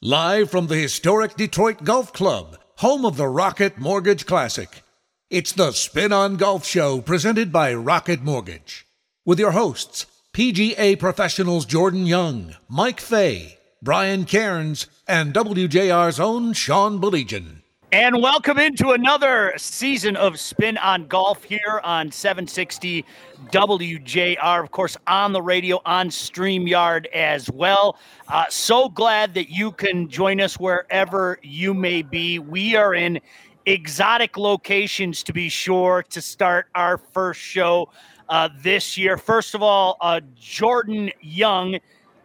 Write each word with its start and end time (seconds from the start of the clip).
Live 0.00 0.48
from 0.48 0.68
the 0.68 0.76
historic 0.76 1.34
Detroit 1.34 1.82
Golf 1.82 2.12
Club, 2.12 2.56
home 2.76 3.04
of 3.04 3.16
the 3.16 3.26
Rocket 3.26 3.78
Mortgage 3.78 4.26
Classic. 4.26 4.84
It's 5.28 5.50
the 5.50 5.72
Spin 5.72 6.12
on 6.12 6.36
Golf 6.36 6.64
Show 6.64 7.00
presented 7.00 7.50
by 7.50 7.74
Rocket 7.74 8.22
Mortgage. 8.22 8.86
With 9.26 9.40
your 9.40 9.50
hosts, 9.50 10.06
PGA 10.32 10.96
professionals 10.96 11.66
Jordan 11.66 12.06
Young, 12.06 12.54
Mike 12.68 13.00
Fay, 13.00 13.58
Brian 13.82 14.24
Cairns, 14.24 14.86
and 15.08 15.34
WJR's 15.34 16.20
own 16.20 16.52
Sean 16.52 17.00
Baligian. 17.00 17.64
And 17.90 18.20
welcome 18.20 18.58
into 18.58 18.90
another 18.90 19.54
season 19.56 20.14
of 20.14 20.38
Spin 20.38 20.76
on 20.76 21.06
Golf 21.06 21.42
here 21.42 21.80
on 21.82 22.12
760 22.12 23.02
WJR, 23.46 24.62
of 24.62 24.70
course, 24.70 24.98
on 25.06 25.32
the 25.32 25.40
radio, 25.40 25.80
on 25.86 26.10
StreamYard 26.10 27.06
as 27.14 27.50
well. 27.50 27.98
Uh, 28.28 28.44
so 28.50 28.90
glad 28.90 29.32
that 29.32 29.48
you 29.48 29.72
can 29.72 30.06
join 30.06 30.38
us 30.38 30.60
wherever 30.60 31.38
you 31.42 31.72
may 31.72 32.02
be. 32.02 32.38
We 32.38 32.76
are 32.76 32.94
in 32.94 33.20
exotic 33.64 34.36
locations, 34.36 35.22
to 35.22 35.32
be 35.32 35.48
sure, 35.48 36.04
to 36.10 36.20
start 36.20 36.66
our 36.74 36.98
first 36.98 37.40
show 37.40 37.88
uh, 38.28 38.50
this 38.60 38.98
year. 38.98 39.16
First 39.16 39.54
of 39.54 39.62
all, 39.62 39.96
uh, 40.02 40.20
Jordan 40.38 41.10
Young 41.22 41.78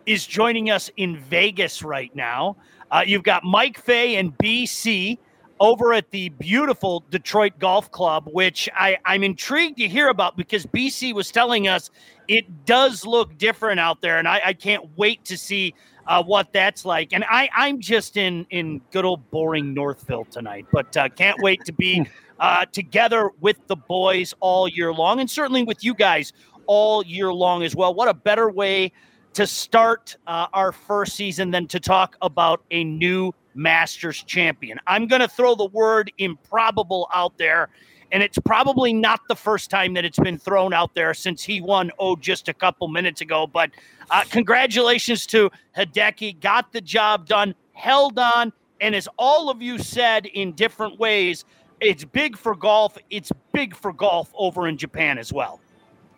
is 0.05 0.27
joining 0.27 0.71
us 0.71 0.91
in 0.97 1.15
Vegas 1.15 1.83
right 1.83 2.13
now. 2.13 2.57
Uh, 2.91 3.05
you've 3.07 3.23
got 3.23 3.45
Mike 3.45 3.77
Fay 3.79 4.17
and 4.17 4.37
BC 4.39 5.19
over 5.63 5.93
at 5.93 6.11
the 6.11 6.27
beautiful 6.27 7.05
Detroit 7.09 7.53
Golf 7.57 7.89
Club, 7.89 8.27
which 8.33 8.67
I, 8.75 8.97
I'm 9.05 9.23
intrigued 9.23 9.77
to 9.77 9.87
hear 9.87 10.09
about 10.09 10.35
because 10.35 10.65
BC 10.65 11.13
was 11.13 11.31
telling 11.31 11.69
us 11.69 11.89
it 12.27 12.65
does 12.65 13.05
look 13.05 13.37
different 13.37 13.79
out 13.79 14.01
there, 14.01 14.17
and 14.17 14.27
I, 14.27 14.41
I 14.47 14.53
can't 14.53 14.85
wait 14.97 15.23
to 15.23 15.37
see 15.37 15.73
uh, 16.05 16.21
what 16.21 16.51
that's 16.51 16.83
like. 16.83 17.13
And 17.13 17.23
I, 17.29 17.49
I'm 17.55 17.79
just 17.79 18.17
in 18.17 18.45
in 18.49 18.81
good 18.91 19.05
old 19.05 19.31
boring 19.31 19.73
Northville 19.73 20.25
tonight, 20.25 20.65
but 20.73 20.97
uh, 20.97 21.07
can't 21.07 21.41
wait 21.41 21.63
to 21.63 21.71
be 21.71 22.05
uh, 22.41 22.65
together 22.65 23.31
with 23.39 23.55
the 23.67 23.77
boys 23.77 24.33
all 24.41 24.67
year 24.67 24.93
long, 24.93 25.21
and 25.21 25.31
certainly 25.31 25.63
with 25.63 25.81
you 25.81 25.93
guys 25.93 26.33
all 26.65 27.05
year 27.05 27.31
long 27.31 27.63
as 27.63 27.73
well. 27.73 27.93
What 27.93 28.09
a 28.09 28.13
better 28.13 28.51
way 28.51 28.91
to 29.31 29.47
start 29.47 30.17
uh, 30.27 30.47
our 30.51 30.73
first 30.73 31.15
season 31.15 31.51
than 31.51 31.67
to 31.69 31.79
talk 31.79 32.17
about 32.21 32.63
a 32.69 32.83
new 32.83 33.33
Masters 33.55 34.23
champion. 34.23 34.79
I'm 34.87 35.07
going 35.07 35.21
to 35.21 35.27
throw 35.27 35.55
the 35.55 35.65
word 35.65 36.11
improbable 36.17 37.07
out 37.13 37.37
there, 37.37 37.69
and 38.11 38.23
it's 38.23 38.37
probably 38.39 38.93
not 38.93 39.21
the 39.27 39.35
first 39.35 39.69
time 39.69 39.93
that 39.95 40.05
it's 40.05 40.19
been 40.19 40.37
thrown 40.37 40.73
out 40.73 40.93
there 40.93 41.13
since 41.13 41.43
he 41.43 41.61
won, 41.61 41.91
oh, 41.99 42.15
just 42.15 42.47
a 42.49 42.53
couple 42.53 42.87
minutes 42.87 43.21
ago. 43.21 43.47
But 43.47 43.71
uh, 44.09 44.23
congratulations 44.29 45.25
to 45.27 45.49
Hideki, 45.77 46.39
got 46.39 46.71
the 46.71 46.81
job 46.81 47.27
done, 47.27 47.55
held 47.73 48.19
on, 48.19 48.53
and 48.81 48.95
as 48.95 49.07
all 49.17 49.49
of 49.49 49.61
you 49.61 49.77
said 49.79 50.25
in 50.25 50.53
different 50.53 50.99
ways, 50.99 51.45
it's 51.79 52.05
big 52.05 52.37
for 52.37 52.55
golf. 52.55 52.97
It's 53.09 53.31
big 53.51 53.75
for 53.75 53.91
golf 53.91 54.31
over 54.35 54.67
in 54.67 54.77
Japan 54.77 55.17
as 55.17 55.33
well. 55.33 55.59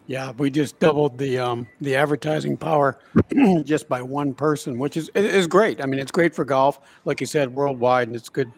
Yeah, 0.07 0.31
we 0.37 0.51
just 0.51 0.79
doubled 0.79 1.17
the 1.17 1.39
um, 1.39 1.67
the 1.81 1.95
advertising 1.95 2.57
power 2.57 2.99
just 3.63 3.89
by 3.89 4.01
one 4.01 4.33
person, 4.35 4.77
which 4.77 4.97
is 4.97 5.09
is 5.15 5.47
great. 5.47 5.81
I 5.81 5.87
mean, 5.87 5.99
it's 5.99 6.11
great 6.11 6.35
for 6.35 6.45
golf, 6.45 6.79
like 7.05 7.19
you 7.21 7.27
said, 7.27 7.53
worldwide, 7.53 8.07
and 8.07 8.15
it's 8.15 8.29
good. 8.29 8.51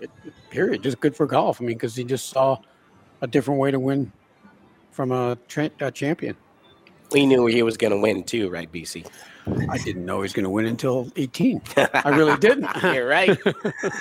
It, 0.00 0.10
period, 0.50 0.82
just 0.82 1.00
good 1.00 1.16
for 1.16 1.26
golf. 1.26 1.60
I 1.60 1.64
mean, 1.64 1.76
because 1.76 1.96
he 1.96 2.04
just 2.04 2.28
saw 2.28 2.58
a 3.22 3.26
different 3.26 3.58
way 3.58 3.70
to 3.70 3.78
win 3.78 4.12
from 4.90 5.12
a, 5.12 5.38
tra- 5.48 5.70
a 5.80 5.90
champion. 5.90 6.36
We 7.12 7.26
knew 7.26 7.46
he 7.46 7.62
was 7.62 7.76
going 7.76 7.92
to 7.92 7.98
win 7.98 8.24
too, 8.24 8.50
right, 8.50 8.70
BC? 8.70 9.06
I 9.68 9.78
didn't 9.78 10.04
know 10.04 10.18
he 10.18 10.22
was 10.22 10.32
going 10.32 10.44
to 10.44 10.50
win 10.50 10.66
until 10.66 11.10
18. 11.16 11.62
I 11.76 12.08
really 12.10 12.36
didn't. 12.38 12.68
You're 12.82 13.08
right. 13.08 13.38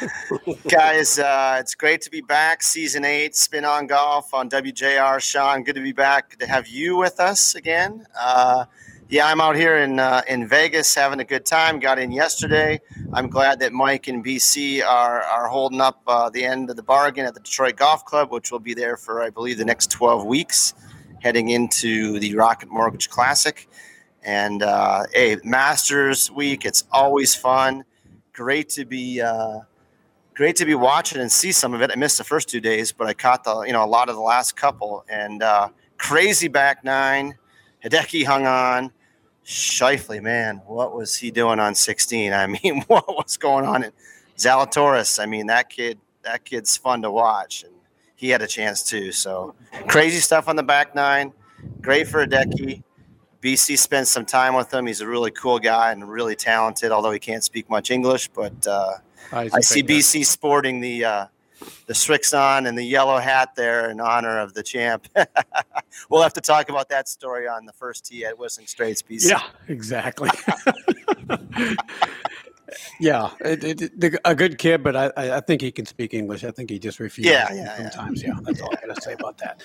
Guys, 0.68 1.18
uh, 1.18 1.58
it's 1.60 1.74
great 1.74 2.02
to 2.02 2.12
be 2.12 2.22
back. 2.22 2.62
Season 2.62 3.04
eight, 3.04 3.36
Spin 3.36 3.66
on 3.66 3.88
Golf 3.88 4.34
on 4.34 4.50
WJR. 4.50 5.20
Sean, 5.20 5.64
good 5.64 5.76
to 5.76 5.82
be 5.82 5.92
back. 5.92 6.32
Good 6.32 6.40
to 6.42 6.48
have 6.48 6.68
you 6.68 6.96
with 6.96 7.20
us 7.20 7.56
again. 7.56 8.06
Uh, 8.20 8.66
yeah, 9.10 9.28
I'm 9.28 9.42
out 9.42 9.58
here 9.58 9.78
in 9.78 10.00
uh, 10.00 10.22
in 10.30 10.48
Vegas 10.48 10.96
having 10.96 11.20
a 11.20 11.26
good 11.26 11.46
time. 11.46 11.80
Got 11.80 12.00
in 12.00 12.12
yesterday. 12.12 12.80
I'm 13.12 13.30
glad 13.30 13.60
that 13.60 13.74
Mike 13.74 14.08
and 14.08 14.24
BC 14.24 14.86
are 14.86 15.22
are 15.24 15.48
holding 15.48 15.82
up 15.82 16.02
uh, 16.08 16.30
the 16.30 16.46
end 16.46 16.70
of 16.70 16.78
the 16.78 16.84
bargain 16.84 17.26
at 17.26 17.34
the 17.34 17.42
Detroit 17.42 17.76
Golf 17.76 18.06
Club, 18.06 18.32
which 18.32 18.54
will 18.54 18.60
be 18.60 18.74
there 18.74 18.96
for 18.96 19.22
I 19.22 19.30
believe 19.30 19.58
the 19.58 19.66
next 19.66 19.92
12 19.92 20.26
weeks, 20.26 20.74
heading 21.22 21.50
into 21.50 22.20
the 22.20 22.36
Rocket 22.36 22.70
Mortgage 22.70 23.10
Classic. 23.10 23.70
And 24.24 24.64
uh, 24.64 25.04
hey, 25.14 25.38
Masters 25.44 26.30
Week, 26.32 26.66
it's 26.66 26.84
always 26.92 27.34
fun. 27.34 27.86
Great 28.34 28.70
to 28.70 28.86
be 28.86 29.22
uh, 29.22 29.60
great 30.34 30.56
to 30.58 30.66
be 30.66 30.76
watching 30.76 31.22
and 31.22 31.32
see 31.32 31.52
some 31.52 31.74
of 31.74 31.82
it. 31.82 31.92
I 31.92 31.96
missed 31.96 32.18
the 32.18 32.24
first 32.24 32.50
two 32.50 32.60
days, 32.60 32.92
but 32.92 33.08
I 33.08 33.14
caught 33.14 33.44
the 33.44 33.62
you 33.62 33.74
know 33.74 33.84
a 33.84 33.88
lot 33.88 34.10
of 34.10 34.16
the 34.16 34.22
last 34.22 34.56
couple. 34.56 35.06
And 35.10 35.42
uh, 35.42 35.70
crazy 35.98 36.48
back 36.48 36.84
nine, 36.84 37.38
Hideki 37.84 38.26
hung 38.26 38.46
on. 38.46 38.92
Schauffele, 39.44 40.22
man, 40.22 40.62
what 40.68 40.96
was 40.96 41.16
he 41.16 41.32
doing 41.32 41.60
on 41.60 41.74
16? 41.74 42.32
I 42.32 42.46
mean, 42.64 42.84
what 42.88 43.08
was 43.08 43.38
going 43.38 43.66
on 43.66 43.84
in 43.84 43.92
Zalatoris? 44.38 45.22
I 45.22 45.26
mean, 45.26 45.48
that 45.48 45.70
kid, 45.70 46.00
that 46.24 46.46
kid's 46.46 46.78
fun 46.78 47.02
to 47.02 47.12
watch, 47.12 47.64
and 47.64 47.74
he 48.22 48.30
had 48.30 48.44
a 48.44 48.48
chance 48.48 48.84
too. 48.84 49.12
So 49.12 49.56
crazy 49.88 50.20
stuff 50.20 50.48
on 50.48 50.56
the 50.56 50.62
back 50.62 50.94
nine. 50.94 51.34
Great 51.82 52.08
for 52.08 52.24
Hideki. 52.24 52.84
BC 53.42 53.80
spent 53.80 54.08
some 54.08 54.26
time 54.26 54.54
with 54.54 54.72
him. 54.72 54.86
He's 54.86 55.02
a 55.02 55.08
really 55.08 55.32
cool 55.32 55.58
guy 55.58 55.92
and 55.92 56.08
really 56.08 56.36
talented, 56.36 56.92
although 56.92 57.10
he 57.10 57.18
can't 57.18 57.44
speak 57.44 57.68
much 57.68 57.90
English. 57.90 58.28
But 58.28 58.68
uh, 58.68 58.98
I, 59.32 59.50
I 59.52 59.62
see 59.62 59.82
BC 59.82 60.24
sporting 60.24 60.82
the 60.82 61.04
uh, 61.04 61.26
the 61.88 61.94
Srixon 61.94 62.68
and 62.68 62.78
the 62.78 62.84
yellow 62.84 63.18
hat 63.18 63.56
there 63.56 63.90
in 63.90 64.00
honor 64.00 64.40
of 64.40 64.54
the 64.54 64.62
champ. 64.62 65.08
we'll 66.12 66.22
have 66.22 66.34
to 66.34 66.42
talk 66.42 66.70
about 66.70 66.90
that 66.90 67.10
story 67.10 67.48
on 67.48 67.66
the 67.66 67.74
first 67.74 68.06
tee 68.06 68.24
at 68.24 68.38
Whistling 68.38 68.68
Straits, 68.68 69.02
BC. 69.02 69.32
Yeah, 69.32 69.42
exactly. 69.68 70.30
yeah, 73.00 73.32
it, 73.42 73.82
it, 73.82 74.20
a 74.26 74.36
good 74.36 74.58
kid, 74.58 74.84
but 74.84 74.96
I, 74.96 75.12
I 75.16 75.40
think 75.42 75.62
he 75.62 75.72
can 75.72 75.86
speak 75.86 76.14
English. 76.14 76.44
I 76.44 76.52
think 76.52 76.70
he 76.70 76.80
just 76.80 77.00
refuses 77.00 77.32
yeah, 77.32 77.54
yeah, 77.54 77.78
sometimes. 77.78 78.22
Yeah. 78.22 78.30
yeah, 78.30 78.40
that's 78.44 78.62
all 78.62 78.70
I 78.72 78.88
got 78.88 78.96
to 78.96 79.02
say 79.02 79.14
about 79.14 79.38
that. 79.40 79.62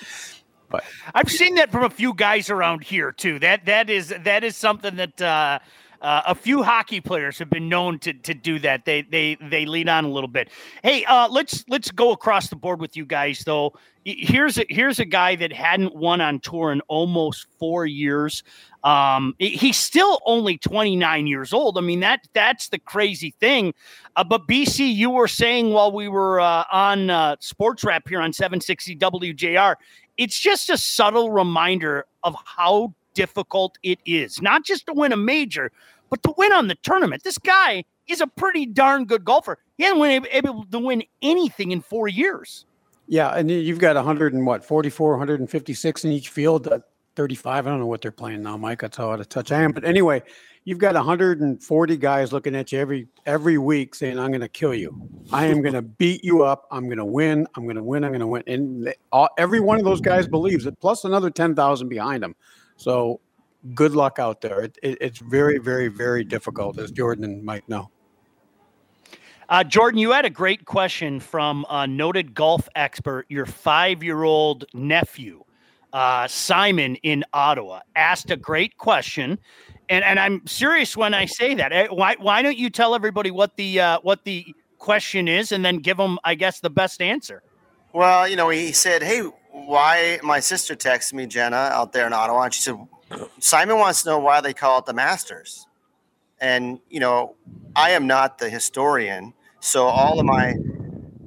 But 0.69 0.84
I've 1.15 1.31
seen 1.31 1.55
that 1.56 1.71
from 1.71 1.84
a 1.84 1.91
few 1.91 2.15
guys 2.15 2.50
around 2.50 2.83
here 2.83 3.12
too. 3.12 3.39
That 3.39 3.67
that 3.67 3.89
is 3.89 4.12
that 4.25 4.43
is 4.44 4.56
something 4.56 4.97
that 4.97 5.22
uh, 5.22 5.59
uh, 6.01 6.23
a 6.27 6.34
few 6.34 6.62
hockey 6.62 7.01
players 7.01 7.39
have 7.39 7.51
been 7.51 7.69
known 7.69 7.99
to 8.01 8.12
to 8.12 8.34
do 8.34 8.59
that. 8.61 8.84
They 8.84 9.03
they 9.03 9.37
they 9.41 9.67
lean 9.67 9.89
on 9.89 10.05
a 10.05 10.09
little 10.09 10.29
bit. 10.29 10.51
Hey, 10.83 11.05
uh, 11.05 11.29
let's 11.29 11.65
let's 11.69 11.91
go 11.91 12.12
across 12.12 12.49
the 12.49 12.57
board 12.57 12.81
with 12.81 12.97
you 12.97 13.05
guys 13.05 13.43
though. 13.45 13.73
Here's 14.05 14.59
a 14.59 14.65
here's 14.69 14.99
a 14.99 15.05
guy 15.05 15.35
that 15.37 15.53
hadn't 15.53 15.95
won 15.95 16.21
on 16.21 16.39
tour 16.41 16.71
in 16.73 16.81
almost 16.83 17.47
four 17.59 17.87
years. 17.87 18.45
Um, 18.85 19.35
he's 19.41 19.77
still 19.77 20.21
only 20.27 20.59
29 20.59 21.27
years 21.27 21.53
old. 21.53 21.77
I 21.77 21.81
mean 21.81 22.01
that 22.01 22.21
that's 22.33 22.69
the 22.69 22.79
crazy 22.79 23.35
thing. 23.41 23.75
Uh, 24.15 24.23
but 24.23 24.47
BC, 24.47 24.95
you 24.95 25.11
were 25.11 25.27
saying 25.27 25.71
while 25.71 25.91
we 25.91 26.09
were 26.09 26.41
uh, 26.41 26.65
on 26.71 27.11
uh, 27.11 27.37
Sports 27.41 27.83
Wrap 27.83 28.09
here 28.09 28.21
on 28.21 28.33
760 28.33 28.97
WJR, 28.97 29.75
it's 30.17 30.39
just 30.39 30.71
a 30.71 30.79
subtle 30.79 31.31
reminder 31.31 32.06
of 32.23 32.37
how 32.45 32.95
difficult 33.16 33.78
it 33.82 33.99
is, 34.06 34.41
not 34.41 34.65
just 34.65 34.87
to 34.87 34.93
win 34.93 35.12
a 35.12 35.16
major, 35.16 35.72
but 36.10 36.22
to 36.22 36.32
win 36.37 36.53
on 36.53 36.69
the 36.69 36.77
tournament. 36.77 37.25
This 37.25 37.38
guy 37.38 37.84
is 38.06 38.21
a 38.21 38.27
pretty 38.28 38.66
darn 38.66 39.06
good 39.06 39.25
golfer. 39.25 39.59
He 39.77 39.84
hasn't 39.84 40.00
been 40.00 40.27
able 40.31 40.65
to 40.65 40.78
win 40.78 41.03
anything 41.22 41.72
in 41.72 41.81
four 41.81 42.06
years. 42.06 42.66
Yeah, 43.09 43.31
and 43.31 43.50
you've 43.50 43.78
got 43.78 43.97
100 43.97 44.34
and 44.34 44.47
what, 44.47 44.65
44, 44.65 45.12
156 45.12 46.05
in 46.05 46.12
each 46.12 46.28
field, 46.28 46.69
uh, 46.69 46.81
35. 47.16 47.66
I 47.66 47.71
don't 47.71 47.81
know 47.81 47.87
what 47.87 48.03
they're 48.03 48.12
playing 48.12 48.43
now, 48.43 48.56
Mike. 48.56 48.81
That's 48.81 48.97
how 48.97 49.10
out 49.10 49.21
of 49.21 49.28
touch 49.28 49.50
I 49.50 49.62
am. 49.62 49.72
But 49.72 49.84
anyway, 49.84 50.22
you've 50.66 50.78
got 50.78 50.94
140 50.97 51.97
guys 51.97 52.32
looking 52.32 52.55
at 52.55 52.72
you 52.72 52.78
every 52.78 53.06
every 53.25 53.56
week 53.56 53.94
saying 53.94 54.19
i'm 54.19 54.31
going 54.31 54.41
to 54.43 54.49
kill 54.49 54.75
you 54.75 55.08
i 55.32 55.46
am 55.46 55.62
going 55.62 55.73
to 55.73 55.81
beat 55.81 56.23
you 56.23 56.43
up 56.43 56.67
i'm 56.70 56.87
going 56.87 56.99
to 56.99 57.05
win 57.05 57.46
i'm 57.55 57.62
going 57.62 57.76
to 57.76 57.82
win 57.82 58.05
i'm 58.05 58.11
going 58.11 58.20
to 58.20 58.26
win 58.26 58.43
and 58.46 58.87
they, 58.87 58.94
all, 59.12 59.29
every 59.38 59.61
one 59.61 59.79
of 59.79 59.85
those 59.85 60.00
guys 60.00 60.26
believes 60.26 60.67
it 60.67 60.79
plus 60.81 61.05
another 61.05 61.31
10,000 61.31 61.88
behind 61.88 62.23
them 62.23 62.35
so 62.76 63.20
good 63.75 63.93
luck 63.93 64.19
out 64.19 64.40
there 64.40 64.61
it, 64.61 64.78
it, 64.82 64.99
it's 65.00 65.19
very 65.19 65.58
very 65.58 65.88
very 65.88 66.25
difficult 66.25 66.78
as 66.78 66.90
jordan 66.90 67.44
might 67.44 67.69
know 67.69 67.90
uh, 69.49 69.62
Jordan, 69.62 70.00
you 70.00 70.11
had 70.11 70.25
a 70.25 70.31
great 70.31 70.64
question 70.64 71.20
from 71.20 71.64
a 71.70 71.87
noted 71.87 72.34
golf 72.34 72.69
expert, 72.75 73.26
your 73.28 73.46
five 73.46 74.02
year 74.02 74.25
old 74.25 74.64
nephew, 74.75 75.44
uh, 75.93 76.26
Simon 76.26 76.96
in 77.05 77.23
Ottawa, 77.32 77.78
asked 77.94 78.32
a 78.32 78.37
great 78.37 78.76
question 78.76 79.38
and 79.88 80.05
and 80.05 80.19
I'm 80.19 80.46
serious 80.46 80.96
when 80.96 81.14
I 81.14 81.26
say 81.26 81.55
that. 81.55 81.72
Eh, 81.72 81.88
why 81.90 82.17
why 82.19 82.43
don't 82.43 82.56
you 82.56 82.70
tell 82.70 82.94
everybody 82.94 83.31
what 83.31 83.56
the 83.56 83.81
uh, 83.81 83.99
what 84.02 84.25
the 84.25 84.55
question 84.79 85.29
is, 85.29 85.52
and 85.52 85.64
then 85.64 85.79
give 85.79 85.96
them, 85.96 86.19
I 86.25 86.34
guess, 86.34 86.61
the 86.61 86.70
best 86.70 87.00
answer? 87.00 87.43
Well, 87.93 88.29
you 88.29 88.37
know, 88.37 88.49
he 88.49 88.72
said, 88.72 89.02
"Hey, 89.02 89.22
why?" 89.64 90.20
My 90.23 90.41
sister 90.41 90.75
texted 90.75 91.14
me, 91.14 91.26
Jenna, 91.26 91.56
out 91.56 91.93
there 91.93 92.06
in 92.06 92.12
Ottawa, 92.12 92.43
and 92.43 92.55
she 92.55 92.62
said, 92.62 92.76
"Simon 93.41 93.79
wants 93.79 94.03
to 94.03 94.11
know 94.11 94.19
why 94.19 94.41
they 94.41 94.53
call 94.53 94.79
it 94.79 94.87
the 94.87 94.93
Masters." 94.93 95.67
and 96.41 96.81
you 96.91 97.00
know, 97.00 97.35
I 97.75 97.91
am 97.91 98.06
not 98.06 98.38
the 98.38 98.50
historian, 98.50 99.32
so 99.61 99.87
all 99.87 100.20
of 100.20 100.26
my 100.26 100.55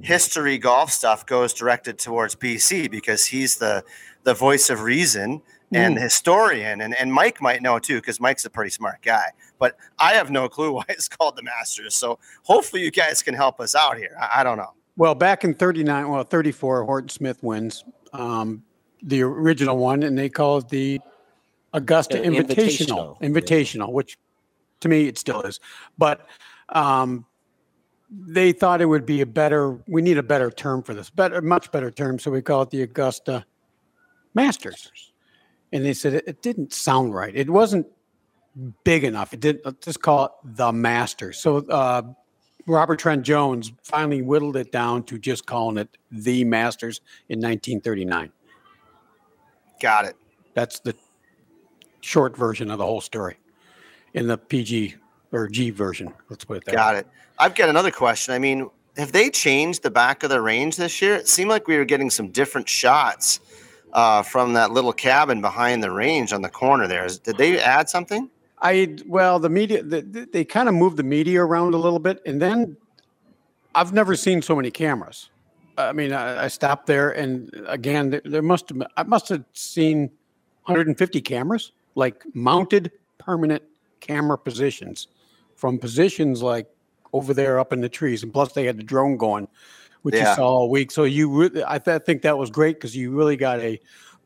history 0.02 0.56
golf 0.58 0.90
stuff 0.90 1.26
goes 1.26 1.52
directed 1.52 1.98
towards 1.98 2.34
BC 2.34 2.90
because 2.90 3.26
he's 3.26 3.56
the 3.56 3.84
the 4.24 4.34
voice 4.34 4.70
of 4.70 4.82
reason 4.82 5.42
and 5.72 5.94
hmm. 5.94 5.96
the 5.96 6.00
historian. 6.00 6.80
And, 6.80 6.94
and 6.94 7.12
mike 7.12 7.40
might 7.40 7.62
know 7.62 7.78
too 7.78 7.96
because 7.96 8.20
mike's 8.20 8.44
a 8.44 8.50
pretty 8.50 8.70
smart 8.70 9.02
guy. 9.02 9.32
But 9.58 9.76
i 9.98 10.12
have 10.12 10.30
no 10.30 10.48
clue 10.48 10.72
why 10.74 10.84
it's 10.88 11.08
called 11.08 11.36
the 11.36 11.42
masters. 11.42 11.94
So 11.94 12.18
hopefully 12.42 12.82
you 12.82 12.90
guys 12.90 13.22
can 13.22 13.34
help 13.34 13.60
us 13.60 13.74
out 13.74 13.96
here. 13.96 14.16
I, 14.20 14.40
I 14.40 14.44
don't 14.44 14.58
know. 14.58 14.72
Well, 14.96 15.14
back 15.14 15.44
in 15.44 15.54
39, 15.54 16.08
well, 16.08 16.24
34, 16.24 16.84
Horton 16.84 17.08
Smith 17.08 17.42
wins 17.42 17.84
um, 18.12 18.62
the 19.02 19.22
original 19.22 19.76
one, 19.76 20.02
and 20.02 20.18
they 20.18 20.28
call 20.28 20.58
it 20.58 20.68
the 20.68 21.00
Augusta 21.72 22.20
Uh, 22.20 22.24
Invitational. 22.24 23.20
Invitational. 23.20 23.20
Invitational, 23.20 23.92
which 23.92 24.18
to 24.80 24.88
me 24.88 25.06
it 25.06 25.18
still 25.18 25.42
is. 25.42 25.60
But 25.96 26.26
um, 26.68 27.26
they 28.10 28.52
thought 28.52 28.80
it 28.80 28.86
would 28.86 29.06
be 29.06 29.20
a 29.20 29.26
better, 29.26 29.78
we 29.86 30.02
need 30.02 30.18
a 30.18 30.22
better 30.22 30.50
term 30.50 30.82
for 30.82 30.94
this, 30.94 31.10
better, 31.10 31.40
much 31.40 31.70
better 31.70 31.90
term. 31.90 32.18
So 32.18 32.30
we 32.30 32.42
call 32.42 32.62
it 32.62 32.70
the 32.70 32.82
Augusta 32.82 33.44
Masters. 34.34 34.90
And 35.72 35.84
they 35.84 35.92
said 35.92 36.14
it, 36.14 36.24
it 36.26 36.42
didn't 36.42 36.72
sound 36.72 37.14
right. 37.14 37.34
It 37.34 37.48
wasn't 37.48 37.86
big 38.82 39.04
enough. 39.04 39.32
It 39.32 39.40
didn't, 39.40 39.64
let's 39.64 39.84
just 39.84 40.02
call 40.02 40.24
it 40.24 40.32
the 40.56 40.72
Masters. 40.72 41.38
So 41.38 41.58
uh, 41.68 42.02
Robert 42.66 42.98
Trent 42.98 43.22
Jones 43.22 43.72
finally 43.82 44.22
whittled 44.22 44.56
it 44.56 44.72
down 44.72 45.02
to 45.04 45.18
just 45.18 45.46
calling 45.46 45.76
it 45.78 45.96
the 46.10 46.44
Masters 46.44 47.00
in 47.28 47.38
1939. 47.38 48.30
got 49.80 50.04
it 50.04 50.16
That's 50.54 50.80
the 50.80 50.94
short 52.00 52.36
version 52.36 52.70
of 52.70 52.78
the 52.78 52.84
whole 52.84 53.00
story 53.00 53.36
in 54.14 54.26
the 54.26 54.38
PG 54.38 54.96
or 55.32 55.48
G 55.48 55.70
version. 55.70 56.12
Let's 56.28 56.44
put 56.44 56.58
it 56.58 56.64
that 56.66 56.74
got 56.74 56.94
way. 56.94 57.00
it 57.00 57.06
i've 57.38 57.54
got 57.54 57.68
another 57.68 57.90
question 57.90 58.34
i 58.34 58.38
mean 58.38 58.68
have 58.96 59.12
they 59.12 59.30
changed 59.30 59.82
the 59.82 59.90
back 59.90 60.22
of 60.22 60.30
the 60.30 60.40
range 60.40 60.76
this 60.76 61.00
year 61.00 61.14
it 61.14 61.28
seemed 61.28 61.48
like 61.50 61.66
we 61.68 61.76
were 61.76 61.84
getting 61.84 62.10
some 62.10 62.28
different 62.28 62.68
shots 62.68 63.40
uh, 63.92 64.22
from 64.22 64.52
that 64.52 64.70
little 64.70 64.92
cabin 64.92 65.40
behind 65.40 65.82
the 65.82 65.90
range 65.90 66.32
on 66.32 66.42
the 66.42 66.48
corner 66.48 66.86
there. 66.86 67.08
did 67.24 67.36
they 67.36 67.58
add 67.58 67.88
something 67.88 68.30
I 68.62 68.96
well, 69.06 69.38
the 69.38 69.48
media 69.48 69.82
the, 69.82 70.02
the- 70.02 70.28
they 70.32 70.44
kind 70.44 70.68
of 70.68 70.74
moved 70.74 70.96
the 70.96 71.02
media 71.02 71.42
around 71.42 71.74
a 71.74 71.78
little 71.78 71.98
bit, 71.98 72.20
and 72.26 72.40
then 72.40 72.76
I've 73.74 73.92
never 73.92 74.14
seen 74.16 74.42
so 74.42 74.54
many 74.56 74.70
cameras. 74.70 75.30
I 75.78 75.92
mean, 75.92 76.12
I, 76.12 76.44
I 76.44 76.48
stopped 76.48 76.86
there, 76.86 77.10
and 77.10 77.50
again, 77.66 78.10
there, 78.10 78.20
there 78.24 78.42
must 78.42 78.68
have 78.68 78.78
been, 78.78 78.88
I 78.96 79.02
must 79.04 79.28
have 79.30 79.44
seen 79.54 80.10
150 80.64 81.20
cameras, 81.22 81.72
like 81.94 82.22
mounted 82.34 82.92
permanent 83.18 83.62
camera 84.00 84.36
positions, 84.36 85.08
from 85.54 85.78
positions 85.78 86.42
like 86.42 86.66
over 87.12 87.32
there 87.32 87.58
up 87.58 87.72
in 87.72 87.80
the 87.80 87.88
trees, 87.88 88.22
and 88.22 88.32
plus 88.32 88.52
they 88.52 88.64
had 88.66 88.76
the 88.76 88.82
drone 88.82 89.16
going, 89.16 89.48
which 90.02 90.14
Yeah. 90.16 90.30
you 90.30 90.36
saw 90.36 90.48
all 90.48 90.70
week. 90.70 90.90
So 90.90 91.04
you, 91.04 91.30
re- 91.30 91.64
I 91.66 91.78
th- 91.78 92.02
think 92.02 92.22
that 92.22 92.36
was 92.36 92.50
great 92.50 92.76
because 92.76 92.94
you 92.94 93.12
really 93.12 93.36
got 93.36 93.60
a 93.60 93.80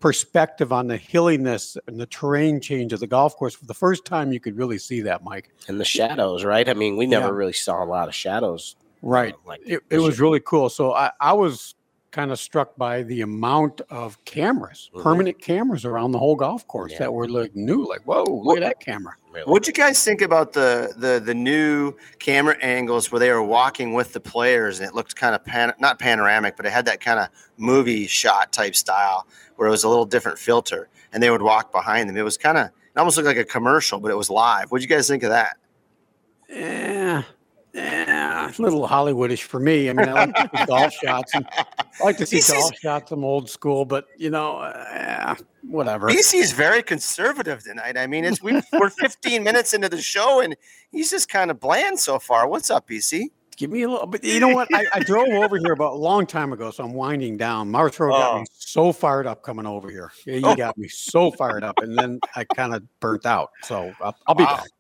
perspective 0.05 0.71
on 0.71 0.87
the 0.87 0.99
hilliness 0.99 1.79
and 1.87 1.99
the 1.99 2.05
terrain 2.05 2.61
change 2.61 2.93
of 2.93 3.01
the 3.01 3.07
golf 3.07 3.35
course 3.37 3.55
for 3.55 3.65
the 3.65 3.73
first 3.73 4.05
time 4.05 4.33
you 4.35 4.39
could 4.39 4.55
really 4.55 4.77
see 4.77 5.01
that 5.01 5.25
mike 5.25 5.49
And 5.67 5.81
the 5.81 5.85
shadows, 5.87 6.45
right? 6.45 6.69
I 6.69 6.75
mean, 6.75 6.99
we 6.99 7.07
never 7.07 7.29
Yeah. 7.29 7.33
really 7.33 7.55
saw 7.55 7.83
a 7.83 7.87
lot 7.87 8.07
of 8.09 8.15
shadows. 8.15 8.77
right 9.01 9.35
Like 9.47 9.63
it, 9.65 9.81
it 9.89 10.01
was 10.01 10.21
really 10.21 10.41
cool 10.41 10.69
so 10.69 10.93
i, 10.93 11.11
I 11.23 11.33
was 11.33 11.75
kind 12.15 12.31
of 12.31 12.39
struck 12.39 12.77
by 12.77 13.03
the 13.03 13.23
amount 13.23 13.81
of 13.91 14.25
cameras 14.25 14.89
Mhm. 14.95 15.03
permanent 15.03 15.39
cameras 15.41 15.85
around 15.85 16.13
the 16.13 16.19
whole 16.19 16.37
golf 16.37 16.67
course 16.69 16.93
Yeah. 16.93 16.99
that 17.01 17.13
were 17.13 17.29
like 17.29 17.55
new 17.57 17.85
like 17.89 18.03
whoa 18.05 18.23
look 18.25 18.57
at 18.59 18.63
that 18.63 18.81
camera 18.81 19.15
Really. 19.33 19.45
What'd 19.51 19.67
you 19.67 19.73
guys 19.73 20.03
think 20.05 20.23
about 20.23 20.53
the 20.53 20.95
the 20.97 21.19
the 21.19 21.35
new 21.35 21.93
camera 22.21 22.57
angles 22.63 23.11
where 23.11 23.19
they 23.19 23.33
were 23.33 23.43
walking 23.43 23.93
with 23.93 24.13
the 24.13 24.21
players 24.21 24.79
and 24.79 24.89
it 24.89 24.95
looked 24.95 25.17
kind 25.17 25.35
of 25.35 25.45
pan, 25.45 25.73
not 25.81 25.99
panoramic, 25.99 26.57
but 26.57 26.67
it 26.67 26.73
had 26.73 26.85
that 26.87 27.01
kind 27.01 27.19
of 27.19 27.27
movie 27.57 28.07
shot 28.07 28.53
type 28.53 28.77
style 28.77 29.27
where 29.57 29.67
it 29.67 29.73
was 29.73 29.83
a 29.83 29.89
little 29.89 30.07
different 30.07 30.39
filter 30.39 30.89
and 31.13 31.21
they 31.21 31.31
would 31.31 31.43
walk 31.43 31.73
behind 31.73 32.09
them. 32.09 32.17
It 32.17 32.23
was 32.23 32.37
kind 32.39 32.57
of 32.57 32.67
it 32.67 32.97
almost 32.97 33.17
looked 33.17 33.27
like 33.27 33.37
a 33.37 33.45
commercial, 33.45 33.99
but 33.99 34.13
it 34.13 34.17
was 34.17 34.31
live. 34.31 34.71
What'd 34.71 34.89
you 34.89 34.95
guys 34.97 35.09
think 35.09 35.25
of 35.25 35.31
that? 35.31 35.57
yeah 36.49 37.23
yeah 37.75 38.51
a 38.57 38.63
little 38.63 38.87
hollywoodish 38.87 39.43
for 39.43 39.59
me 39.61 39.91
i 39.91 39.93
mean 39.93 40.09
i 40.09 40.13
like 40.15 40.35
to 40.37 40.43
see 40.53 40.65
golf 40.67 40.93
shots 40.93 41.35
and 41.35 41.45
i 42.01 42.05
like 42.05 42.17
to 42.17 42.25
see 42.33 42.41
golf 42.41 42.73
shots 42.81 43.11
some 43.11 43.25
old 43.25 43.51
school 43.51 43.85
but 43.85 44.07
you 44.17 44.31
know 44.31 44.59
uh, 44.59 45.35
whatever 45.63 46.09
BC 46.09 46.35
is 46.35 46.53
very 46.53 46.83
conservative 46.83 47.65
tonight. 47.65 47.97
I 47.97 48.07
mean, 48.07 48.25
it's 48.27 48.43
we, 48.43 48.61
we're 48.79 48.91
15 48.91 49.43
minutes 49.43 49.73
into 49.73 49.89
the 49.89 50.01
show 50.01 50.41
and 50.43 50.55
he's 50.93 51.11
just 51.11 51.31
kind 51.31 51.51
of 51.51 51.59
bland 51.59 51.99
so 51.99 52.19
far. 52.19 52.47
What's 52.47 52.71
up, 52.71 52.87
BC? 52.87 53.25
Give 53.57 53.71
me 53.71 53.83
a 53.83 53.89
little, 53.89 54.07
but 54.07 54.23
you 54.23 54.41
know 54.41 54.51
what? 54.51 54.69
I, 54.75 54.85
I 54.93 55.01
drove 55.01 55.27
over 55.29 55.57
here 55.57 55.73
about 55.73 55.95
a 55.95 55.97
long 55.97 56.27
time 56.27 56.53
ago, 56.53 56.71
so 56.71 56.85
I'm 56.85 56.93
winding 56.93 57.39
down. 57.39 57.71
Mars 57.71 57.99
Road 57.99 58.11
got 58.13 58.35
Oh. 58.35 58.41
me 58.41 58.47
so 58.53 58.93
fired 58.93 59.27
up 59.27 59.43
coming 59.43 59.65
over 59.65 59.89
here. 59.91 60.11
Yeah, 60.27 60.37
you 60.37 60.47
Oh. 60.49 60.55
got 60.55 60.77
me 60.77 60.87
so 60.89 61.31
fired 61.31 61.65
up, 61.65 61.81
and 61.81 61.97
then 61.99 62.21
I 62.37 62.45
kind 62.45 62.75
of 62.75 62.83
burnt 63.01 63.25
out. 63.25 63.49
So 63.63 63.97
I'll, 64.03 64.15
I'll 64.27 64.35
be 64.35 64.45
Wow. 64.45 64.57
back. 64.57 64.71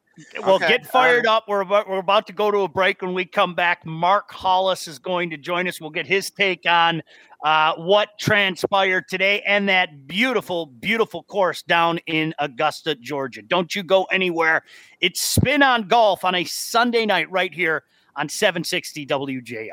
Well, 0.40 0.56
Okay, 0.56 0.68
get 0.68 0.86
fired 0.86 1.26
up. 1.26 1.44
We're 1.48 1.62
about, 1.62 1.88
we're 1.88 1.98
about 1.98 2.26
to 2.28 2.32
go 2.32 2.50
to 2.50 2.58
a 2.58 2.68
break. 2.68 3.02
When 3.02 3.14
we 3.14 3.24
come 3.24 3.54
back, 3.54 3.84
Mark 3.84 4.30
Hollis 4.30 4.86
is 4.86 4.98
going 4.98 5.30
to 5.30 5.36
join 5.36 5.66
us. 5.66 5.80
We'll 5.80 5.90
get 5.90 6.06
his 6.06 6.30
take 6.30 6.66
on 6.66 7.02
uh, 7.44 7.74
what 7.74 8.10
transpired 8.18 9.08
today 9.08 9.42
and 9.46 9.68
that 9.68 10.06
beautiful, 10.06 10.66
beautiful 10.66 11.24
course 11.24 11.62
down 11.62 11.98
in 12.06 12.34
Augusta, 12.38 12.94
Georgia. 12.94 13.42
Don't 13.42 13.74
you 13.74 13.82
go 13.82 14.04
anywhere. 14.04 14.62
It's 15.00 15.20
Spin 15.20 15.62
on 15.62 15.88
Golf 15.88 16.24
on 16.24 16.34
a 16.34 16.44
Sunday 16.44 17.06
night 17.06 17.30
right 17.30 17.52
here 17.52 17.84
on 18.16 18.28
760 18.28 19.06
WJR. 19.06 19.70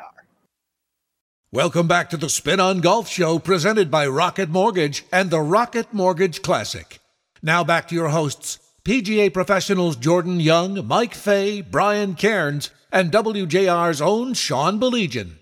Welcome 1.53 1.87
back 1.87 2.09
to 2.11 2.17
the 2.17 2.29
Spin 2.29 2.61
on 2.61 2.79
Golf 2.79 3.09
Show 3.09 3.37
presented 3.37 3.91
by 3.91 4.07
Rocket 4.07 4.49
Mortgage 4.49 5.05
and 5.11 5.29
the 5.29 5.41
Rocket 5.41 5.93
Mortgage 5.93 6.41
Classic. 6.41 6.99
Now 7.43 7.63
back 7.63 7.89
to 7.89 7.95
your 7.95 8.09
hosts, 8.09 8.59
PGA 8.83 9.31
professionals 9.31 9.95
Jordan 9.95 10.39
Young, 10.39 10.87
Mike 10.87 11.13
Fay, 11.13 11.61
Brian 11.61 12.15
Cairns, 12.15 12.71
and 12.91 13.11
WJR's 13.11 14.01
own 14.01 14.33
Sean 14.33 14.79
Baligian. 14.79 15.33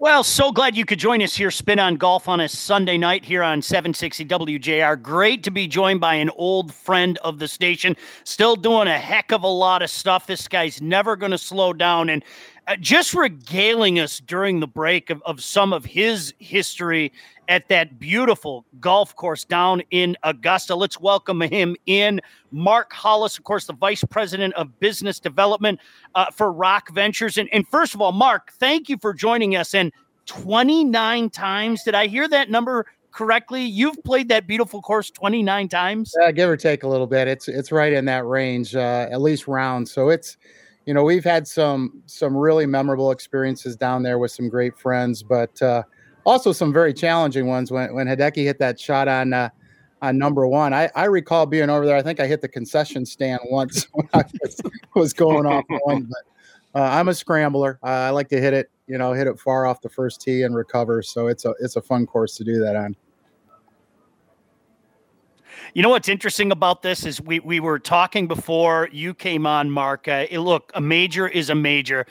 Well, 0.00 0.24
so 0.24 0.50
glad 0.50 0.76
you 0.76 0.84
could 0.84 0.98
join 0.98 1.22
us 1.22 1.36
here, 1.36 1.52
Spin 1.52 1.78
on 1.78 1.94
Golf 1.94 2.26
on 2.26 2.40
a 2.40 2.48
Sunday 2.48 2.98
night 2.98 3.24
here 3.24 3.44
on 3.44 3.62
760 3.62 4.24
WJR. 4.24 5.00
Great 5.00 5.44
to 5.44 5.52
be 5.52 5.68
joined 5.68 6.00
by 6.00 6.14
an 6.14 6.30
old 6.30 6.74
friend 6.74 7.16
of 7.18 7.38
the 7.38 7.46
station, 7.46 7.96
still 8.24 8.56
doing 8.56 8.88
a 8.88 8.98
heck 8.98 9.30
of 9.30 9.44
a 9.44 9.48
lot 9.48 9.82
of 9.82 9.90
stuff. 9.90 10.26
This 10.26 10.48
guy's 10.48 10.82
never 10.82 11.14
going 11.14 11.30
to 11.30 11.38
slow 11.38 11.72
down 11.72 12.08
and 12.08 12.24
just 12.76 13.14
regaling 13.14 13.98
us 13.98 14.20
during 14.20 14.60
the 14.60 14.66
break 14.66 15.10
of, 15.10 15.22
of 15.24 15.42
some 15.42 15.72
of 15.72 15.84
his 15.84 16.34
history 16.38 17.12
at 17.48 17.68
that 17.68 17.98
beautiful 17.98 18.64
golf 18.80 19.16
course 19.16 19.44
down 19.44 19.82
in 19.90 20.16
Augusta. 20.22 20.74
Let's 20.76 21.00
welcome 21.00 21.40
him 21.40 21.74
in. 21.86 22.20
Mark 22.52 22.92
Hollis, 22.92 23.38
of 23.38 23.44
course, 23.44 23.66
the 23.66 23.72
Vice 23.72 24.04
President 24.04 24.54
of 24.54 24.78
Business 24.78 25.18
Development 25.18 25.80
uh, 26.14 26.30
for 26.30 26.52
Rock 26.52 26.90
Ventures. 26.92 27.38
And, 27.38 27.48
and 27.52 27.66
first 27.66 27.94
of 27.94 28.00
all, 28.00 28.12
Mark, 28.12 28.52
thank 28.52 28.88
you 28.88 28.98
for 28.98 29.12
joining 29.12 29.56
us. 29.56 29.74
And 29.74 29.92
29 30.26 31.30
times, 31.30 31.82
did 31.82 31.96
I 31.96 32.06
hear 32.06 32.28
that 32.28 32.50
number 32.50 32.86
correctly? 33.10 33.64
You've 33.64 34.00
played 34.04 34.28
that 34.28 34.46
beautiful 34.46 34.80
course 34.80 35.10
29 35.10 35.68
times? 35.68 36.14
Uh, 36.22 36.30
give 36.30 36.48
or 36.48 36.56
take 36.56 36.84
a 36.84 36.88
little 36.88 37.08
bit. 37.08 37.26
It's 37.26 37.48
it's 37.48 37.72
right 37.72 37.92
in 37.92 38.04
that 38.04 38.24
range, 38.26 38.76
uh, 38.76 39.08
at 39.10 39.20
least 39.20 39.48
rounds. 39.48 39.90
So 39.90 40.08
it's, 40.10 40.36
you 40.86 40.94
know, 40.94 41.04
we've 41.04 41.24
had 41.24 41.46
some 41.46 42.02
some 42.06 42.36
really 42.36 42.66
memorable 42.66 43.10
experiences 43.10 43.76
down 43.76 44.02
there 44.02 44.18
with 44.18 44.30
some 44.30 44.48
great 44.48 44.78
friends, 44.78 45.22
but 45.22 45.60
uh, 45.62 45.82
also 46.24 46.52
some 46.52 46.72
very 46.72 46.94
challenging 46.94 47.46
ones. 47.46 47.70
When 47.70 47.94
when 47.94 48.06
Hideki 48.06 48.44
hit 48.44 48.58
that 48.58 48.80
shot 48.80 49.08
on 49.08 49.32
uh, 49.32 49.50
on 50.02 50.18
number 50.18 50.46
one, 50.46 50.72
I, 50.72 50.90
I 50.94 51.04
recall 51.04 51.46
being 51.46 51.70
over 51.70 51.86
there. 51.86 51.96
I 51.96 52.02
think 52.02 52.20
I 52.20 52.26
hit 52.26 52.40
the 52.40 52.48
concession 52.48 53.04
stand 53.04 53.40
once 53.50 53.84
when 53.92 54.08
I 54.14 54.24
was, 54.42 54.60
was 54.94 55.12
going 55.12 55.46
off 55.46 55.64
one. 55.84 56.08
But 56.08 56.80
uh, 56.80 56.84
I'm 56.84 57.08
a 57.08 57.14
scrambler. 57.14 57.78
Uh, 57.82 57.86
I 57.86 58.10
like 58.10 58.28
to 58.28 58.40
hit 58.40 58.54
it, 58.54 58.70
you 58.86 58.96
know, 58.96 59.12
hit 59.12 59.26
it 59.26 59.38
far 59.38 59.66
off 59.66 59.82
the 59.82 59.88
first 59.88 60.20
tee 60.20 60.42
and 60.42 60.54
recover. 60.54 61.02
So 61.02 61.26
it's 61.26 61.44
a 61.44 61.54
it's 61.60 61.76
a 61.76 61.82
fun 61.82 62.06
course 62.06 62.36
to 62.36 62.44
do 62.44 62.58
that 62.60 62.76
on. 62.76 62.96
You 65.74 65.82
know 65.82 65.88
what's 65.88 66.08
interesting 66.08 66.52
about 66.52 66.82
this 66.82 67.06
is 67.06 67.20
we 67.20 67.40
we 67.40 67.60
were 67.60 67.78
talking 67.78 68.26
before 68.26 68.88
you 68.92 69.14
came 69.14 69.46
on, 69.46 69.70
Mark. 69.70 70.08
Uh, 70.08 70.26
look, 70.32 70.70
a 70.74 70.80
major 70.80 71.28
is 71.28 71.50
a 71.50 71.54
major. 71.54 72.06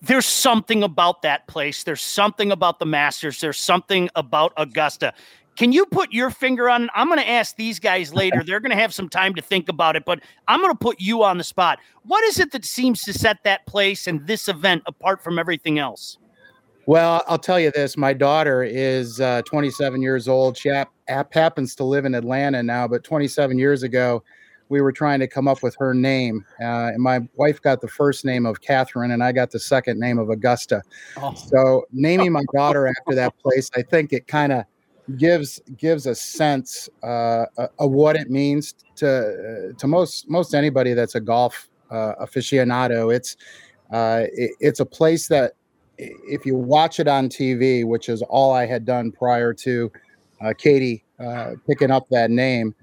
There's 0.00 0.26
something 0.26 0.82
about 0.82 1.22
that 1.22 1.46
place. 1.46 1.84
There's 1.84 2.02
something 2.02 2.50
about 2.50 2.78
the 2.80 2.86
Masters. 2.86 3.40
There's 3.40 3.58
something 3.58 4.10
about 4.16 4.52
Augusta. 4.56 5.14
Can 5.56 5.70
you 5.70 5.84
put 5.86 6.12
your 6.12 6.30
finger 6.30 6.68
on? 6.70 6.88
I'm 6.94 7.08
going 7.08 7.20
to 7.20 7.28
ask 7.28 7.56
these 7.56 7.78
guys 7.78 8.14
later. 8.14 8.42
They're 8.42 8.60
going 8.60 8.70
to 8.70 8.76
have 8.76 8.94
some 8.94 9.08
time 9.08 9.34
to 9.34 9.42
think 9.42 9.68
about 9.68 9.96
it, 9.96 10.04
but 10.04 10.20
I'm 10.48 10.60
going 10.60 10.72
to 10.72 10.78
put 10.78 11.00
you 11.00 11.22
on 11.22 11.38
the 11.38 11.44
spot. 11.44 11.78
What 12.04 12.24
is 12.24 12.40
it 12.40 12.52
that 12.52 12.64
seems 12.64 13.02
to 13.02 13.12
set 13.12 13.44
that 13.44 13.66
place 13.66 14.06
and 14.06 14.26
this 14.26 14.48
event 14.48 14.82
apart 14.86 15.22
from 15.22 15.38
everything 15.38 15.78
else? 15.78 16.18
Well, 16.86 17.22
I'll 17.28 17.38
tell 17.38 17.60
you 17.60 17.70
this. 17.70 17.96
My 17.96 18.12
daughter 18.12 18.64
is 18.64 19.20
uh, 19.20 19.42
27 19.42 20.02
years 20.02 20.26
old. 20.26 20.56
She 20.56 20.68
hap- 20.68 20.92
hap- 21.06 21.32
happens 21.32 21.74
to 21.76 21.84
live 21.84 22.04
in 22.04 22.14
Atlanta 22.14 22.62
now, 22.62 22.88
but 22.88 23.04
27 23.04 23.56
years 23.56 23.84
ago, 23.84 24.24
we 24.68 24.80
were 24.80 24.90
trying 24.90 25.20
to 25.20 25.28
come 25.28 25.46
up 25.46 25.62
with 25.62 25.76
her 25.78 25.94
name. 25.94 26.44
Uh, 26.60 26.90
and 26.94 26.98
my 27.02 27.20
wife 27.36 27.60
got 27.60 27.80
the 27.82 27.88
first 27.88 28.24
name 28.24 28.46
of 28.46 28.62
Catherine, 28.62 29.10
and 29.10 29.22
I 29.22 29.30
got 29.30 29.50
the 29.50 29.60
second 29.60 30.00
name 30.00 30.18
of 30.18 30.30
Augusta. 30.30 30.82
Oh. 31.18 31.34
So 31.34 31.86
naming 31.92 32.32
my 32.32 32.42
daughter 32.54 32.88
after 32.88 33.14
that 33.14 33.38
place, 33.38 33.70
I 33.76 33.82
think 33.82 34.12
it 34.12 34.26
kind 34.26 34.52
of 34.52 34.64
gives 35.18 35.60
gives 35.76 36.06
a 36.06 36.14
sense 36.14 36.88
uh, 37.02 37.44
of 37.78 37.90
what 37.90 38.16
it 38.16 38.30
means 38.30 38.74
to 38.96 39.72
uh, 39.72 39.78
to 39.78 39.86
most 39.86 40.28
most 40.30 40.54
anybody 40.54 40.94
that's 40.94 41.16
a 41.16 41.20
golf 41.20 41.68
uh, 41.90 42.14
aficionado. 42.20 43.14
It's 43.14 43.36
uh, 43.92 44.24
it, 44.32 44.52
it's 44.58 44.80
a 44.80 44.86
place 44.86 45.28
that 45.28 45.52
if 45.98 46.46
you 46.46 46.54
watch 46.54 47.00
it 47.00 47.08
on 47.08 47.28
TV, 47.28 47.84
which 47.84 48.08
is 48.08 48.22
all 48.22 48.52
I 48.52 48.66
had 48.66 48.84
done 48.84 49.12
prior 49.12 49.52
to 49.54 49.92
uh, 50.40 50.52
Katie 50.56 51.04
uh, 51.18 51.52
picking 51.66 51.90
up 51.90 52.08
that 52.10 52.30
name, 52.30 52.74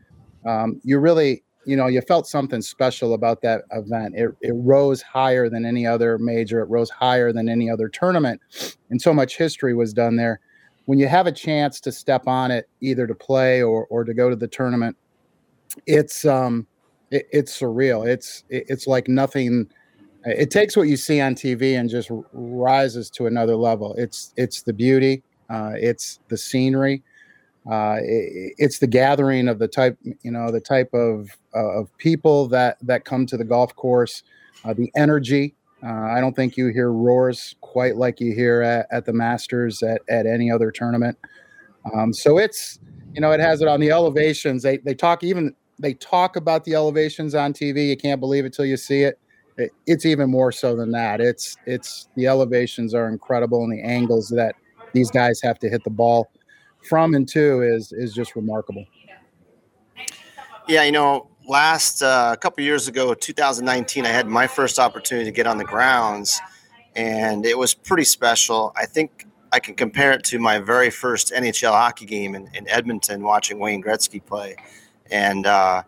um, 0.46 0.80
you 0.84 1.00
really 1.00 1.44
you 1.66 1.76
know 1.76 1.88
you 1.88 2.02
felt 2.02 2.28
something 2.28 2.62
special 2.62 3.14
about 3.14 3.42
that 3.42 3.64
event. 3.72 4.16
It 4.16 4.32
it 4.42 4.54
rose 4.56 5.02
higher 5.02 5.50
than 5.50 5.66
any 5.66 5.86
other 5.86 6.18
major. 6.18 6.62
It 6.62 6.70
rose 6.70 6.90
higher 6.90 7.34
than 7.34 7.50
any 7.50 7.70
other 7.70 7.90
tournament, 7.90 8.42
and 8.90 9.02
so 9.02 9.14
much 9.14 9.38
history 9.38 9.74
was 9.74 9.94
done 9.94 10.16
there. 10.16 10.40
When 10.86 10.98
you 10.98 11.08
have 11.08 11.28
a 11.28 11.32
chance 11.32 11.80
to 11.82 11.92
step 11.92 12.28
on 12.28 12.50
it, 12.50 12.68
either 12.82 13.06
to 13.08 13.16
play 13.16 13.62
or 13.62 13.86
or 13.88 14.04
to 14.04 14.14
go 14.14 14.30
to 14.30 14.36
the 14.36 14.48
tournament, 14.48 14.98
it's 15.86 16.26
um 16.26 16.66
it, 17.12 17.28
it's 17.32 17.60
surreal. 17.60 18.08
It's 18.08 18.44
it, 18.50 18.66
it's 18.68 18.88
like 18.88 19.08
nothing. 19.08 19.70
It 20.26 20.52
takes 20.52 20.76
what 20.76 20.88
you 20.88 20.98
see 20.98 21.22
on 21.22 21.36
TV 21.36 21.80
and 21.80 21.90
just 21.90 22.10
rises 22.34 23.10
to 23.12 23.26
another 23.26 23.56
level. 23.56 23.96
It's 23.98 24.34
it's 24.36 24.64
the 24.64 24.74
beauty, 24.74 25.24
uh, 25.50 25.72
it's 25.76 26.20
the 26.28 26.38
scenery, 26.38 27.04
uh, 27.70 27.98
it, 28.02 28.54
it's 28.58 28.80
the 28.80 28.88
gathering 28.88 29.48
of 29.48 29.60
the 29.60 29.68
type 29.68 29.98
you 30.04 30.32
know 30.32 30.52
the 30.52 30.60
type 30.60 30.94
of 30.94 31.30
uh, 31.56 31.82
of 31.82 31.98
people 31.98 32.48
that 32.50 32.78
that 32.82 33.06
come 33.06 33.26
to 33.28 33.38
the 33.38 33.44
golf 33.44 33.76
course, 33.76 34.24
uh, 34.66 34.74
the 34.74 34.92
energy. 34.96 35.56
Uh, 35.82 35.88
I 36.12 36.20
don't 36.20 36.36
think 36.36 36.58
you 36.58 36.68
hear 36.68 36.92
roars 36.92 37.56
quite 37.62 37.96
like 37.96 38.20
you 38.20 38.34
hear 38.34 38.62
at, 38.62 38.88
at 38.92 39.06
the 39.06 39.14
Masters 39.14 39.82
at, 39.82 40.02
at 40.10 40.26
any 40.26 40.52
other 40.52 40.72
tournament. 40.72 41.18
Um, 41.94 42.14
so 42.14 42.38
it's 42.38 42.80
you 43.14 43.22
know 43.22 43.32
it 43.32 43.40
has 43.40 43.62
it 43.62 43.68
on 43.68 43.80
the 43.80 43.92
elevations. 43.92 44.64
They 44.64 44.78
they 44.78 44.96
talk 44.96 45.24
even 45.24 45.56
they 45.78 45.94
talk 45.94 46.36
about 46.36 46.66
the 46.66 46.74
elevations 46.74 47.36
on 47.36 47.54
TV. 47.54 47.88
You 47.88 47.98
can't 47.98 48.20
believe 48.20 48.46
it 48.46 48.54
till 48.54 48.66
you 48.66 48.78
see 48.78 49.04
it. 49.04 49.20
It. 49.60 49.72
It's 49.86 50.06
even 50.06 50.30
more 50.30 50.52
so 50.52 50.76
than 50.76 50.92
that. 50.92 51.22
It's 51.22 51.58
it's 51.66 52.10
the 52.16 52.28
elevations 52.28 52.94
are 52.94 53.08
incredible 53.08 53.64
and 53.64 53.72
the 53.72 53.82
angles 53.82 54.30
that 54.30 54.56
these 54.94 55.12
guys 55.12 55.42
have 55.42 55.60
to 55.60 55.70
hit 55.70 55.84
the 55.84 55.90
ball 55.90 56.32
from 56.88 57.14
and 57.14 57.28
to 57.30 57.62
is 57.62 57.92
is 57.92 58.14
just 58.14 58.36
remarkable. 58.36 58.86
Yeah, 60.68 60.84
you 60.84 60.92
know, 60.92 61.28
last 61.48 62.04
uh, 62.04 62.32
a 62.34 62.38
couple 62.38 62.64
years 62.64 62.88
ago, 62.88 63.14
2019, 63.14 64.06
I 64.06 64.10
had 64.10 64.28
my 64.28 64.48
first 64.48 64.78
opportunity 64.78 65.26
to 65.26 65.32
get 65.32 65.48
on 65.48 65.58
the 65.58 65.66
grounds, 65.66 66.40
and 66.96 67.46
it 67.46 67.58
was 67.58 67.74
pretty 67.74 68.04
special. 68.04 68.72
I 68.76 68.86
think 68.86 69.26
I 69.52 69.60
can 69.60 69.76
compare 69.76 70.12
it 70.12 70.24
to 70.26 70.40
my 70.40 70.60
very 70.60 70.92
first 70.92 71.32
NHL 71.32 71.72
hockey 71.72 72.06
game 72.06 72.36
in, 72.36 72.50
in 72.54 72.70
Edmonton, 72.70 73.24
watching 73.24 73.58
Wayne 73.58 73.82
Gretzky 73.82 74.24
play, 74.24 74.56
and 75.10 75.46
uh, 75.46 75.84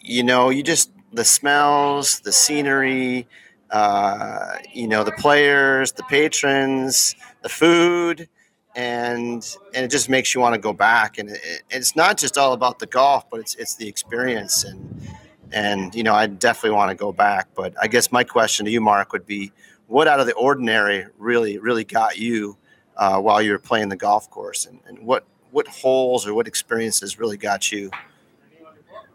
you 0.00 0.22
know, 0.22 0.50
you 0.50 0.62
just 0.62 0.92
the 1.12 1.24
smells, 1.24 2.20
the 2.20 2.32
scenery, 2.32 3.26
uh, 3.70 4.56
you 4.72 4.88
know, 4.88 5.04
the 5.04 5.12
players, 5.12 5.92
the 5.92 6.02
patrons, 6.04 7.14
the 7.42 7.48
food 7.48 8.28
and 8.76 9.56
and 9.74 9.84
it 9.84 9.90
just 9.90 10.08
makes 10.08 10.34
you 10.34 10.40
want 10.40 10.54
to 10.54 10.60
go 10.60 10.72
back. 10.72 11.18
And 11.18 11.30
it, 11.30 11.62
it's 11.70 11.96
not 11.96 12.16
just 12.16 12.38
all 12.38 12.52
about 12.52 12.78
the 12.78 12.86
golf, 12.86 13.28
but 13.30 13.40
it's 13.40 13.54
it's 13.56 13.74
the 13.76 13.88
experience 13.88 14.64
and 14.64 15.08
and 15.52 15.94
you 15.94 16.02
know 16.02 16.14
I 16.14 16.26
definitely 16.26 16.76
want 16.76 16.90
to 16.90 16.96
go 16.96 17.12
back. 17.12 17.48
But 17.54 17.74
I 17.80 17.88
guess 17.88 18.12
my 18.12 18.24
question 18.24 18.66
to 18.66 18.72
you, 18.72 18.80
Mark, 18.80 19.12
would 19.12 19.26
be 19.26 19.52
what 19.86 20.06
out 20.06 20.20
of 20.20 20.26
the 20.26 20.34
ordinary 20.34 21.06
really 21.18 21.58
really 21.58 21.84
got 21.84 22.18
you 22.18 22.56
uh, 22.96 23.20
while 23.20 23.42
you 23.42 23.52
were 23.52 23.58
playing 23.58 23.88
the 23.88 23.96
golf 23.96 24.30
course, 24.30 24.66
and, 24.66 24.80
and 24.86 24.98
what 25.00 25.24
what 25.50 25.66
holes 25.66 26.26
or 26.26 26.34
what 26.34 26.46
experiences 26.46 27.18
really 27.18 27.36
got 27.36 27.72
you? 27.72 27.90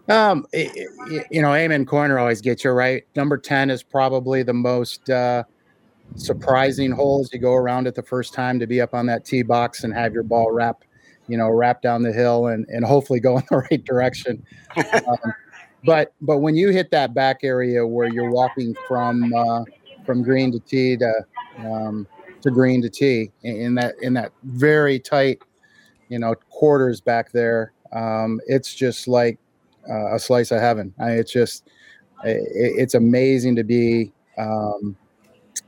Um, 0.08 0.46
it, 0.54 1.26
you 1.32 1.42
know, 1.42 1.54
Amen 1.54 1.86
Corner 1.86 2.20
always 2.20 2.42
gets 2.42 2.64
you 2.64 2.72
right. 2.72 3.04
Number 3.16 3.38
ten 3.38 3.70
is 3.70 3.84
probably 3.84 4.44
the 4.44 4.54
most. 4.54 5.10
Uh, 5.10 5.44
surprising 6.16 6.92
hole 6.92 7.22
as 7.22 7.30
you 7.34 7.40
go 7.40 7.54
around 7.54 7.88
it 7.88 7.96
the 7.96 8.04
first 8.04 8.34
time 8.34 8.60
to 8.60 8.68
be 8.68 8.80
up 8.80 8.94
on 8.94 9.06
that 9.08 9.26
tee 9.26 9.44
box 9.44 9.84
and 9.84 9.94
have 9.94 10.14
your 10.14 10.24
ball 10.24 10.52
wrap, 10.52 10.84
you 11.28 11.38
know, 11.38 11.50
wrap 11.50 11.82
down 11.82 12.02
the 12.02 12.14
hill 12.14 12.48
and, 12.48 12.66
and 12.70 12.86
hopefully 12.86 13.20
go 13.20 13.38
in 13.38 13.44
the 13.50 13.58
right 13.70 13.84
direction. 13.84 14.44
um, 14.94 15.18
but 15.84 16.14
but 16.22 16.40
when 16.40 16.56
you 16.56 16.70
hit 16.70 16.90
that 16.92 17.14
back 17.14 17.40
area 17.44 17.86
where 17.86 18.08
you're 18.08 18.32
walking 18.32 18.76
from 18.88 19.34
uh, 19.34 19.64
from 20.06 20.24
green 20.24 20.52
to 20.52 20.60
tee 20.60 20.98
to 20.98 21.14
um, 21.60 22.08
to 22.42 22.50
green 22.50 22.82
to 22.82 22.90
tee 22.90 23.32
in 23.44 23.76
that 23.76 23.96
in 24.02 24.14
that 24.14 24.32
very 24.44 25.00
tight, 25.00 25.42
you 26.10 26.18
know, 26.18 26.34
quarters 26.50 27.02
back 27.02 27.32
there, 27.32 27.74
um, 27.94 28.40
it's 28.48 28.74
just 28.74 29.08
like 29.08 29.38
uh, 29.90 30.16
a 30.16 30.20
slice 30.20 30.52
of 30.52 30.60
heaven. 30.60 30.94
I, 31.00 31.12
it's 31.12 31.32
just 31.32 31.68
it, 32.24 32.42
it's 32.52 32.94
amazing 32.94 33.56
to 33.58 33.64
be 33.64 34.12
um, 34.38 34.96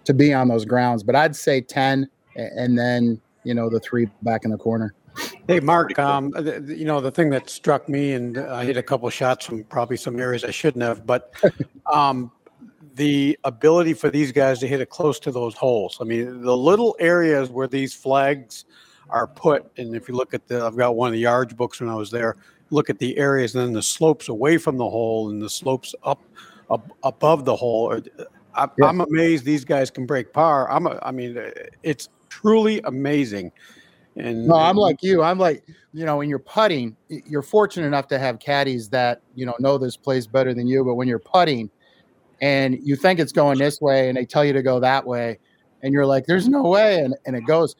to 0.06 0.14
be 0.14 0.34
on 0.34 0.48
those 0.48 0.66
grounds. 0.66 1.04
But 1.04 1.16
I'd 1.16 1.36
say 1.36 1.62
10 1.62 2.10
and 2.36 2.78
then, 2.78 3.22
you 3.44 3.54
know, 3.54 3.70
the 3.70 3.80
three 3.80 4.08
back 4.24 4.46
in 4.46 4.52
the 4.52 4.58
corner. 4.58 4.94
Hey, 5.48 5.60
Mark, 5.60 5.98
um, 5.98 6.34
you 6.68 6.86
know, 6.86 7.02
the 7.02 7.12
thing 7.12 7.30
that 7.32 7.50
struck 7.50 7.90
me, 7.90 8.14
and 8.14 8.38
I 8.38 8.66
hit 8.66 8.78
a 8.78 8.84
couple 8.84 9.10
shots 9.10 9.46
from 9.46 9.64
probably 9.64 9.98
some 9.98 10.20
areas 10.20 10.44
I 10.44 10.52
shouldn't 10.52 10.84
have, 10.84 11.06
but 11.06 11.34
um, 11.92 12.32
the 12.94 13.38
ability 13.44 13.94
for 13.94 14.10
these 14.10 14.32
guys 14.32 14.60
to 14.60 14.68
hit 14.68 14.80
it 14.80 14.90
close 14.90 15.20
to 15.22 15.32
those 15.32 15.56
holes. 15.56 15.98
I 16.00 16.04
mean, 16.04 16.42
the 16.42 16.56
little 16.56 16.96
areas 17.00 17.50
where 17.50 17.68
these 17.68 17.94
flags 17.94 18.66
are 19.10 19.26
put, 19.26 19.72
and 19.78 19.96
if 19.96 20.08
you 20.08 20.16
look 20.16 20.34
at 20.34 20.48
the, 20.48 20.64
I've 20.64 20.76
got 20.76 20.96
one 20.96 21.08
of 21.08 21.14
the 21.14 21.20
yards 21.20 21.54
books 21.54 21.80
when 21.80 21.90
I 21.90 21.96
was 21.96 22.12
there, 22.12 22.38
look 22.70 22.90
at 22.90 23.00
the 23.00 23.18
areas 23.18 23.56
and 23.56 23.64
then 23.66 23.74
the 23.74 23.82
slopes 23.82 24.30
away 24.30 24.58
from 24.58 24.78
the 24.78 24.90
hole 24.90 25.30
and 25.30 25.42
the 25.42 25.50
slopes 25.50 25.96
up, 26.04 26.22
up 26.70 26.90
above 27.04 27.46
the 27.46 27.56
hole. 27.56 28.00
I. 28.56 28.68
I'm 28.84 29.02
amazed 29.02 29.46
these 29.46 29.66
guys 29.66 29.92
can 29.92 30.06
break 30.06 30.34
par. 30.34 30.70
I'm, 30.72 30.88
a, 30.88 31.00
I 31.04 31.12
mean, 31.12 31.38
it's 31.84 32.10
truly 32.30 32.82
amazing. 32.84 33.52
And 34.16 34.48
no, 34.48 34.56
I'm 34.56 34.76
like 34.76 35.04
you. 35.04 35.22
I'm 35.22 35.38
like, 35.38 35.64
you 35.94 36.04
know, 36.06 36.18
when 36.18 36.28
you're 36.28 36.40
putting, 36.40 36.96
you're 37.08 37.44
fortunate 37.44 37.86
enough 37.86 38.08
to 38.08 38.18
have 38.18 38.40
caddies 38.40 38.90
that 38.90 39.22
you 39.36 39.46
know 39.46 39.54
know 39.60 39.78
this 39.78 39.96
place 39.96 40.26
better 40.26 40.56
than 40.56 40.68
you. 40.68 40.84
But 40.84 40.96
when 40.96 41.08
you're 41.08 41.20
putting, 41.20 41.70
and 42.42 42.80
you 42.82 42.96
think 42.96 43.20
it's 43.20 43.32
going 43.32 43.60
this 43.60 43.80
way, 43.80 44.10
and 44.10 44.18
they 44.18 44.26
tell 44.26 44.44
you 44.44 44.54
to 44.54 44.64
go 44.64 44.80
that 44.80 45.06
way, 45.06 45.38
and 45.84 45.94
you're 45.94 46.06
like, 46.06 46.26
"There's 46.26 46.48
no 46.48 46.64
way," 46.64 47.00
and 47.00 47.16
and 47.26 47.36
it 47.36 47.46
goes. 47.46 47.76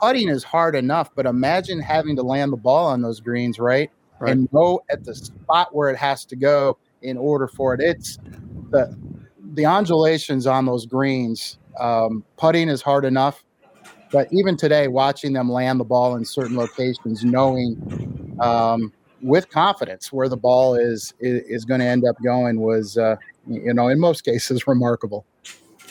Putting 0.00 0.28
is 0.28 0.42
hard 0.42 0.74
enough, 0.74 1.10
but 1.14 1.26
imagine 1.26 1.78
having 1.78 2.16
to 2.16 2.24
land 2.24 2.52
the 2.52 2.56
ball 2.56 2.88
on 2.88 3.02
those 3.02 3.20
greens, 3.20 3.60
right? 3.60 3.88
Right. 4.22 4.32
And 4.32 4.48
know 4.52 4.80
at 4.90 5.04
the 5.04 5.14
spot 5.14 5.74
where 5.74 5.90
it 5.90 5.96
has 5.96 6.24
to 6.26 6.36
go 6.36 6.78
in 7.02 7.16
order 7.16 7.48
for 7.48 7.74
it. 7.74 7.80
It's 7.80 8.18
the 8.70 8.96
the 9.54 9.66
undulations 9.66 10.46
on 10.46 10.64
those 10.64 10.86
greens, 10.86 11.58
um, 11.78 12.24
putting 12.36 12.68
is 12.68 12.80
hard 12.80 13.04
enough. 13.04 13.44
But 14.10 14.28
even 14.30 14.56
today, 14.56 14.88
watching 14.88 15.32
them 15.32 15.50
land 15.50 15.80
the 15.80 15.84
ball 15.84 16.16
in 16.16 16.24
certain 16.24 16.56
locations, 16.56 17.24
knowing 17.24 18.36
um, 18.40 18.92
with 19.20 19.50
confidence 19.50 20.12
where 20.12 20.28
the 20.28 20.36
ball 20.36 20.74
is 20.74 21.14
is, 21.18 21.42
is 21.48 21.64
going 21.64 21.80
to 21.80 21.86
end 21.86 22.04
up 22.06 22.16
going, 22.22 22.60
was 22.60 22.96
uh, 22.96 23.16
you 23.48 23.74
know 23.74 23.88
in 23.88 23.98
most 23.98 24.24
cases 24.24 24.66
remarkable. 24.66 25.26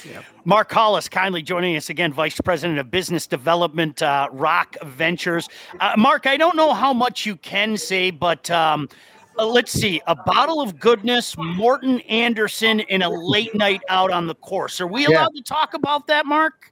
Yeah. 0.05 0.21
Mark 0.43 0.71
Hollis 0.71 1.07
kindly 1.07 1.41
joining 1.43 1.75
us 1.75 1.89
again, 1.89 2.11
Vice 2.11 2.39
President 2.41 2.79
of 2.79 2.89
Business 2.89 3.27
Development, 3.27 4.01
uh, 4.01 4.27
Rock 4.31 4.75
Ventures. 4.83 5.47
Uh, 5.79 5.93
Mark, 5.97 6.25
I 6.25 6.37
don't 6.37 6.55
know 6.55 6.73
how 6.73 6.93
much 6.93 7.25
you 7.25 7.35
can 7.35 7.77
say, 7.77 8.09
but 8.09 8.49
um, 8.49 8.89
uh, 9.37 9.45
let's 9.45 9.71
see, 9.71 10.01
a 10.07 10.15
bottle 10.15 10.59
of 10.59 10.79
goodness, 10.79 11.37
Morten 11.37 11.99
Andersen, 12.01 12.79
in 12.79 13.03
a 13.03 13.09
late 13.09 13.53
night 13.53 13.81
out 13.87 14.11
on 14.11 14.25
the 14.25 14.35
course. 14.35 14.81
Are 14.81 14.87
we 14.87 15.05
allowed 15.05 15.29
yeah. 15.33 15.41
to 15.41 15.43
talk 15.43 15.73
about 15.75 16.07
that, 16.07 16.25
Mark? 16.25 16.71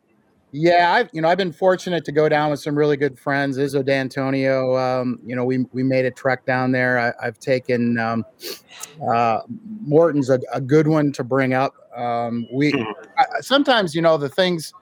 Yeah, 0.51 0.93
I've 0.93 1.09
you 1.13 1.21
know 1.21 1.27
I've 1.27 1.38
been 1.38 1.51
fortunate 1.51 2.03
to 2.05 2.11
go 2.11 2.27
down 2.27 2.49
with 2.49 2.59
some 2.59 2.75
really 2.75 2.97
good 2.97 3.19
friends. 3.19 3.59
Izzo 3.59 3.83
Dantonio, 3.83 4.79
um, 4.79 5.19
you 5.23 5.35
know 5.35 5.45
we 5.45 5.59
we 5.73 5.83
made 5.83 6.05
a 6.05 6.11
trek 6.11 6.43
down 6.43 6.71
there. 6.71 7.13
I, 7.21 7.25
have 7.25 7.38
taken 7.38 7.99
um, 7.99 8.25
uh, 9.07 9.41
Morten's 9.85 10.31
a, 10.31 10.39
a, 10.51 10.59
good 10.59 10.88
one 10.88 11.11
to 11.11 11.23
bring 11.23 11.53
up. 11.53 11.75
Um, 12.00 12.48
we 12.51 12.72
hmm. 12.72 12.84
I, 13.18 13.25
sometimes 13.41 13.94
you 13.94 14.01
know 14.01 14.18
the 14.18 14.29
things 14.29 14.74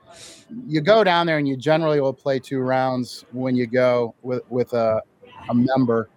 you 0.67 0.81
go 0.81 1.03
down 1.03 1.25
there 1.25 1.37
and 1.37 1.47
you 1.47 1.57
generally 1.57 1.99
will 1.99 2.13
play 2.13 2.39
two 2.39 2.59
rounds 2.59 3.25
when 3.31 3.55
you 3.55 3.67
go 3.67 4.15
with 4.21 4.43
with 4.49 4.73
a, 4.73 5.01
a 5.49 5.53
member. 5.53 6.09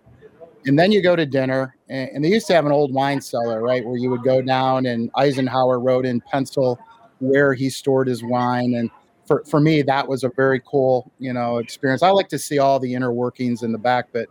And 0.66 0.78
then 0.78 0.92
you 0.92 1.02
go 1.02 1.16
to 1.16 1.24
dinner 1.24 1.74
and, 1.88 2.10
and, 2.10 2.24
they 2.24 2.28
used 2.28 2.46
to 2.48 2.52
have 2.52 2.66
an 2.66 2.72
old 2.72 2.92
wine 2.92 3.22
cellar 3.22 3.62
right 3.62 3.82
where 3.82 3.96
you 3.96 4.10
would 4.10 4.22
go 4.22 4.42
down 4.42 4.84
and 4.84 5.10
eisenhower 5.14 5.80
wrote 5.80 6.04
in 6.04 6.20
pencil 6.20 6.78
where 7.18 7.54
he 7.54 7.70
stored 7.70 8.08
his 8.08 8.22
wine. 8.22 8.74
And 8.74 8.90
for, 9.26 9.42
for 9.46 9.58
me 9.58 9.80
that 9.80 10.06
was 10.06 10.22
a 10.22 10.28
very 10.28 10.60
cool 10.60 11.10
you 11.18 11.32
know 11.32 11.58
experience. 11.58 12.02
I 12.02 12.10
like 12.10 12.28
to 12.28 12.38
see 12.38 12.58
all 12.58 12.78
the 12.78 12.92
inner 12.92 13.10
workings 13.10 13.62
in 13.62 13.72
the 13.72 13.78
back 13.78 14.08
but 14.12 14.28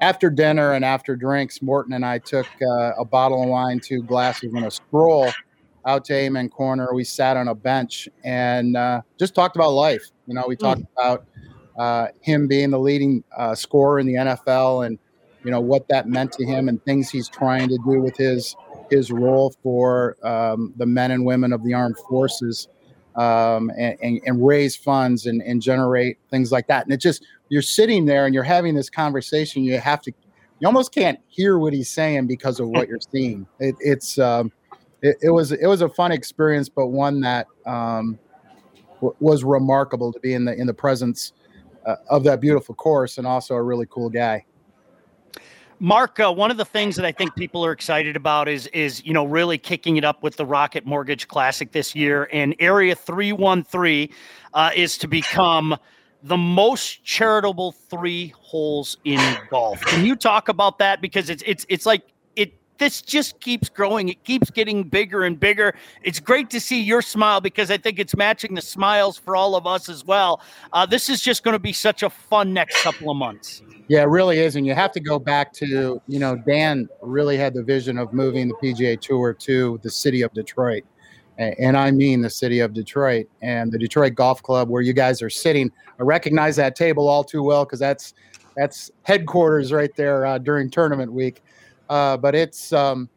after 0.00 0.28
dinner 0.28 0.72
and 0.72 0.84
after 0.84 1.16
drinks, 1.16 1.62
Morten 1.62 1.94
and 1.94 2.04
I 2.04 2.18
took 2.18 2.46
uh, 2.60 2.92
a 2.98 3.04
bottle 3.04 3.42
of 3.42 3.48
wine, 3.48 3.80
two 3.80 4.02
glasses, 4.02 4.52
and 4.52 4.66
a 4.66 4.70
stroll 4.70 5.30
out 5.86 6.04
to 6.06 6.14
Amen 6.14 6.48
Corner. 6.48 6.92
We 6.92 7.04
sat 7.04 7.36
on 7.36 7.48
a 7.48 7.54
bench 7.54 8.08
and 8.24 8.76
uh, 8.76 9.02
just 9.18 9.34
talked 9.34 9.56
about 9.56 9.70
life. 9.70 10.04
You 10.26 10.34
know, 10.34 10.44
we 10.46 10.56
talked 10.56 10.82
mm. 10.82 10.88
about 10.96 11.26
uh, 11.78 12.08
him 12.20 12.48
being 12.48 12.70
the 12.70 12.78
leading 12.78 13.22
uh, 13.36 13.54
scorer 13.54 14.00
in 14.00 14.06
the 14.06 14.14
NFL 14.14 14.86
and 14.86 14.98
you 15.44 15.52
know 15.52 15.60
what 15.60 15.86
that 15.88 16.08
meant 16.08 16.32
to 16.32 16.44
him 16.44 16.68
and 16.68 16.84
things 16.84 17.08
he's 17.08 17.28
trying 17.28 17.68
to 17.68 17.78
do 17.88 18.00
with 18.00 18.16
his 18.16 18.56
his 18.90 19.12
role 19.12 19.54
for 19.62 20.16
um, 20.26 20.74
the 20.76 20.86
men 20.86 21.12
and 21.12 21.24
women 21.24 21.52
of 21.52 21.62
the 21.62 21.72
armed 21.72 21.96
forces 22.08 22.68
um, 23.14 23.70
and, 23.78 23.96
and, 24.02 24.20
and, 24.26 24.46
raise 24.46 24.76
funds 24.76 25.24
and, 25.26 25.40
and 25.42 25.62
generate 25.62 26.18
things 26.30 26.52
like 26.52 26.66
that. 26.66 26.84
And 26.84 26.92
it 26.92 26.98
just 26.98 27.24
you're 27.48 27.62
sitting 27.62 28.04
there 28.04 28.26
and 28.26 28.34
you're 28.34 28.44
having 28.44 28.74
this 28.74 28.90
conversation. 28.90 29.62
You 29.62 29.78
have 29.78 30.02
to 30.02 30.12
you 30.58 30.66
almost 30.66 30.92
can't 30.92 31.18
hear 31.28 31.58
what 31.58 31.72
he's 31.72 31.90
saying 31.90 32.26
because 32.26 32.60
of 32.60 32.68
what 32.68 32.88
you're 32.88 32.98
seeing. 33.12 33.46
It, 33.60 33.74
it's 33.80 34.18
um, 34.18 34.52
it, 35.02 35.16
it, 35.22 35.30
was 35.30 35.52
it 35.52 35.66
was 35.66 35.82
a 35.82 35.88
fun 35.88 36.12
experience, 36.12 36.68
but 36.68 36.88
one 36.88 37.20
that 37.20 37.46
um, 37.66 38.18
w- 38.96 39.14
was 39.20 39.44
remarkable 39.44 40.12
to 40.12 40.20
be 40.20 40.34
in 40.34 40.44
the 40.44 40.54
in 40.54 40.66
the 40.66 40.74
presence 40.74 41.32
uh, 41.84 41.96
of 42.10 42.24
that 42.24 42.40
beautiful 42.40 42.74
course 42.74 43.18
and 43.18 43.26
also 43.26 43.54
a 43.54 43.62
really 43.62 43.86
cool 43.90 44.08
guy. 44.08 44.44
Mark, 45.78 46.18
uh, 46.18 46.32
one 46.32 46.50
of 46.50 46.56
the 46.56 46.64
things 46.64 46.96
that 46.96 47.04
I 47.04 47.12
think 47.12 47.34
people 47.36 47.64
are 47.64 47.72
excited 47.72 48.16
about 48.16 48.48
is 48.48 48.66
is 48.68 49.04
you 49.04 49.12
know 49.12 49.26
really 49.26 49.58
kicking 49.58 49.98
it 49.98 50.04
up 50.04 50.22
with 50.22 50.36
the 50.36 50.46
Rocket 50.46 50.86
Mortgage 50.86 51.28
Classic 51.28 51.70
this 51.72 51.94
year, 51.94 52.28
and 52.32 52.54
Area 52.58 52.94
Three 52.94 53.32
One 53.32 53.62
Three 53.62 54.10
uh, 54.54 54.70
is 54.74 54.96
to 54.98 55.08
become 55.08 55.76
the 56.22 56.36
most 56.36 57.04
charitable 57.04 57.72
three 57.72 58.32
holes 58.38 58.96
in 59.04 59.20
golf. 59.50 59.80
Can 59.82 60.04
you 60.06 60.16
talk 60.16 60.48
about 60.48 60.78
that 60.78 61.02
because 61.02 61.28
it's 61.28 61.42
it's 61.46 61.66
it's 61.68 61.84
like 61.84 62.02
this 62.78 63.02
just 63.02 63.40
keeps 63.40 63.68
growing. 63.68 64.08
It 64.08 64.24
keeps 64.24 64.50
getting 64.50 64.84
bigger 64.84 65.24
and 65.24 65.38
bigger. 65.38 65.74
It's 66.02 66.20
great 66.20 66.50
to 66.50 66.60
see 66.60 66.80
your 66.80 67.02
smile 67.02 67.40
because 67.40 67.70
I 67.70 67.76
think 67.76 67.98
it's 67.98 68.16
matching 68.16 68.54
the 68.54 68.62
smiles 68.62 69.16
for 69.18 69.36
all 69.36 69.54
of 69.54 69.66
us 69.66 69.88
as 69.88 70.04
well. 70.04 70.40
Uh, 70.72 70.86
this 70.86 71.08
is 71.08 71.20
just 71.22 71.42
going 71.42 71.54
to 71.54 71.58
be 71.58 71.72
such 71.72 72.02
a 72.02 72.10
fun 72.10 72.52
next 72.52 72.82
couple 72.82 73.10
of 73.10 73.16
months. 73.16 73.62
Yeah, 73.88 74.02
it 74.02 74.08
really 74.08 74.38
is. 74.38 74.56
And 74.56 74.66
you 74.66 74.74
have 74.74 74.92
to 74.92 75.00
go 75.00 75.18
back 75.18 75.52
to, 75.54 76.00
you 76.08 76.18
know, 76.18 76.36
Dan 76.36 76.88
really 77.02 77.36
had 77.36 77.54
the 77.54 77.62
vision 77.62 77.98
of 77.98 78.12
moving 78.12 78.48
the 78.48 78.54
PGA 78.54 79.00
Tour 79.00 79.32
to 79.34 79.78
the 79.82 79.90
city 79.90 80.22
of 80.22 80.32
Detroit. 80.32 80.84
And 81.38 81.76
I 81.76 81.90
mean 81.90 82.22
the 82.22 82.30
city 82.30 82.60
of 82.60 82.72
Detroit 82.72 83.28
and 83.42 83.70
the 83.70 83.78
Detroit 83.78 84.14
Golf 84.14 84.42
Club, 84.42 84.70
where 84.70 84.80
you 84.80 84.94
guys 84.94 85.20
are 85.20 85.28
sitting. 85.28 85.70
I 86.00 86.02
recognize 86.02 86.56
that 86.56 86.76
table 86.76 87.08
all 87.08 87.22
too 87.22 87.42
well 87.42 87.66
because 87.66 87.78
that's 87.78 88.14
that's 88.56 88.90
headquarters 89.02 89.70
right 89.70 89.94
there 89.96 90.24
uh, 90.24 90.38
during 90.38 90.70
tournament 90.70 91.12
week. 91.12 91.42
Uh, 91.88 92.16
but 92.16 92.34
it's 92.34 92.72
um, 92.72 93.08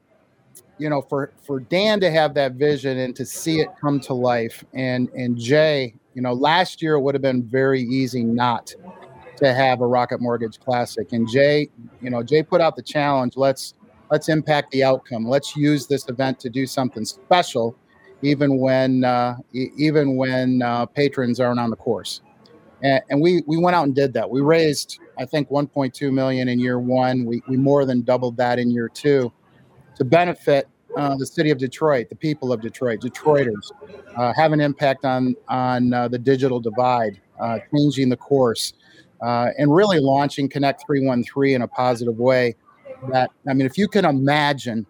you 0.77 0.89
know 0.89 1.01
for 1.01 1.31
for 1.41 1.59
Dan 1.59 1.99
to 1.99 2.11
have 2.11 2.33
that 2.35 2.53
vision 2.53 2.97
and 2.97 3.15
to 3.15 3.25
see 3.25 3.59
it 3.59 3.69
come 3.81 3.99
to 4.01 4.13
life, 4.13 4.63
and 4.73 5.09
and 5.09 5.37
Jay, 5.37 5.93
you 6.13 6.21
know, 6.21 6.33
last 6.33 6.81
year 6.81 6.95
it 6.95 7.01
would 7.01 7.15
have 7.15 7.21
been 7.21 7.43
very 7.43 7.81
easy 7.81 8.23
not 8.23 8.73
to 9.37 9.53
have 9.53 9.81
a 9.81 9.87
Rocket 9.87 10.19
Mortgage 10.19 10.59
Classic, 10.59 11.11
and 11.13 11.29
Jay, 11.29 11.69
you 12.01 12.09
know, 12.09 12.21
Jay 12.21 12.43
put 12.43 12.61
out 12.61 12.75
the 12.75 12.83
challenge. 12.83 13.37
Let's 13.37 13.73
let's 14.11 14.29
impact 14.29 14.71
the 14.71 14.83
outcome. 14.83 15.25
Let's 15.27 15.55
use 15.55 15.87
this 15.87 16.07
event 16.09 16.39
to 16.41 16.49
do 16.49 16.65
something 16.65 17.05
special, 17.05 17.75
even 18.21 18.59
when 18.59 19.03
uh, 19.03 19.37
even 19.53 20.15
when 20.15 20.61
uh, 20.61 20.85
patrons 20.87 21.39
aren't 21.39 21.59
on 21.59 21.69
the 21.69 21.75
course. 21.75 22.21
And, 22.81 23.01
and 23.09 23.21
we 23.21 23.43
we 23.45 23.57
went 23.57 23.75
out 23.75 23.83
and 23.83 23.95
did 23.95 24.13
that. 24.13 24.29
We 24.29 24.41
raised 24.41 24.99
I 25.19 25.25
think 25.25 25.49
1.2 25.49 26.13
million 26.13 26.47
in 26.47 26.59
year 26.59 26.79
one. 26.79 27.25
We, 27.25 27.43
we 27.47 27.57
more 27.57 27.85
than 27.85 28.01
doubled 28.01 28.37
that 28.37 28.57
in 28.57 28.71
year 28.71 28.87
two 28.87 29.31
to 29.95 30.05
benefit 30.05 30.67
uh, 30.97 31.15
the 31.17 31.25
city 31.25 31.51
of 31.51 31.57
Detroit, 31.57 32.09
the 32.09 32.15
people 32.15 32.51
of 32.53 32.61
Detroit, 32.61 33.01
Detroiters, 33.01 33.71
uh, 34.15 34.33
have 34.33 34.53
an 34.53 34.61
impact 34.61 35.05
on 35.05 35.35
on 35.49 35.93
uh, 35.93 36.07
the 36.07 36.17
digital 36.17 36.59
divide, 36.59 37.19
uh, 37.39 37.59
changing 37.75 38.09
the 38.09 38.17
course, 38.17 38.73
uh, 39.21 39.47
and 39.57 39.73
really 39.73 39.99
launching 39.99 40.49
Connect 40.49 40.83
313 40.85 41.55
in 41.55 41.61
a 41.61 41.67
positive 41.67 42.17
way. 42.17 42.55
That 43.11 43.29
I 43.47 43.53
mean, 43.53 43.65
if 43.65 43.77
you 43.77 43.87
can 43.87 44.05
imagine 44.05 44.85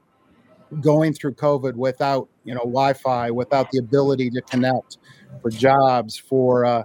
going 0.80 1.13
through 1.13 1.34
COVID 1.34 1.73
without 1.73 2.30
you 2.45 2.54
know 2.54 2.62
Wi-Fi, 2.62 3.32
without 3.32 3.71
the 3.71 3.80
ability 3.80 4.30
to 4.30 4.41
connect 4.41 4.99
for 5.41 5.49
jobs, 5.49 6.17
for 6.17 6.65
uh, 6.65 6.84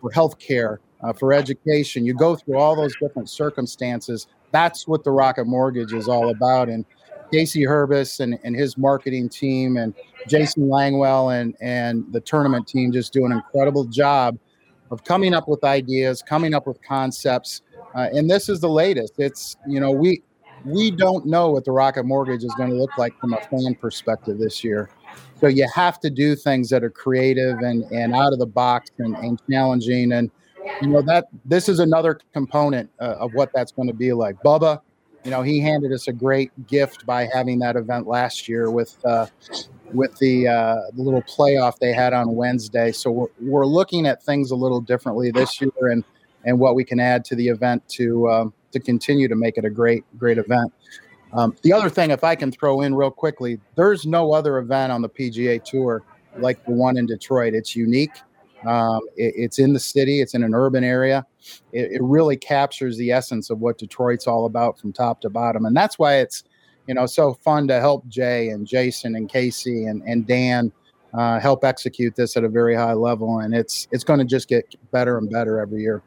for 0.00 0.10
healthcare, 0.12 0.78
uh, 1.02 1.12
for 1.12 1.32
education. 1.32 2.04
You 2.04 2.14
go 2.14 2.36
through 2.36 2.58
all 2.58 2.76
those 2.76 2.94
different 3.00 3.28
circumstances. 3.28 4.26
That's 4.50 4.88
what 4.88 5.04
the 5.04 5.10
Rocket 5.10 5.46
Mortgage 5.46 5.92
is 5.92 6.08
all 6.08 6.30
about. 6.30 6.68
And 6.68 6.84
Casey 7.30 7.62
Herbis 7.62 8.20
and, 8.20 8.38
and 8.44 8.56
his 8.56 8.78
marketing 8.78 9.28
team 9.28 9.76
and 9.76 9.94
Jason 10.26 10.68
Langwell 10.68 11.38
and, 11.38 11.54
and 11.60 12.04
the 12.12 12.20
tournament 12.20 12.66
team 12.66 12.90
just 12.92 13.12
do 13.12 13.26
an 13.26 13.32
incredible 13.32 13.84
job 13.84 14.38
of 14.90 15.04
coming 15.04 15.34
up 15.34 15.48
with 15.48 15.64
ideas, 15.64 16.22
coming 16.22 16.54
up 16.54 16.66
with 16.66 16.80
concepts. 16.82 17.62
Uh, 17.94 18.08
and 18.12 18.30
this 18.30 18.48
is 18.48 18.60
the 18.60 18.68
latest. 18.68 19.14
It's, 19.18 19.56
you 19.66 19.80
know, 19.80 19.90
we, 19.90 20.22
we 20.64 20.90
don't 20.90 21.26
know 21.26 21.50
what 21.50 21.64
the 21.64 21.72
Rocket 21.72 22.04
Mortgage 22.04 22.42
is 22.42 22.54
going 22.54 22.70
to 22.70 22.76
look 22.76 22.96
like 22.96 23.18
from 23.20 23.34
a 23.34 23.40
fan 23.42 23.74
perspective 23.80 24.38
this 24.38 24.64
year. 24.64 24.90
So 25.40 25.46
you 25.46 25.68
have 25.74 26.00
to 26.00 26.10
do 26.10 26.34
things 26.34 26.70
that 26.70 26.82
are 26.82 26.90
creative 26.90 27.58
and, 27.58 27.84
and 27.92 28.14
out 28.14 28.32
of 28.32 28.38
the 28.38 28.46
box 28.46 28.90
and, 28.98 29.14
and 29.16 29.40
challenging. 29.50 30.12
And 30.12 30.30
you 30.80 30.88
know 30.88 31.02
that 31.02 31.26
this 31.44 31.68
is 31.68 31.78
another 31.80 32.20
component 32.32 32.90
uh, 33.00 33.16
of 33.18 33.34
what 33.34 33.50
that's 33.54 33.72
going 33.72 33.88
to 33.88 33.94
be 33.94 34.12
like. 34.12 34.36
Bubba, 34.42 34.80
you 35.24 35.30
know, 35.30 35.42
he 35.42 35.60
handed 35.60 35.92
us 35.92 36.08
a 36.08 36.12
great 36.12 36.50
gift 36.66 37.04
by 37.04 37.28
having 37.32 37.58
that 37.60 37.76
event 37.76 38.06
last 38.06 38.48
year 38.48 38.70
with 38.70 38.96
uh, 39.04 39.26
with 39.92 40.16
the, 40.18 40.46
uh, 40.46 40.76
little 40.96 41.22
playoff 41.22 41.78
they 41.78 41.92
had 41.92 42.12
on 42.12 42.34
Wednesday. 42.34 42.92
So 42.92 43.10
we're, 43.10 43.26
we're 43.40 43.66
looking 43.66 44.06
at 44.06 44.22
things 44.22 44.50
a 44.50 44.54
little 44.54 44.82
differently 44.82 45.30
this 45.30 45.60
year 45.60 45.70
and 45.90 46.04
and 46.44 46.58
what 46.58 46.74
we 46.74 46.84
can 46.84 47.00
add 47.00 47.24
to 47.26 47.34
the 47.34 47.48
event 47.48 47.86
to 47.90 48.28
um, 48.30 48.54
to 48.72 48.80
continue 48.80 49.28
to 49.28 49.36
make 49.36 49.58
it 49.58 49.64
a 49.64 49.70
great 49.70 50.04
great 50.18 50.38
event. 50.38 50.72
Um, 51.32 51.54
the 51.62 51.72
other 51.72 51.90
thing, 51.90 52.10
if 52.10 52.24
I 52.24 52.34
can 52.34 52.50
throw 52.50 52.80
in 52.80 52.94
real 52.94 53.10
quickly, 53.10 53.60
there's 53.74 54.06
no 54.06 54.32
other 54.32 54.58
event 54.58 54.92
on 54.92 55.02
the 55.02 55.08
PGA 55.08 55.62
Tour 55.62 56.02
like 56.38 56.64
the 56.64 56.72
one 56.72 56.96
in 56.96 57.06
Detroit. 57.06 57.54
It's 57.54 57.76
unique. 57.76 58.12
Um, 58.66 59.00
it, 59.16 59.34
it's 59.36 59.58
in 59.58 59.72
the 59.72 59.80
city, 59.80 60.20
it's 60.20 60.34
in 60.34 60.42
an 60.42 60.54
urban 60.54 60.84
area. 60.84 61.24
It, 61.72 61.92
it, 61.92 62.02
really 62.02 62.36
captures 62.36 62.98
the 62.98 63.12
essence 63.12 63.50
of 63.50 63.60
what 63.60 63.78
Detroit's 63.78 64.26
all 64.26 64.46
about 64.46 64.78
from 64.78 64.92
top 64.92 65.20
to 65.20 65.30
bottom. 65.30 65.64
And 65.64 65.76
that's 65.76 65.98
why 65.98 66.16
it's, 66.16 66.42
you 66.86 66.94
know, 66.94 67.06
so 67.06 67.34
fun 67.34 67.68
to 67.68 67.80
help 67.80 68.06
Jay 68.08 68.48
and 68.48 68.66
Jason 68.66 69.14
and 69.14 69.28
Casey 69.28 69.84
and, 69.84 70.02
and 70.02 70.26
Dan 70.26 70.72
uh, 71.14 71.38
help 71.38 71.64
execute 71.64 72.16
this 72.16 72.36
at 72.36 72.44
a 72.44 72.48
very 72.48 72.74
high 72.74 72.94
level. 72.94 73.38
And 73.38 73.54
it's, 73.54 73.86
it's 73.92 74.04
going 74.04 74.18
to 74.18 74.24
just 74.24 74.48
get 74.48 74.74
better 74.90 75.18
and 75.18 75.30
better 75.30 75.60
every 75.60 75.82
year. 75.82 76.02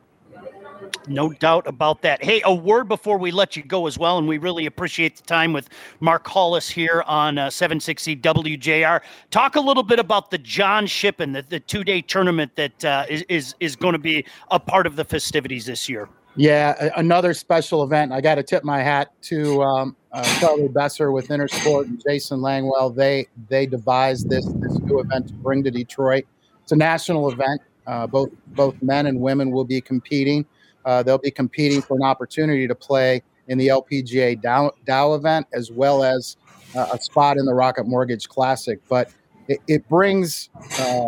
No 1.08 1.30
doubt 1.30 1.68
about 1.68 2.02
that. 2.02 2.24
Hey, 2.24 2.42
a 2.46 2.54
word 2.54 2.88
before 2.88 3.18
we 3.18 3.32
let 3.32 3.56
you 3.56 3.64
go 3.64 3.88
as 3.88 3.98
well, 3.98 4.18
and 4.18 4.28
we 4.28 4.38
really 4.38 4.66
appreciate 4.66 5.18
the 5.18 5.24
time 5.24 5.54
with 5.54 5.70
Mark 6.00 6.28
Hollis 6.28 6.70
here 6.70 7.04
on 7.08 7.38
uh, 7.38 7.50
760 7.50 8.16
WJR. 8.18 9.02
Talk 9.32 9.56
a 9.56 9.62
little 9.62 9.84
bit 9.84 10.00
about 10.00 10.32
the 10.32 10.38
John 10.38 10.86
Shippen, 10.86 11.32
the, 11.32 11.42
the 11.42 11.60
two 11.60 11.84
day 11.84 12.02
tournament 12.02 12.56
that 12.56 12.86
uh, 12.86 13.06
is 13.10 13.24
is, 13.30 13.56
is 13.60 13.76
going 13.76 13.94
to 13.94 14.00
be 14.00 14.26
a 14.52 14.60
part 14.60 14.86
of 14.86 14.96
the 14.96 15.04
festivities 15.04 15.66
this 15.66 15.90
year. 15.90 16.08
Yeah, 16.36 16.92
another 16.96 17.34
special 17.34 17.84
event. 17.84 18.14
I 18.14 18.22
got 18.22 18.36
to 18.36 18.44
tip 18.44 18.64
my 18.64 18.82
hat 18.82 19.12
to 19.24 19.62
um, 19.64 19.96
uh, 20.14 20.24
Charlie 20.40 20.70
Besser 20.70 21.12
with 21.12 21.28
Intersport 21.28 21.86
and 21.86 22.02
Jason 22.02 22.40
Langwell. 22.40 22.96
They 22.96 23.28
they 23.50 23.66
devised 23.66 24.30
this 24.30 24.46
this 24.46 24.80
new 24.80 25.00
event 25.00 25.28
to 25.28 25.34
bring 25.34 25.64
to 25.64 25.72
Detroit. 25.72 26.26
It's 26.64 26.72
a 26.72 26.78
national 26.78 27.30
event. 27.32 27.62
Uh, 27.86 28.08
both 28.08 28.30
both 28.48 28.82
men 28.82 29.08
and 29.08 29.20
women 29.20 29.52
will 29.52 29.66
be 29.66 29.82
competing. 29.82 30.46
Uh, 30.86 31.04
they'll 31.04 31.18
be 31.18 31.32
competing 31.32 31.82
for 31.82 31.96
an 31.96 32.04
opportunity 32.04 32.68
to 32.68 32.76
play 32.76 33.22
in 33.48 33.58
the 33.58 33.68
LPGA 33.68 34.42
Dow, 34.42 34.72
Dow 34.86 35.14
event 35.14 35.48
as 35.54 35.72
well 35.72 36.04
as 36.04 36.38
uh, 36.76 36.88
a 36.94 37.00
spot 37.00 37.38
in 37.38 37.46
the 37.46 37.54
Rocket 37.54 37.86
Mortgage 37.86 38.28
Classic. 38.30 38.80
But 38.88 39.12
it, 39.48 39.60
it 39.68 39.90
brings 39.90 40.50
uh, 40.80 41.08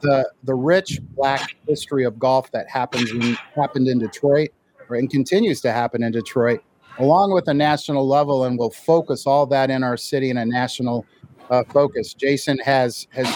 the 0.00 0.30
the 0.44 0.54
rich 0.54 1.00
black 1.16 1.56
history 1.66 2.04
of 2.04 2.18
golf 2.18 2.50
that 2.52 2.68
happens 2.68 3.10
in, 3.10 3.36
happened 3.54 3.88
in 3.88 3.98
Detroit 3.98 4.50
and 4.88 5.10
continues 5.10 5.60
to 5.60 5.72
happen 5.72 6.02
in 6.02 6.12
Detroit, 6.12 6.60
along 6.98 7.32
with 7.32 7.46
a 7.48 7.54
national 7.54 8.06
level, 8.06 8.44
and 8.44 8.58
we'll 8.58 8.70
focus 8.70 9.26
all 9.26 9.46
that 9.46 9.70
in 9.70 9.84
our 9.84 9.96
city 9.96 10.30
in 10.30 10.38
a 10.38 10.44
national 10.44 11.06
uh, 11.50 11.62
focus. 11.68 12.14
Jason 12.14 12.58
has 12.58 13.06
has 13.12 13.26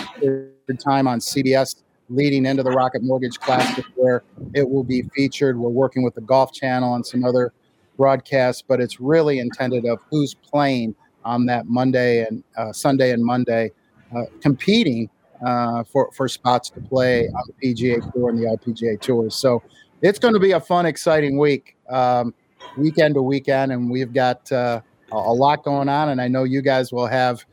time 0.79 1.07
on 1.07 1.19
CBS 1.19 1.84
leading 2.09 2.47
into 2.47 2.63
the 2.63 2.71
Rocket 2.71 3.03
Mortgage 3.03 3.39
Classic, 3.41 3.85
where 3.97 4.23
it 4.55 4.69
will 4.69 4.85
be 4.85 5.03
featured. 5.15 5.59
We're 5.59 5.71
working 5.71 6.03
with 6.03 6.15
the 6.15 6.21
Golf 6.21 6.53
Channel 6.53 6.95
and 6.95 7.05
some 7.05 7.25
other 7.25 7.53
broadcasts, 7.97 8.63
but 8.67 8.81
it's 8.81 9.01
really 9.01 9.39
intended 9.39 9.85
of 9.85 10.01
who's 10.11 10.35
playing 10.35 10.95
on 11.25 11.47
that 11.47 11.67
Monday 11.67 12.25
and 12.27 12.45
uh, 12.57 12.73
Sunday 12.73 13.13
and 13.13 13.25
Monday, 13.25 13.71
uh, 14.15 14.25
competing 14.41 15.09
uh, 15.45 15.85
for 15.85 16.11
for 16.13 16.29
spots 16.29 16.71
to 16.71 16.81
play 16.81 17.29
on 17.29 17.43
the 17.47 17.75
PGA 17.75 18.13
Tour 18.13 18.31
and 18.31 18.39
the 18.39 18.45
LPGA 18.45 19.01
Tours. 19.01 19.35
So 19.35 19.63
it's 20.03 20.19
going 20.19 20.35
to 20.35 20.41
be 20.41 20.53
a 20.53 20.61
fun, 20.61 20.87
exciting 20.87 21.39
week. 21.39 21.77
Um, 21.89 22.35
weekend 22.77 23.15
to 23.15 23.23
weekend, 23.23 23.73
and 23.73 23.91
we've 23.91 24.13
got 24.13 24.51
uh, 24.53 24.81
a 25.13 25.17
lot 25.17 25.65
going 25.65 25.89
on. 25.89 26.11
And 26.11 26.21
I 26.21 26.29
know 26.29 26.45
you 26.45 26.63
guys 26.63 26.93
will 26.93 27.07
have 27.07 27.45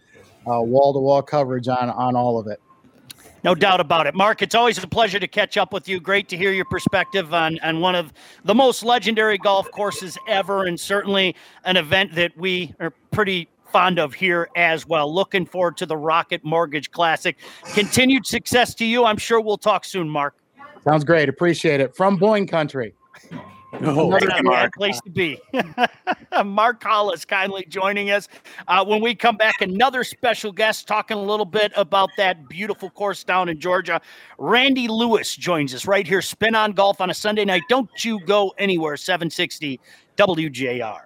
wall 0.46 0.94
to 0.94 1.00
wall 1.00 1.22
coverage 1.22 1.68
on 1.68 1.90
on 1.90 2.16
all 2.16 2.38
of 2.40 2.48
it. 2.48 2.60
No 3.44 3.56
doubt 3.56 3.80
about 3.80 4.06
it. 4.06 4.14
Mark, 4.14 4.42
it's 4.42 4.54
always 4.54 4.82
a 4.84 4.88
pleasure 4.88 5.20
to 5.20 5.28
catch 5.28 5.58
up 5.58 5.74
with 5.74 5.88
you. 5.88 6.00
Great 6.00 6.30
to 6.30 6.38
hear 6.38 6.52
your 6.52 6.66
perspective 6.66 7.34
on, 7.34 7.60
on 7.64 7.80
one 7.80 7.96
of 7.96 8.14
the 8.46 8.54
most 8.54 8.84
legendary 8.84 9.38
golf 9.38 9.70
courses 9.72 10.18
ever, 10.28 10.66
and 10.66 10.80
certainly 10.80 11.36
an 11.66 11.76
event 11.76 12.14
that 12.16 12.38
we 12.38 12.74
are 12.80 12.92
pretty 13.12 13.48
fond 13.72 13.98
of 14.00 14.14
here 14.14 14.50
as 14.56 14.86
well. 14.86 15.14
Looking 15.14 15.46
forward 15.46 15.78
to 15.78 15.86
the 15.86 15.98
Rocket 15.98 16.44
Mortgage 16.44 16.92
Classic. 16.92 17.38
Continued 17.74 18.26
success 18.26 18.76
to 18.76 18.86
you. 18.86 19.06
I'm 19.06 19.18
sure 19.18 19.42
we'll 19.42 19.58
talk 19.58 19.86
soon, 19.86 20.10
Mark. 20.10 20.36
Sounds 20.84 21.04
great. 21.04 21.30
Appreciate 21.30 21.80
it. 21.80 21.96
From 21.96 22.18
Boyne 22.18 22.46
Country. 22.48 22.94
No, 23.80 24.12
Another 24.12 24.44
bad 24.44 24.72
place 24.74 25.00
to 25.02 25.10
be. 25.10 25.40
Mark 26.46 26.84
Hollis 26.84 27.24
kindly 27.24 27.66
joining 27.70 28.12
us. 28.12 28.28
Uh, 28.68 28.84
when 28.84 29.02
we 29.02 29.16
come 29.16 29.38
back, 29.38 29.62
another 29.62 30.04
special 30.04 30.52
guest 30.52 30.88
talking 30.88 31.18
a 31.18 31.22
little 31.22 31.46
bit 31.46 31.72
about 31.76 32.10
that 32.18 32.50
beautiful 32.50 32.90
course 32.90 33.24
down 33.24 33.48
in 33.48 33.60
Georgia. 33.60 34.02
Randy 34.38 34.88
Lewis 34.88 35.36
joins 35.36 35.74
us 35.74 35.86
right 35.86 36.06
here, 36.06 36.22
Spin 36.22 36.54
on 36.54 36.74
Golf 36.74 37.00
on 37.00 37.10
a 37.10 37.14
Sunday 37.14 37.46
night. 37.46 37.64
Don't 37.70 38.04
you 38.04 38.20
go 38.26 38.54
anywhere, 38.58 38.98
760 38.98 39.80
WJR. 40.18 41.02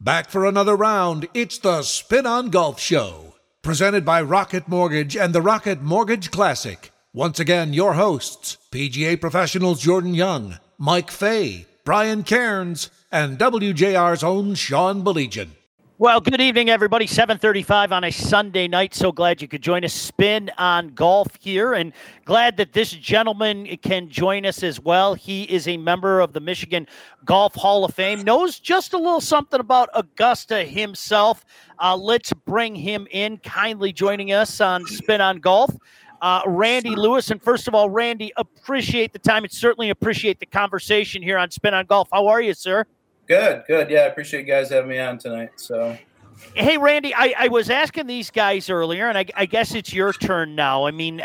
Back 0.00 0.28
for 0.28 0.44
another 0.44 0.76
round. 0.76 1.28
It's 1.32 1.56
the 1.56 1.82
Spin 1.82 2.26
on 2.26 2.50
Golf 2.50 2.78
Show, 2.78 3.36
presented 3.62 4.04
by 4.04 4.20
Rocket 4.20 4.68
Mortgage 4.68 5.16
and 5.16 5.34
the 5.34 5.40
Rocket 5.40 5.80
Mortgage 5.80 6.30
Classic. 6.30 6.90
Once 7.14 7.40
again, 7.40 7.72
your 7.72 7.94
hosts, 7.94 8.58
PGA 8.70 9.18
professionals 9.18 9.80
Jordan 9.80 10.12
Young 10.14 10.58
Mike 10.78 11.10
Fay, 11.10 11.66
Brian 11.84 12.24
Cairns, 12.24 12.90
and 13.12 13.38
WJR's 13.38 14.24
own 14.24 14.54
Sean 14.54 15.04
Baligian. 15.04 15.50
Well, 15.96 16.20
good 16.20 16.40
evening, 16.40 16.70
everybody. 16.70 17.06
735 17.06 17.92
on 17.92 18.02
a 18.02 18.10
Sunday 18.10 18.66
night. 18.66 18.94
So 18.94 19.12
glad 19.12 19.40
you 19.40 19.46
could 19.46 19.62
join 19.62 19.84
us. 19.84 19.92
Spin 19.92 20.50
on 20.58 20.88
golf 20.88 21.28
here, 21.38 21.72
and 21.72 21.92
glad 22.24 22.56
that 22.56 22.72
this 22.72 22.90
gentleman 22.90 23.76
can 23.76 24.08
join 24.08 24.44
us 24.44 24.64
as 24.64 24.80
well. 24.80 25.14
He 25.14 25.44
is 25.44 25.68
a 25.68 25.76
member 25.76 26.18
of 26.18 26.32
the 26.32 26.40
Michigan 26.40 26.88
Golf 27.24 27.54
Hall 27.54 27.84
of 27.84 27.94
Fame, 27.94 28.22
knows 28.22 28.58
just 28.58 28.92
a 28.92 28.98
little 28.98 29.20
something 29.20 29.60
about 29.60 29.88
Augusta 29.94 30.64
himself. 30.64 31.44
Uh, 31.78 31.96
let's 31.96 32.32
bring 32.32 32.74
him 32.74 33.06
in, 33.12 33.38
kindly 33.38 33.92
joining 33.92 34.32
us 34.32 34.60
on 34.60 34.84
Spin 34.86 35.20
on 35.20 35.38
Golf 35.38 35.70
uh, 36.20 36.42
Randy 36.46 36.94
Lewis. 36.96 37.30
And 37.30 37.42
first 37.42 37.68
of 37.68 37.74
all, 37.74 37.90
Randy, 37.90 38.32
appreciate 38.36 39.12
the 39.12 39.18
time 39.18 39.44
and 39.44 39.52
certainly 39.52 39.90
appreciate 39.90 40.40
the 40.40 40.46
conversation 40.46 41.22
here 41.22 41.38
on 41.38 41.50
Spin 41.50 41.74
on 41.74 41.86
Golf. 41.86 42.08
How 42.12 42.26
are 42.26 42.40
you, 42.40 42.54
sir? 42.54 42.86
Good, 43.26 43.64
good. 43.66 43.90
Yeah, 43.90 44.00
I 44.00 44.04
appreciate 44.04 44.40
you 44.40 44.46
guys 44.46 44.70
having 44.70 44.90
me 44.90 44.98
on 44.98 45.18
tonight. 45.18 45.50
So, 45.56 45.96
hey, 46.54 46.76
Randy, 46.76 47.14
I, 47.14 47.34
I 47.38 47.48
was 47.48 47.70
asking 47.70 48.06
these 48.06 48.30
guys 48.30 48.68
earlier, 48.68 49.08
and 49.08 49.16
I, 49.16 49.24
I 49.34 49.46
guess 49.46 49.74
it's 49.74 49.92
your 49.92 50.12
turn 50.12 50.54
now. 50.54 50.86
I 50.86 50.90
mean, 50.90 51.22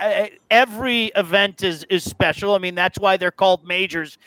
every 0.50 1.08
event 1.16 1.64
is 1.64 1.84
is 1.86 2.04
special. 2.04 2.56
I 2.56 2.58
mean, 2.60 2.76
that's 2.76 2.98
why 2.98 3.18
they're 3.18 3.32
called 3.32 3.66
majors. 3.66 4.18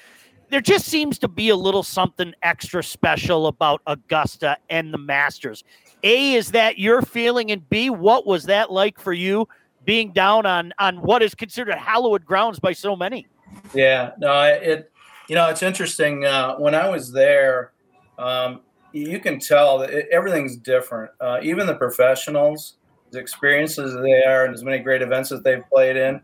There 0.50 0.60
just 0.60 0.86
seems 0.86 1.18
to 1.20 1.28
be 1.28 1.48
a 1.48 1.56
little 1.56 1.82
something 1.82 2.34
extra 2.42 2.84
special 2.84 3.46
about 3.46 3.80
Augusta 3.86 4.58
and 4.68 4.92
the 4.92 4.98
Masters. 4.98 5.64
A, 6.02 6.34
is 6.34 6.50
that 6.50 6.78
your 6.78 7.00
feeling? 7.00 7.50
And 7.50 7.66
B, 7.70 7.88
what 7.88 8.26
was 8.26 8.44
that 8.44 8.70
like 8.70 8.98
for 8.98 9.14
you 9.14 9.48
being 9.84 10.12
down 10.12 10.46
on 10.46 10.72
on 10.78 10.96
what 11.02 11.22
is 11.22 11.34
considered 11.34 11.74
hallowed 11.74 12.24
grounds 12.24 12.58
by 12.58 12.72
so 12.72 12.96
many. 12.96 13.26
Yeah, 13.74 14.12
no, 14.18 14.42
it 14.42 14.90
you 15.28 15.34
know 15.34 15.48
it's 15.48 15.62
interesting. 15.62 16.24
Uh, 16.24 16.56
when 16.56 16.74
I 16.74 16.88
was 16.88 17.12
there, 17.12 17.72
um, 18.18 18.60
you 18.92 19.20
can 19.20 19.38
tell 19.38 19.78
that 19.78 19.90
it, 19.90 20.08
everything's 20.10 20.56
different. 20.56 21.10
Uh, 21.20 21.38
even 21.42 21.66
the 21.66 21.74
professionals, 21.74 22.76
the 23.10 23.18
experiences 23.18 23.94
they 23.94 24.24
are, 24.24 24.44
and 24.44 24.54
as 24.54 24.64
many 24.64 24.78
great 24.78 25.02
events 25.02 25.30
that 25.30 25.44
they've 25.44 25.64
played 25.72 25.96
in, 25.96 26.20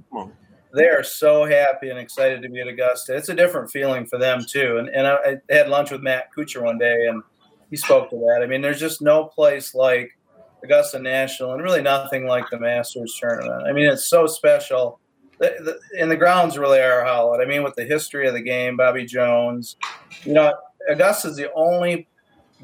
they 0.75 0.87
are 0.87 1.03
so 1.03 1.44
happy 1.44 1.90
and 1.90 1.99
excited 1.99 2.42
to 2.42 2.49
be 2.49 2.61
at 2.61 2.68
Augusta. 2.68 3.16
It's 3.16 3.29
a 3.29 3.35
different 3.35 3.71
feeling 3.71 4.07
for 4.07 4.18
them 4.18 4.44
too. 4.47 4.79
And 4.79 4.88
and 4.88 5.07
I, 5.07 5.16
I 5.51 5.55
had 5.55 5.68
lunch 5.68 5.90
with 5.90 6.03
Matt 6.03 6.29
Kuchar 6.37 6.62
one 6.62 6.79
day, 6.79 7.07
and 7.09 7.23
he 7.71 7.77
spoke 7.77 8.11
to 8.11 8.16
that. 8.16 8.40
I 8.42 8.47
mean, 8.47 8.62
there's 8.62 8.81
just 8.81 9.03
no 9.03 9.25
place 9.25 9.75
like 9.75 10.17
Augusta 10.64 10.99
National, 10.99 11.53
and 11.53 11.62
really 11.62 11.83
nothing 11.83 12.27
like 12.27 12.44
the 12.51 12.59
Masters 12.59 13.16
tournament. 13.21 13.66
I 13.66 13.73
mean, 13.73 13.87
it's 13.87 14.09
so 14.09 14.27
special. 14.27 15.01
The, 15.38 15.55
the, 15.61 16.01
and 16.01 16.11
the 16.11 16.16
grounds 16.16 16.59
really 16.59 16.81
are 16.81 17.05
hallowed. 17.05 17.40
I 17.40 17.44
mean, 17.44 17.62
with 17.62 17.75
the 17.77 17.85
history 17.85 18.27
of 18.27 18.35
the 18.35 18.40
game, 18.40 18.77
Bobby 18.77 19.05
Jones, 19.05 19.77
you 20.25 20.33
know, 20.33 20.53
Augusta 20.88 21.29
is 21.29 21.37
the 21.37 21.53
only 21.55 22.09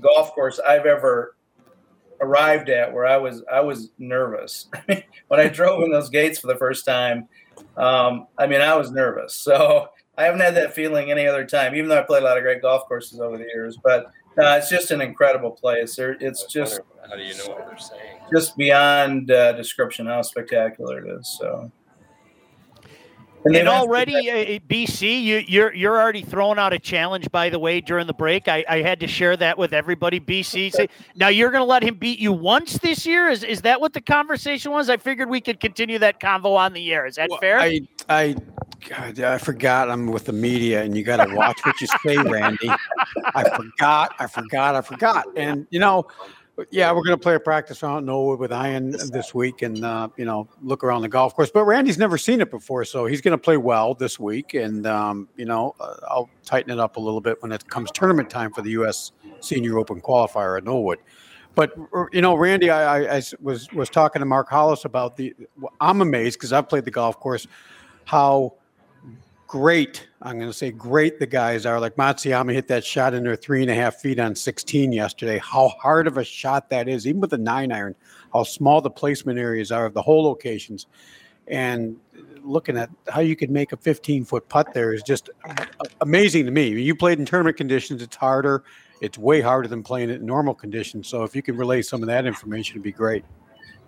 golf 0.01 0.33
course 0.35 0.59
I've 0.59 0.87
ever 0.87 1.37
arrived 2.21 2.69
at 2.71 2.93
where 2.93 3.07
I 3.07 3.17
was 3.17 3.43
I 3.53 3.61
was 3.61 3.91
nervous 3.99 4.69
when 4.87 5.41
I 5.41 5.49
drove 5.49 5.83
in 5.83 5.91
those 5.91 6.11
gates 6.11 6.39
for 6.39 6.47
the 6.47 6.57
first 6.57 6.85
time. 6.85 7.29
Um, 7.77 8.27
I 8.39 8.47
mean, 8.47 8.61
I 8.61 8.75
was 8.75 8.91
nervous. 8.91 9.35
So 9.35 9.89
I 10.17 10.25
haven't 10.25 10.41
had 10.41 10.57
that 10.57 10.75
feeling 10.75 11.11
any 11.11 11.27
other 11.27 11.45
time, 11.45 11.75
even 11.75 11.89
though 11.89 11.99
I 11.99 12.03
played 12.03 12.23
a 12.23 12.27
lot 12.27 12.37
of 12.37 12.43
great 12.43 12.63
golf 12.63 12.87
courses 12.87 13.21
over 13.21 13.37
the 13.37 13.45
years. 13.45 13.79
But 13.83 14.11
no, 14.37 14.57
it's 14.57 14.69
just 14.69 14.91
an 14.91 15.01
incredible 15.01 15.51
place. 15.51 15.99
It's 15.99 16.45
just 16.47 16.81
how 17.09 17.17
do 17.17 17.23
you 17.23 17.37
know 17.39 17.55
what 17.55 17.67
they're 17.67 17.79
saying? 17.79 18.19
Just 18.33 18.57
beyond 18.57 19.31
uh, 19.31 19.53
description 19.53 20.07
how 20.07 20.23
spectacular 20.23 21.05
it 21.05 21.19
is. 21.21 21.37
So. 21.41 21.71
And, 23.47 23.57
and 23.57 23.69
already, 23.69 24.31
uh, 24.31 24.59
BC, 24.71 25.23
you, 25.23 25.37
are 25.37 25.41
you're, 25.41 25.75
you're 25.75 26.01
already 26.01 26.23
throwing 26.23 26.59
out 26.59 26.73
a 26.73 26.79
challenge. 26.79 27.31
By 27.31 27.51
the 27.51 27.59
way, 27.59 27.83
during 27.83 28.07
the 28.07 28.15
break, 28.15 28.49
I, 28.49 28.65
I 28.67 28.81
had 28.81 29.01
to 29.01 29.07
share 29.07 29.37
that 29.37 29.59
with 29.59 29.75
everybody. 29.75 30.19
BC, 30.19 30.73
say, 30.73 30.89
now 31.15 31.29
you're 31.29 31.51
going 31.51 31.61
to 31.61 31.67
let 31.67 31.83
him 31.83 31.97
beat 31.97 32.19
you 32.19 32.33
once 32.33 32.79
this 32.79 33.05
year. 33.05 33.29
Is 33.29 33.45
is 33.45 33.61
that 33.61 33.83
what 33.83 33.93
the 33.93 34.01
conversation 34.01 34.73
was? 34.73 34.89
I 34.89 34.97
figured 34.97 35.29
we 35.29 35.43
could 35.43 35.61
continue 35.61 35.99
that 35.99 36.21
convo 36.21 36.57
on 36.57 36.73
the 36.73 36.91
air. 36.91 37.05
Is 37.05 37.17
that 37.17 37.29
well, 37.29 37.39
fair? 37.39 37.61
I 37.61 37.81
I 38.09 38.35
God, 38.89 39.21
I 39.21 39.39
forgot 39.39 39.91
I'm 39.91 40.07
with 40.07 40.27
the 40.27 40.33
media, 40.33 40.83
and 40.83 40.97
you 40.97 41.05
got 41.05 41.27
to 41.27 41.35
watch 41.35 41.59
what 41.65 41.81
you 41.81 41.87
say, 42.05 42.17
Randy. 42.17 42.71
I 43.35 43.49
forgot, 43.57 44.15
I 44.19 44.27
forgot, 44.27 44.75
I 44.75 44.81
forgot, 44.81 45.27
and 45.37 45.67
you 45.71 45.81
know 45.81 46.07
yeah, 46.71 46.93
we're 46.93 47.03
going 47.03 47.19
to 47.19 47.23
play 47.23 47.35
a 47.35 47.41
practice 47.41 47.83
round 47.83 48.07
Norwood 48.07 48.39
with 48.39 48.53
Ian 48.53 48.93
this 49.11 49.35
week, 49.35 49.63
and 49.63 49.85
uh, 49.85 50.09
you 50.17 50.25
know, 50.25 50.49
look 50.63 50.85
around 50.85 51.03
the 51.03 51.09
golf 51.09 51.35
course. 51.35 51.51
But 51.51 51.65
Randy's 51.65 51.99
never 51.99 52.17
seen 52.17 52.41
it 52.41 52.51
before, 52.51 52.85
so 52.85 53.07
he's 53.07 53.21
going 53.21 53.33
to 53.33 53.39
play 53.39 53.57
well 53.57 53.95
this 53.95 54.21
week, 54.21 54.55
and 54.55 54.87
um, 54.87 55.29
you 55.37 55.47
know, 55.47 55.75
uh, 55.81 55.97
I'll 56.09 56.31
tighten 56.45 56.71
it 56.71 56.79
up 56.79 56.97
a 56.97 57.01
little 57.01 57.21
bit 57.21 57.43
when 57.43 57.51
it 57.51 57.69
comes 57.69 57.91
tournament 57.91 58.31
time 58.31 58.53
for 58.53 58.63
the 58.63 58.71
U.S. 58.71 59.13
Senior 59.41 59.79
Open 59.79 60.01
qualifier 60.01 60.57
at 60.57 60.65
Norwood. 60.65 61.01
But 61.57 61.77
you 62.13 62.21
know, 62.21 62.37
Randy, 62.37 62.71
I, 62.71 62.99
I, 62.99 63.17
I 63.17 63.23
was 63.41 63.71
was 63.73 63.91
talking 63.91 64.21
to 64.21 64.27
Mark 64.27 64.49
Hollis 64.49 64.85
about 64.85 65.17
the. 65.17 65.35
I'm 65.81 66.03
amazed 66.03 66.39
because 66.39 66.53
I've 66.53 66.69
played 66.69 66.85
the 66.85 66.91
golf 66.93 67.19
course, 67.19 67.49
how 68.05 68.55
great. 69.47 70.07
I'm 70.23 70.39
going 70.39 70.51
to 70.51 70.57
say 70.57 70.71
great 70.71 71.19
the 71.19 71.27
guys 71.27 71.67
are. 71.67 71.81
Like 71.81 71.97
Matsuyama 71.97 72.53
hit 72.53 72.69
that 72.69 72.85
shot 72.85 73.15
in 73.15 73.25
there 73.25 73.37
three 73.37 73.63
and 73.63 73.71
a 73.71 73.75
half 73.75 73.97
feet 73.97 74.19
on 74.19 74.35
16 74.35 74.93
yesterday. 74.93 75.39
How 75.39 75.69
hard 75.69 76.07
of 76.07 76.17
a 76.17 76.25
shot 76.25 76.71
that 76.71 76.89
is, 76.89 77.07
even 77.07 77.21
with 77.21 77.31
the 77.31 77.39
nine 77.39 77.73
iron, 77.73 77.95
how 78.33 78.43
small 78.43 78.81
the 78.81 78.91
placement 78.91 79.39
areas 79.39 79.71
are 79.71 79.87
of 79.87 79.95
the 79.95 80.03
hole 80.03 80.25
locations. 80.25 80.87
And 81.47 81.97
looking 82.43 82.77
at 82.77 82.91
how 83.09 83.21
you 83.21 83.37
could 83.37 83.51
make 83.51 83.73
a 83.73 83.77
15 83.77 84.25
foot 84.25 84.49
putt 84.49 84.73
there 84.75 84.93
is 84.93 85.03
just 85.03 85.31
amazing 86.01 86.47
to 86.47 86.51
me. 86.51 86.69
You 86.69 86.95
played 86.95 87.19
in 87.19 87.27
tournament 87.27 87.57
conditions, 87.57 88.03
it's 88.03 88.17
harder. 88.17 88.65
It's 89.01 89.19
way 89.19 89.41
harder 89.41 89.69
than 89.69 89.83
playing 89.83 90.11
it 90.11 90.21
in 90.21 90.27
normal 90.27 90.55
conditions. 90.55 91.09
So 91.09 91.25
if 91.25 91.37
you 91.37 91.43
can 91.43 91.57
relay 91.57 91.83
some 91.83 92.03
of 92.03 92.07
that 92.07 92.27
information, 92.27 92.75
it'd 92.75 92.83
be 92.83 92.93
great. 92.93 93.25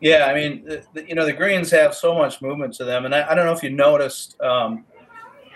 Yeah, 0.01 0.27
I 0.27 0.35
mean, 0.35 0.65
the, 0.65 0.85
the, 0.93 1.09
you 1.09 1.15
know, 1.15 1.25
the 1.25 1.33
greens 1.33 1.71
have 1.71 1.95
so 1.95 2.15
much 2.15 2.43
movement 2.43 2.75
to 2.75 2.85
them, 2.85 3.07
and 3.07 3.15
I, 3.15 3.31
I 3.31 3.35
don't 3.35 3.47
know 3.47 3.53
if 3.53 3.63
you 3.63 3.71
noticed. 3.71 4.39
Um, 4.43 4.85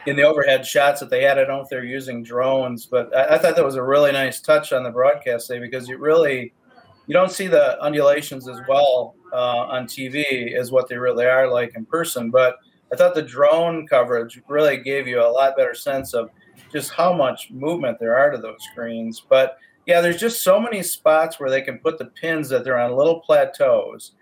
in 0.06 0.16
the 0.16 0.22
overhead 0.22 0.64
shots 0.64 1.00
that 1.00 1.10
they 1.10 1.22
had. 1.22 1.38
I 1.38 1.44
don't 1.44 1.56
know 1.56 1.60
if 1.62 1.68
they're 1.68 1.84
using 1.84 2.22
drones, 2.22 2.86
but 2.86 3.14
I, 3.14 3.34
I, 3.34 3.38
thought 3.38 3.56
that 3.56 3.64
was 3.64 3.76
a 3.76 3.82
really 3.82 4.12
nice 4.12 4.40
touch 4.40 4.72
on 4.72 4.82
the 4.82 4.90
broadcast 4.90 5.48
day 5.48 5.58
because 5.58 5.88
you 5.88 5.98
really 5.98 6.52
you 7.06 7.12
don't 7.12 7.30
see 7.30 7.48
the 7.48 7.80
undulations 7.82 8.48
as 8.48 8.60
well 8.68 9.14
uh, 9.32 9.66
on 9.66 9.86
TV 9.86 10.54
as 10.54 10.70
what 10.70 10.88
they 10.88 10.96
really 10.96 11.26
are 11.26 11.48
like 11.48 11.74
in 11.74 11.84
person. 11.84 12.30
But 12.30 12.56
I 12.92 12.96
thought 12.96 13.14
the 13.14 13.22
drone 13.22 13.86
coverage 13.86 14.40
really 14.48 14.76
gave 14.76 15.06
you 15.06 15.20
a 15.20 15.26
lot 15.26 15.56
better 15.56 15.74
sense 15.74 16.14
of 16.14 16.30
just 16.72 16.92
how 16.92 17.12
much 17.12 17.50
movement 17.50 17.98
there 17.98 18.16
are 18.16 18.30
to 18.30 18.38
those 18.38 18.62
screens. 18.70 19.22
But 19.28 19.58
yeah, 19.86 20.00
there's 20.00 20.20
just 20.20 20.42
so 20.42 20.60
many 20.60 20.82
spots 20.82 21.40
where 21.40 21.50
they 21.50 21.62
can 21.62 21.78
put 21.78 21.98
the 21.98 22.06
pins 22.06 22.48
that 22.50 22.64
they're 22.64 22.78
on 22.78 22.96
little 22.96 23.20
plateaus. 23.20 24.12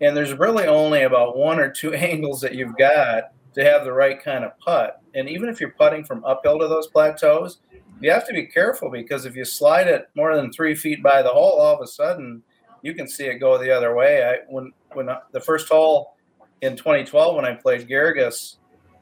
And 0.00 0.16
there's 0.16 0.32
really 0.32 0.66
only 0.66 1.02
about 1.02 1.36
one 1.36 1.58
or 1.58 1.70
two 1.70 1.92
angles 1.94 2.40
that 2.40 2.54
you've 2.54 2.76
got 2.76 3.32
to 3.54 3.64
have 3.64 3.84
the 3.84 3.92
right 3.92 4.22
kind 4.22 4.44
of 4.44 4.58
putt. 4.58 5.02
And 5.14 5.28
even 5.28 5.48
if 5.48 5.60
you're 5.60 5.70
putting 5.70 6.04
from 6.04 6.24
uphill 6.24 6.58
to 6.58 6.68
those 6.68 6.86
plateaus, 6.86 7.58
you 8.00 8.10
have 8.10 8.26
to 8.26 8.32
be 8.32 8.46
careful 8.46 8.90
because 8.90 9.26
if 9.26 9.36
you 9.36 9.44
slide 9.44 9.88
it 9.88 10.08
more 10.14 10.34
than 10.36 10.52
three 10.52 10.74
feet 10.74 11.02
by 11.02 11.22
the 11.22 11.28
hole, 11.28 11.60
all 11.60 11.74
of 11.74 11.80
a 11.82 11.86
sudden 11.86 12.42
you 12.82 12.94
can 12.94 13.08
see 13.08 13.24
it 13.24 13.38
go 13.38 13.58
the 13.58 13.70
other 13.70 13.94
way. 13.94 14.24
I 14.24 14.38
when 14.48 14.72
when 14.92 15.08
the 15.32 15.40
first 15.40 15.68
hole 15.68 16.16
in 16.62 16.76
2012 16.76 17.36
when 17.36 17.44
I 17.44 17.54
played 17.54 17.88
Garrigus, 17.88 18.56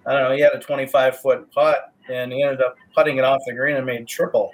I 0.06 0.12
don't 0.12 0.22
know, 0.24 0.34
he 0.34 0.40
had 0.40 0.52
a 0.52 0.58
25 0.58 1.20
foot 1.20 1.50
putt 1.52 1.92
and 2.10 2.32
he 2.32 2.42
ended 2.42 2.60
up 2.60 2.76
putting 2.94 3.18
it 3.18 3.24
off 3.24 3.40
the 3.46 3.52
green 3.52 3.76
and 3.76 3.86
made 3.86 4.06
triple. 4.08 4.50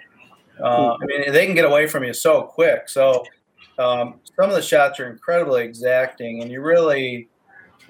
Uh, 0.61 0.95
I 0.95 1.07
mean, 1.07 1.33
they 1.33 1.47
can 1.47 1.55
get 1.55 1.65
away 1.65 1.87
from 1.87 2.05
you 2.05 2.13
so 2.13 2.43
quick. 2.43 2.89
So 2.89 3.25
um, 3.79 4.21
some 4.37 4.51
of 4.51 4.55
the 4.55 4.63
shots 4.63 5.01
are 5.01 5.11
incredibly 5.11 5.65
exacting, 5.65 6.43
and 6.43 6.51
you 6.51 6.61
really, 6.61 7.29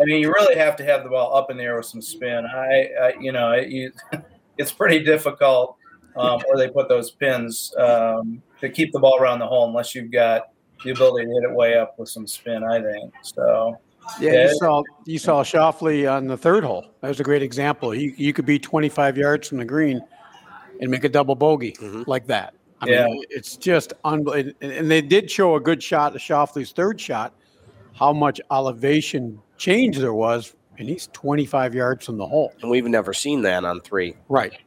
I 0.00 0.04
mean, 0.04 0.20
you 0.20 0.28
really 0.32 0.56
have 0.56 0.76
to 0.76 0.84
have 0.84 1.04
the 1.04 1.08
ball 1.10 1.34
up 1.36 1.50
in 1.50 1.56
the 1.56 1.62
air 1.64 1.76
with 1.76 1.86
some 1.86 2.02
spin. 2.02 2.44
I, 2.46 2.88
I 3.00 3.14
you 3.20 3.32
know, 3.32 3.52
it, 3.52 3.68
you, 3.68 3.92
it's 4.58 4.72
pretty 4.72 5.04
difficult 5.04 5.76
um, 6.16 6.40
where 6.48 6.56
they 6.58 6.68
put 6.72 6.88
those 6.88 7.10
pins 7.12 7.72
um, 7.78 8.42
to 8.60 8.68
keep 8.68 8.92
the 8.92 8.98
ball 8.98 9.18
around 9.20 9.38
the 9.40 9.46
hole 9.46 9.68
unless 9.68 9.94
you've 9.94 10.10
got 10.10 10.48
the 10.84 10.90
ability 10.90 11.26
to 11.26 11.32
hit 11.32 11.44
it 11.44 11.54
way 11.54 11.78
up 11.78 11.98
with 11.98 12.08
some 12.08 12.26
spin. 12.26 12.62
I 12.64 12.80
think 12.80 13.12
so. 13.22 13.78
Yeah, 14.20 14.32
Yeah. 14.32 14.42
you 14.48 14.54
saw 14.58 14.82
you 15.06 15.18
saw 15.18 15.42
Schauffele 15.42 16.12
on 16.12 16.26
the 16.26 16.36
third 16.36 16.62
hole. 16.64 16.84
That 17.00 17.08
was 17.08 17.20
a 17.20 17.24
great 17.24 17.42
example. 17.42 17.94
You 17.94 18.12
you 18.16 18.32
could 18.32 18.46
be 18.46 18.58
25 18.58 19.16
yards 19.16 19.48
from 19.48 19.58
the 19.58 19.64
green 19.64 20.00
and 20.80 20.90
make 20.90 21.04
a 21.04 21.08
double 21.08 21.34
bogey 21.34 21.76
like 22.06 22.26
that. 22.26 22.54
I 22.80 22.88
Yeah. 22.88 23.06
mean, 23.06 23.24
it's 23.30 23.56
just 23.56 23.92
unbelievable. 24.04 24.56
And, 24.60 24.72
and 24.72 24.90
they 24.90 25.00
did 25.00 25.30
show 25.30 25.54
a 25.54 25.60
good 25.60 25.82
shot 25.82 26.14
of 26.14 26.20
Schauffele's 26.20 26.72
third 26.72 27.00
shot, 27.00 27.32
how 27.94 28.12
much 28.12 28.40
elevation 28.50 29.40
change 29.56 29.98
there 29.98 30.14
was, 30.14 30.54
and 30.78 30.88
he's 30.88 31.08
25 31.12 31.74
yards 31.74 32.04
from 32.06 32.18
the 32.18 32.26
hole. 32.26 32.52
And 32.62 32.70
we've 32.70 32.84
never 32.86 33.12
seen 33.12 33.42
that 33.42 33.64
on 33.64 33.80
three. 33.80 34.14
Right. 34.28 34.58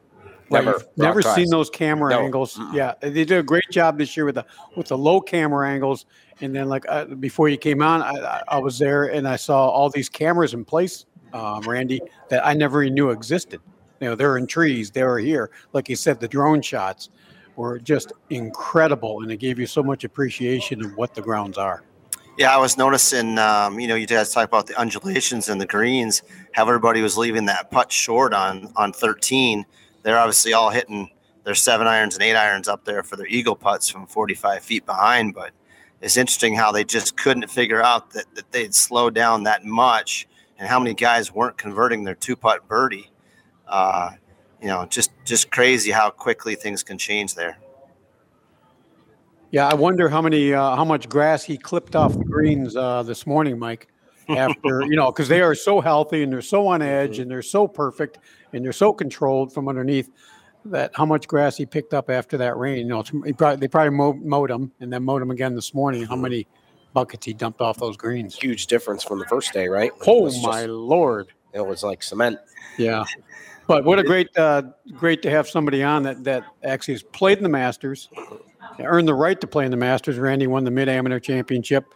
Never 0.50 0.72
Right. 0.72 0.82
Never 0.96 1.20
seen 1.22 1.50
those 1.50 1.68
camera 1.68 2.10
No. 2.10 2.20
angles. 2.20 2.58
Yeah, 2.72 2.94
they 3.00 3.10
did 3.10 3.32
a 3.32 3.42
great 3.42 3.68
job 3.70 3.98
this 3.98 4.16
year 4.16 4.24
with 4.24 4.36
the 4.36 4.46
with 4.76 4.86
the 4.88 4.96
low 4.96 5.20
camera 5.20 5.68
angles. 5.68 6.06
And 6.40 6.54
then, 6.56 6.68
like 6.70 6.86
uh, 6.88 7.04
before 7.04 7.50
you 7.50 7.58
came 7.58 7.82
on, 7.82 8.00
I, 8.00 8.12
I- 8.12 8.42
I 8.48 8.58
was 8.58 8.78
there 8.78 9.04
and 9.12 9.28
I 9.28 9.36
saw 9.36 9.68
all 9.68 9.90
these 9.90 10.08
cameras 10.08 10.54
in 10.54 10.64
place, 10.64 11.04
um, 11.34 11.60
Randy, 11.68 12.00
that 12.30 12.46
I 12.46 12.54
never 12.54 12.82
even 12.82 12.94
knew 12.94 13.10
existed. 13.10 13.60
You 14.00 14.08
know, 14.08 14.14
they're 14.14 14.38
in 14.38 14.46
trees. 14.46 14.90
They 14.90 15.02
were 15.02 15.18
here. 15.18 15.50
Like 15.74 15.90
you 15.90 15.96
said, 15.96 16.18
the 16.18 16.28
drone 16.28 16.62
shots 16.62 17.10
were 17.56 17.78
just 17.78 18.12
incredible, 18.30 19.20
and 19.22 19.30
it 19.30 19.36
gave 19.38 19.58
you 19.58 19.66
so 19.66 19.82
much 19.82 20.04
appreciation 20.04 20.82
of 20.82 20.96
what 20.96 21.12
the 21.14 21.20
grounds 21.20 21.58
are. 21.58 21.82
Yeah, 22.38 22.54
I 22.54 22.58
was 22.58 22.78
noticing, 22.78 23.36
um, 23.36 23.80
you 23.80 23.88
know, 23.88 23.96
you 23.96 24.06
guys 24.06 24.32
talk 24.32 24.46
about 24.46 24.68
the 24.68 24.78
undulations 24.78 25.48
and 25.48 25.60
the 25.60 25.66
greens, 25.66 26.22
how 26.52 26.62
everybody 26.62 27.02
was 27.02 27.18
leaving 27.18 27.46
that 27.46 27.72
putt 27.72 27.90
short 27.90 28.32
on 28.32 28.72
on 28.76 28.92
13. 28.92 29.66
They're 30.04 30.16
obviously 30.16 30.52
all 30.52 30.70
hitting 30.70 31.10
their 31.42 31.56
seven 31.56 31.88
irons 31.88 32.14
and 32.14 32.22
eight 32.22 32.36
irons 32.36 32.68
up 32.68 32.84
there 32.84 33.02
for 33.02 33.16
their 33.16 33.26
eagle 33.26 33.56
putts 33.56 33.88
from 33.88 34.06
45 34.06 34.62
feet 34.62 34.86
behind. 34.86 35.34
But 35.34 35.50
it's 36.00 36.16
interesting 36.16 36.54
how 36.54 36.70
they 36.70 36.84
just 36.84 37.16
couldn't 37.16 37.50
figure 37.50 37.82
out 37.82 38.12
that, 38.12 38.32
that 38.36 38.52
they'd 38.52 38.72
slowed 38.72 39.16
down 39.16 39.42
that 39.42 39.64
much 39.64 40.28
and 40.60 40.68
how 40.68 40.78
many 40.78 40.94
guys 40.94 41.34
weren't 41.34 41.58
converting 41.58 42.04
their 42.04 42.14
two 42.14 42.36
putt 42.36 42.68
birdie. 42.68 43.10
Uh, 43.66 44.10
you 44.62 44.68
know, 44.68 44.86
just 44.86 45.10
just 45.24 45.50
crazy 45.50 45.90
how 45.90 46.08
quickly 46.08 46.54
things 46.54 46.84
can 46.84 46.98
change 46.98 47.34
there. 47.34 47.58
Yeah, 49.50 49.66
I 49.66 49.74
wonder 49.74 50.08
how 50.08 50.20
many, 50.20 50.52
uh, 50.52 50.76
how 50.76 50.84
much 50.84 51.08
grass 51.08 51.42
he 51.42 51.56
clipped 51.56 51.96
off 51.96 52.12
the 52.12 52.24
greens 52.24 52.76
uh, 52.76 53.02
this 53.02 53.26
morning, 53.26 53.58
Mike. 53.58 53.88
After 54.28 54.82
you 54.82 54.94
know, 54.94 55.10
because 55.10 55.28
they 55.28 55.40
are 55.40 55.54
so 55.54 55.80
healthy 55.80 56.22
and 56.22 56.30
they're 56.30 56.42
so 56.42 56.66
on 56.66 56.82
edge 56.82 57.18
and 57.18 57.30
they're 57.30 57.40
so 57.40 57.66
perfect 57.66 58.18
and 58.52 58.62
they're 58.62 58.72
so 58.72 58.92
controlled 58.92 59.54
from 59.54 59.68
underneath. 59.68 60.10
That 60.66 60.90
how 60.94 61.06
much 61.06 61.26
grass 61.26 61.56
he 61.56 61.64
picked 61.64 61.94
up 61.94 62.10
after 62.10 62.36
that 62.36 62.58
rain? 62.58 62.80
You 62.80 62.88
know, 62.88 63.02
probably, 63.38 63.56
they 63.56 63.68
probably 63.68 63.96
mowed, 63.96 64.20
mowed 64.20 64.50
him 64.50 64.70
and 64.80 64.92
then 64.92 65.02
mowed 65.02 65.22
him 65.22 65.30
again 65.30 65.54
this 65.54 65.72
morning. 65.72 66.04
How 66.04 66.16
many 66.16 66.46
buckets 66.92 67.24
he 67.24 67.32
dumped 67.32 67.62
off 67.62 67.78
those 67.78 67.96
greens? 67.96 68.36
Huge 68.36 68.66
difference 68.66 69.02
from 69.02 69.18
the 69.18 69.24
first 69.24 69.54
day, 69.54 69.66
right? 69.66 69.92
Oh 70.06 70.24
was 70.24 70.34
just- 70.34 70.46
my 70.46 70.66
lord! 70.66 71.28
It 71.54 71.66
was 71.66 71.82
like 71.82 72.02
cement. 72.02 72.38
Yeah, 72.76 73.04
but 73.66 73.84
what 73.84 73.98
a 73.98 74.02
great, 74.02 74.28
uh, 74.36 74.62
great 74.92 75.22
to 75.22 75.30
have 75.30 75.48
somebody 75.48 75.82
on 75.82 76.02
that 76.02 76.22
that 76.24 76.44
actually 76.64 76.94
has 76.94 77.02
played 77.02 77.38
in 77.38 77.44
the 77.44 77.48
Masters, 77.48 78.10
earned 78.84 79.08
the 79.08 79.14
right 79.14 79.40
to 79.40 79.46
play 79.46 79.64
in 79.64 79.70
the 79.70 79.76
Masters. 79.76 80.18
Randy 80.18 80.46
won 80.46 80.64
the 80.64 80.70
Mid 80.70 80.88
Amateur 80.88 81.18
Championship 81.18 81.94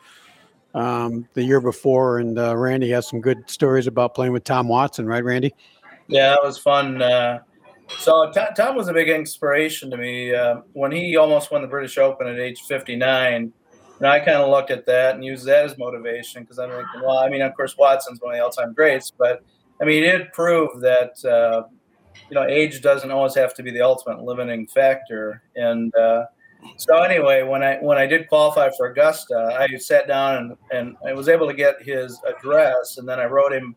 um, 0.75 1.29
the 1.35 1.43
year 1.43 1.61
before, 1.61 2.19
and 2.19 2.39
uh, 2.39 2.57
Randy 2.57 2.91
has 2.91 3.09
some 3.09 3.21
good 3.21 3.49
stories 3.49 3.87
about 3.87 4.15
playing 4.15 4.33
with 4.33 4.45
Tom 4.45 4.69
Watson, 4.69 5.07
right, 5.07 5.25
Randy? 5.25 5.55
Yeah, 6.09 6.31
that 6.31 6.43
was 6.43 6.59
fun. 6.59 7.01
Uh, 7.01 7.41
so 7.99 8.31
Tom, 8.33 8.49
Tom 8.57 8.77
was 8.77 8.89
a 8.89 8.93
big 8.93 9.09
inspiration 9.09 9.91
to 9.91 9.97
me 9.97 10.35
uh, 10.35 10.57
when 10.73 10.93
he 10.93 11.17
almost 11.17 11.51
won 11.51 11.63
the 11.63 11.69
British 11.69 11.99
Open 11.99 12.27
at 12.27 12.39
age 12.39 12.61
59. 12.63 13.53
And 13.99 14.07
I 14.07 14.19
kind 14.19 14.39
of 14.39 14.51
looked 14.51 14.71
at 14.71 14.87
that 14.87 15.15
and 15.15 15.25
used 15.25 15.47
that 15.47 15.65
as 15.65 15.79
motivation 15.79 16.43
because 16.43 16.59
I'm 16.59 16.71
thinking, 16.71 17.03
well, 17.03 17.19
I 17.19 17.29
mean, 17.29 17.43
of 17.43 17.55
course, 17.55 17.77
Watson's 17.77 18.21
one 18.21 18.35
of 18.35 18.39
the 18.39 18.45
all-time 18.45 18.73
greats, 18.73 19.13
but 19.17 19.43
I 19.81 19.85
mean, 19.85 20.03
he 20.03 20.11
did 20.11 20.33
prove 20.33 20.81
that 20.81 21.25
uh, 21.25 21.65
you 22.29 22.35
know 22.35 22.47
age 22.47 22.81
doesn't 22.81 23.11
always 23.11 23.35
have 23.35 23.53
to 23.55 23.63
be 23.63 23.71
the 23.71 23.83
ultimate 23.83 24.23
limiting 24.23 24.67
factor. 24.67 25.43
And 25.57 25.95
uh, 25.95 26.27
so 26.77 27.03
anyway, 27.03 27.43
when 27.43 27.63
I 27.63 27.77
when 27.77 27.99
I 27.99 28.07
did 28.07 28.29
qualify 28.29 28.71
for 28.77 28.87
Augusta, 28.87 29.57
I 29.59 29.77
sat 29.77 30.07
down 30.07 30.37
and, 30.37 30.57
and 30.73 30.97
I 31.07 31.13
was 31.13 31.29
able 31.29 31.47
to 31.49 31.55
get 31.55 31.83
his 31.83 32.21
address, 32.27 32.99
and 32.99 33.09
then 33.09 33.21
I 33.21 33.27
wrote 33.27 33.53
him 33.53 33.77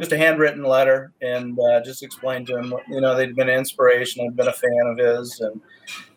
just 0.00 0.12
a 0.12 0.16
handwritten 0.16 0.64
letter 0.64 1.12
and 1.20 1.58
uh, 1.58 1.82
just 1.82 2.02
explained 2.02 2.46
to 2.46 2.56
him, 2.56 2.72
you 2.88 3.02
know, 3.02 3.14
they'd 3.14 3.36
been 3.36 3.50
an 3.50 3.58
inspiration. 3.58 4.26
I'd 4.26 4.34
been 4.34 4.48
a 4.48 4.52
fan 4.52 4.70
of 4.86 4.98
his, 4.98 5.40
and 5.40 5.60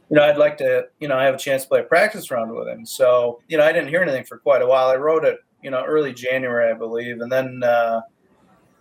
you 0.10 0.16
know, 0.16 0.24
I'd 0.24 0.38
like 0.38 0.58
to, 0.60 0.86
you 1.00 1.08
know, 1.08 1.18
I 1.18 1.24
have 1.24 1.36
a 1.36 1.40
chance 1.40 1.64
to 1.64 1.70
play 1.70 1.80
a 1.82 1.84
practice 1.84 2.32
round 2.32 2.52
with 2.52 2.68
him. 2.68 2.86
So, 2.86 3.42
you 3.48 3.58
know, 3.58 3.64
I 3.64 3.72
didn't 3.72 3.90
hear 3.90 4.02
anything 4.02 4.26
for 4.26 4.38
quite 4.38 4.62
a 4.62 4.68
while. 4.68 4.90
I 4.90 4.96
wrote 4.96 5.26
it, 5.26 5.40
you 5.62 5.72
know, 5.72 5.84
early 5.84 6.14
January, 6.14 6.72
I 6.72 6.74
believe, 6.74 7.22
and 7.22 7.32
then 7.32 7.62
uh, 7.64 8.02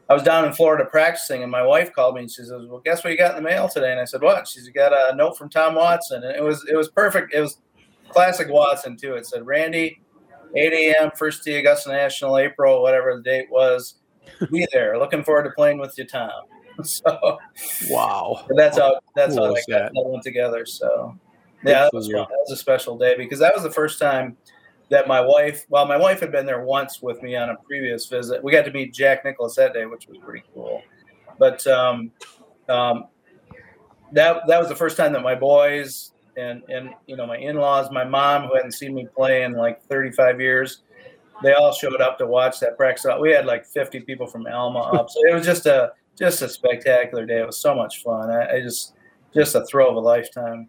I 0.09 0.15
was 0.15 0.23
down 0.23 0.45
in 0.45 0.53
Florida 0.53 0.85
practicing, 0.85 1.43
and 1.43 1.51
my 1.51 1.63
wife 1.65 1.93
called 1.93 2.17
me 2.17 2.23
and 2.23 2.31
she 2.31 2.43
says, 2.43 2.53
"Well, 2.69 2.81
guess 2.85 3.03
what 3.03 3.11
you 3.13 3.17
got 3.19 3.37
in 3.37 3.43
the 3.43 3.49
mail 3.49 3.69
today?" 3.69 3.93
And 3.93 4.01
I 4.01 4.05
said, 4.05 4.21
"What?" 4.23 4.47
She's 4.49 4.69
"Got 4.69 4.93
a 4.93 5.15
note 5.17 5.39
from 5.39 5.49
Tom 5.49 5.75
Watson," 5.75 6.23
and 6.25 6.37
it 6.37 6.43
was 6.43 6.67
it 6.71 6.77
was 6.77 6.91
perfect. 6.91 7.33
It 7.33 7.41
was 7.41 7.59
classic 8.09 8.49
Watson 8.51 8.97
too. 8.97 9.15
It 9.15 9.27
said, 9.27 9.47
"Randy, 9.47 10.01
8 10.55 10.73
a.m. 10.73 11.11
First 11.17 11.45
tee 11.45 11.55
Augusta 11.57 11.91
National, 11.91 12.37
April, 12.39 12.83
whatever 12.83 13.17
the 13.17 13.23
date 13.23 13.47
was. 13.51 13.95
Be 14.51 14.67
there. 14.73 14.99
Looking 14.99 15.25
forward 15.25 15.45
to 15.45 15.51
playing 15.51 15.79
with 15.79 15.97
you, 15.99 16.05
Tom." 16.05 16.31
So 16.85 17.39
Wow. 17.91 18.47
that's 18.57 18.79
how 18.79 18.99
that's 19.15 19.37
how 19.37 19.53
that, 19.53 19.65
got, 19.69 19.93
that? 19.93 20.05
went 20.07 20.23
together. 20.23 20.65
So 20.65 21.17
yeah, 21.65 21.83
that 21.85 21.95
was, 21.95 22.09
that 22.09 22.27
was 22.31 22.51
a 22.51 22.57
special 22.57 22.97
day 22.97 23.15
because 23.17 23.39
that 23.41 23.55
was 23.55 23.63
the 23.63 23.71
first 23.71 23.99
time 24.01 24.39
that 24.93 25.09
my 25.09 25.23
wife, 25.23 25.65
well, 25.71 25.87
my 25.87 25.97
wife 25.97 26.21
had 26.21 26.31
been 26.31 26.45
there 26.45 26.67
once 26.67 27.01
with 27.01 27.23
me 27.23 27.35
on 27.35 27.49
a 27.49 27.57
previous 27.67 28.07
visit. 28.09 28.45
We 28.45 28.53
got 28.53 28.67
to 28.67 28.71
meet 28.71 28.93
Jack 28.93 29.25
Nicklaus 29.25 29.57
that 29.57 29.73
day, 29.73 29.87
which 29.87 30.07
was 30.07 30.19
pretty 30.19 30.45
cool. 30.53 30.83
But 31.39 31.67
um, 31.67 32.13
um, 32.69 33.07
that 34.13 34.47
that 34.47 34.61
was 34.61 34.69
the 34.69 34.77
first 34.77 34.99
time 34.99 35.15
that 35.15 35.23
my 35.23 35.35
boys 35.35 36.13
and 36.37 36.63
and 36.69 36.91
you 37.07 37.17
know 37.17 37.27
my 37.27 37.39
in-laws, 37.39 37.91
my 37.91 38.05
mom 38.05 38.49
who 38.49 38.55
hadn't 38.55 38.73
seen 38.73 38.95
me 38.95 39.07
play 39.17 39.45
in 39.45 39.55
like 39.55 39.83
35 39.85 40.43
years, 40.43 40.83
they 41.43 41.55
all 41.55 41.73
showed 41.73 42.03
up 42.03 42.19
to 42.19 42.27
watch 42.27 42.61
that 42.61 42.77
practice. 42.77 43.07
We 43.19 43.33
had 43.33 43.47
like 43.47 43.65
50 43.65 44.01
people 44.01 44.27
from 44.27 44.47
Alma 44.47 44.81
up, 44.81 45.09
so 45.09 45.21
it 45.27 45.33
was 45.33 45.47
just 45.47 45.65
a 45.65 45.93
just 46.19 46.43
a 46.43 46.49
spectacular 46.51 47.25
day. 47.25 47.41
It 47.41 47.47
was 47.47 47.59
so 47.59 47.75
much 47.75 48.03
fun. 48.03 48.31
I, 48.31 48.57
I 48.57 48.61
just 48.61 48.93
just 49.33 49.55
a 49.55 49.65
thrill 49.65 49.89
of 49.89 49.97
a 49.97 50.01
lifetime. 50.01 50.69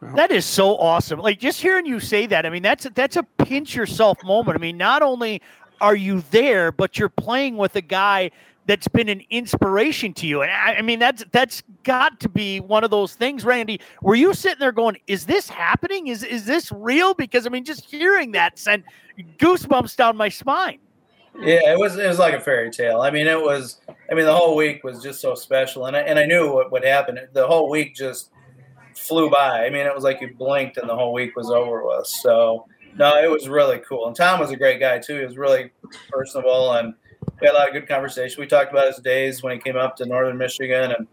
That 0.00 0.30
is 0.30 0.44
so 0.44 0.76
awesome. 0.76 1.18
Like 1.18 1.40
just 1.40 1.60
hearing 1.60 1.84
you 1.84 1.98
say 1.98 2.26
that, 2.26 2.46
I 2.46 2.50
mean, 2.50 2.62
that's 2.62 2.86
that's 2.94 3.16
a 3.16 3.22
pinch 3.22 3.74
yourself 3.74 4.22
moment. 4.24 4.56
I 4.56 4.60
mean, 4.60 4.76
not 4.76 5.02
only 5.02 5.42
are 5.80 5.96
you 5.96 6.22
there, 6.30 6.70
but 6.70 6.98
you're 6.98 7.08
playing 7.08 7.56
with 7.56 7.74
a 7.76 7.80
guy 7.80 8.30
that's 8.66 8.86
been 8.86 9.08
an 9.08 9.22
inspiration 9.30 10.12
to 10.12 10.26
you. 10.26 10.42
And 10.42 10.52
I, 10.52 10.74
I 10.74 10.82
mean, 10.82 10.98
that's 10.98 11.24
that's 11.32 11.62
got 11.82 12.20
to 12.20 12.28
be 12.28 12.60
one 12.60 12.84
of 12.84 12.90
those 12.90 13.14
things, 13.14 13.44
Randy. 13.44 13.80
Were 14.02 14.14
you 14.14 14.34
sitting 14.34 14.60
there 14.60 14.72
going, 14.72 14.98
"Is 15.08 15.26
this 15.26 15.48
happening? 15.48 16.08
Is 16.08 16.22
is 16.22 16.44
this 16.44 16.70
real?" 16.70 17.14
Because 17.14 17.46
I 17.46 17.48
mean, 17.48 17.64
just 17.64 17.84
hearing 17.86 18.32
that 18.32 18.58
sent 18.58 18.84
goosebumps 19.38 19.96
down 19.96 20.16
my 20.16 20.28
spine. 20.28 20.78
Yeah, 21.40 21.72
it 21.72 21.78
was 21.78 21.96
it 21.96 22.06
was 22.06 22.18
like 22.18 22.34
a 22.34 22.40
fairy 22.40 22.70
tale. 22.70 23.00
I 23.00 23.10
mean, 23.10 23.26
it 23.26 23.40
was. 23.40 23.80
I 24.10 24.14
mean, 24.14 24.26
the 24.26 24.34
whole 24.34 24.54
week 24.54 24.84
was 24.84 25.02
just 25.02 25.20
so 25.20 25.34
special, 25.34 25.86
and 25.86 25.96
I, 25.96 26.00
and 26.00 26.18
I 26.18 26.26
knew 26.26 26.52
what 26.52 26.70
would 26.70 26.84
happen. 26.84 27.18
The 27.32 27.46
whole 27.46 27.68
week 27.70 27.94
just 27.94 28.30
flew 28.98 29.30
by. 29.30 29.64
I 29.64 29.70
mean, 29.70 29.86
it 29.86 29.94
was 29.94 30.04
like 30.04 30.20
you 30.20 30.34
blinked 30.34 30.76
and 30.76 30.88
the 30.88 30.94
whole 30.94 31.12
week 31.12 31.36
was 31.36 31.50
over 31.50 31.84
with. 31.86 32.06
So 32.06 32.66
no, 32.96 33.22
it 33.22 33.30
was 33.30 33.48
really 33.48 33.78
cool. 33.78 34.06
And 34.06 34.16
Tom 34.16 34.40
was 34.40 34.50
a 34.50 34.56
great 34.56 34.80
guy 34.80 34.98
too. 34.98 35.18
He 35.18 35.24
was 35.24 35.36
really 35.36 35.70
personable 36.10 36.72
and 36.72 36.94
we 37.40 37.46
had 37.46 37.54
a 37.54 37.58
lot 37.58 37.68
of 37.68 37.74
good 37.74 37.88
conversation. 37.88 38.40
We 38.40 38.46
talked 38.46 38.72
about 38.72 38.88
his 38.88 38.98
days 38.98 39.42
when 39.42 39.52
he 39.52 39.58
came 39.58 39.76
up 39.76 39.96
to 39.96 40.06
Northern 40.06 40.38
Michigan 40.38 40.92
and 40.92 41.06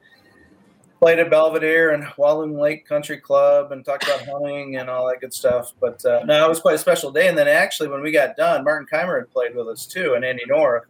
played 1.00 1.19
at 1.19 1.30
Belvedere 1.30 1.91
and 1.91 2.06
Walloon 2.17 2.58
Lake 2.58 2.88
Country 2.88 3.17
Club 3.17 3.71
and 3.71 3.86
talked 3.86 4.06
about 4.06 4.26
hunting 4.26 4.78
and 4.78 4.89
all 4.89 5.08
that 5.08 5.21
good 5.21 5.34
stuff. 5.34 5.74
But 5.80 6.04
uh, 6.06 6.24
no, 6.26 6.45
it 6.45 6.50
was 6.50 6.60
quite 6.60 6.76
a 6.76 6.80
special 6.80 7.12
day. 7.12 7.28
And 7.28 7.38
then 7.38 7.48
actually, 7.48 7.89
when 7.89 8.02
we 8.02 8.12
got 8.12 8.36
done, 8.36 8.63
Martin 8.63 8.88
Kaymer 8.91 9.19
had 9.19 9.30
played 9.32 9.56
with 9.56 9.67
us 9.67 9.86
too, 9.86 10.13
and 10.15 10.26
Andy 10.26 10.45
North. 10.48 10.86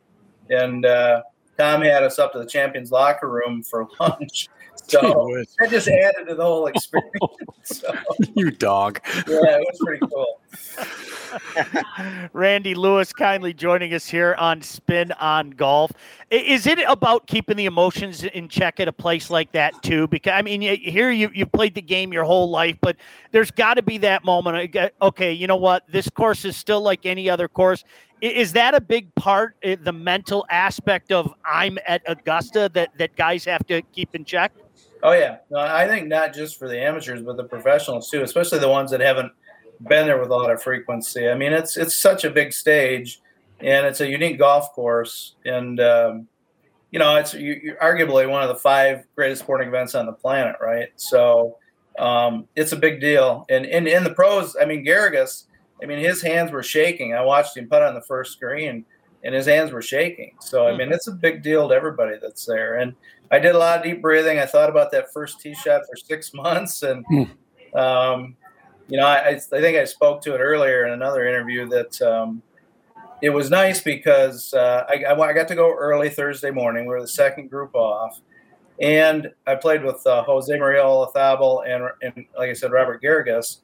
And 0.50 0.86
uh, 0.86 1.24
Tom 1.58 1.82
had 1.82 2.04
us 2.04 2.20
up 2.20 2.34
to 2.34 2.40
the 2.40 2.46
champions 2.46 2.92
locker 2.92 3.30
room 3.30 3.64
for 3.64 3.88
lunch. 4.00 4.50
So 4.88 5.44
that 5.60 5.70
just 5.70 5.88
added 5.88 6.28
to 6.28 6.36
the 6.36 6.44
whole 6.44 6.68
experience. 6.68 7.12
So, 7.66 7.92
you 8.36 8.52
dog. 8.52 9.02
yeah, 9.28 9.58
it 9.58 9.66
was 9.68 9.80
pretty 9.84 10.06
cool. 10.06 10.40
Randy 12.34 12.76
Lewis 12.76 13.12
kindly 13.12 13.54
joining 13.54 13.92
us 13.96 14.06
here 14.06 14.36
on 14.38 14.62
Spin 14.62 15.12
on 15.14 15.50
Golf. 15.50 15.92
Is 16.30 16.68
it 16.68 16.78
about 16.88 17.26
keeping 17.26 17.58
the 17.58 17.66
emotions 17.66 18.24
in 18.24 18.50
check 18.50 18.80
at 18.80 18.88
a 18.88 18.94
place 18.94 19.32
like 19.32 19.52
that 19.54 19.82
too? 19.82 20.08
Because 20.10 20.34
I 20.34 20.44
mean, 20.44 20.62
here 20.62 21.10
you 21.10 21.32
you've 21.34 21.52
played 21.52 21.74
the 21.74 21.82
game 21.82 22.14
your 22.14 22.24
whole 22.24 22.52
life, 22.52 22.78
but 22.82 22.98
there's 23.32 23.50
got 23.50 23.76
to 23.76 23.82
be 23.82 23.98
that 23.98 24.24
moment. 24.24 24.76
Okay, 25.02 25.34
you 25.34 25.48
know 25.48 25.56
what? 25.56 25.84
This 25.90 26.08
course 26.08 26.46
is 26.46 26.56
still 26.56 26.82
like 26.82 27.08
any 27.08 27.32
other 27.32 27.48
course. 27.48 27.84
Is 28.22 28.54
that 28.54 28.74
a 28.74 28.82
big 28.82 29.14
part, 29.16 29.56
eh, 29.64 29.76
the 29.82 29.92
mental 29.92 30.46
aspect 30.50 31.12
of 31.12 31.34
I'm 31.46 31.78
at 31.88 32.02
Augusta 32.08 32.70
that 32.74 32.98
that 32.98 33.16
guys 33.16 33.46
have 33.46 33.66
to 33.68 33.82
keep 33.82 34.16
in 34.16 34.26
check? 34.26 34.52
Oh 35.04 35.12
yeah, 35.12 35.38
no, 35.52 35.60
I 35.60 35.88
think 35.88 36.08
not 36.08 36.34
just 36.34 36.58
for 36.58 36.68
the 36.68 36.80
amateurs, 36.80 37.22
but 37.22 37.38
the 37.38 37.44
professionals 37.44 38.10
too, 38.10 38.24
especially 38.24 38.60
the 38.60 38.70
ones 38.70 38.90
that 38.92 39.02
haven't 39.02 39.32
been 39.88 40.08
there 40.08 40.20
with 40.20 40.30
a 40.30 40.36
lot 40.36 40.52
of 40.52 40.64
frequency. 40.64 41.30
I 41.30 41.36
mean, 41.36 41.54
it's 41.54 41.78
it's 41.78 41.96
such 41.96 42.24
a 42.24 42.30
big 42.30 42.54
stage, 42.54 43.22
and 43.60 43.86
it's 43.86 44.02
a 44.02 44.10
unique 44.10 44.40
golf 44.40 44.72
course, 44.74 45.36
and 45.46 45.80
um, 45.80 46.28
you 46.92 47.00
know, 47.00 47.18
it's 47.18 47.34
you, 47.34 47.76
arguably 47.82 48.30
one 48.30 48.42
of 48.42 48.50
the 48.50 48.56
five 48.56 49.04
greatest 49.16 49.42
sporting 49.42 49.68
events 49.68 49.96
on 49.96 50.06
the 50.06 50.14
planet, 50.14 50.56
right? 50.62 50.90
So 50.96 51.58
um, 52.00 52.48
it's 52.56 52.72
a 52.72 52.78
big 52.78 53.02
deal. 53.02 53.46
And 53.50 53.66
in 53.66 53.88
in 53.88 54.04
the 54.04 54.14
pros, 54.14 54.56
I 54.60 54.66
mean, 54.66 54.86
Garrigus, 54.86 55.44
I 55.82 55.86
mean, 55.86 56.00
his 56.00 56.22
hands 56.22 56.52
were 56.52 56.64
shaking. 56.64 57.14
I 57.14 57.22
watched 57.22 57.58
him 57.58 57.68
put 57.68 57.82
on 57.82 57.94
the 57.94 58.02
first 58.02 58.40
green, 58.40 58.86
and 59.24 59.36
his 59.36 59.46
hands 59.46 59.72
were 59.72 59.82
shaking. 59.82 60.36
So 60.40 60.68
I 60.68 60.72
hmm. 60.72 60.78
mean, 60.78 60.94
it's 60.94 61.08
a 61.08 61.12
big 61.12 61.44
deal 61.44 61.68
to 61.70 61.76
everybody 61.76 62.18
that's 62.22 62.46
there. 62.46 62.76
And 62.76 62.94
I 63.32 63.40
did 63.40 63.56
a 63.56 63.58
lot 63.58 63.80
of 63.80 63.84
deep 63.84 64.02
breathing. 64.02 64.40
I 64.40 64.46
thought 64.46 64.70
about 64.70 64.92
that 64.92 65.12
first 65.12 65.42
tee 65.42 65.54
shot 65.54 65.82
for 65.90 65.96
six 65.96 66.34
months, 66.34 66.84
and 66.84 67.06
hmm. 67.08 67.78
um, 67.78 68.36
you 68.88 68.98
know, 68.98 69.08
I, 69.08 69.30
I 69.30 69.40
think 69.40 69.78
I 69.78 69.86
spoke 69.86 70.22
to 70.24 70.36
it 70.36 70.40
earlier 70.40 70.86
in 70.86 70.94
another 70.94 71.28
interview 71.28 71.68
that 71.70 72.02
um, 72.02 72.42
it 73.22 73.30
was 73.30 73.50
nice 73.50 73.82
because 73.82 74.54
uh, 74.54 74.86
I, 74.88 75.06
I, 75.12 75.34
got 75.34 75.48
to 75.48 75.56
go 75.56 75.74
early 75.76 76.10
Thursday 76.10 76.52
morning. 76.52 76.86
We 76.86 76.90
were 76.90 77.02
the 77.02 77.08
second 77.08 77.50
group 77.50 77.74
off. 77.74 78.22
And 78.80 79.32
I 79.48 79.56
played 79.56 79.84
with 79.84 80.06
uh, 80.06 80.24
Jose 80.24 80.56
Maria 80.58 80.84
Olazabal 80.84 81.68
and, 81.68 81.90
and, 82.02 82.26
like 82.38 82.50
I 82.50 82.54
said, 82.54 82.72
Robert 82.72 83.02
Garrigus. 83.02 83.60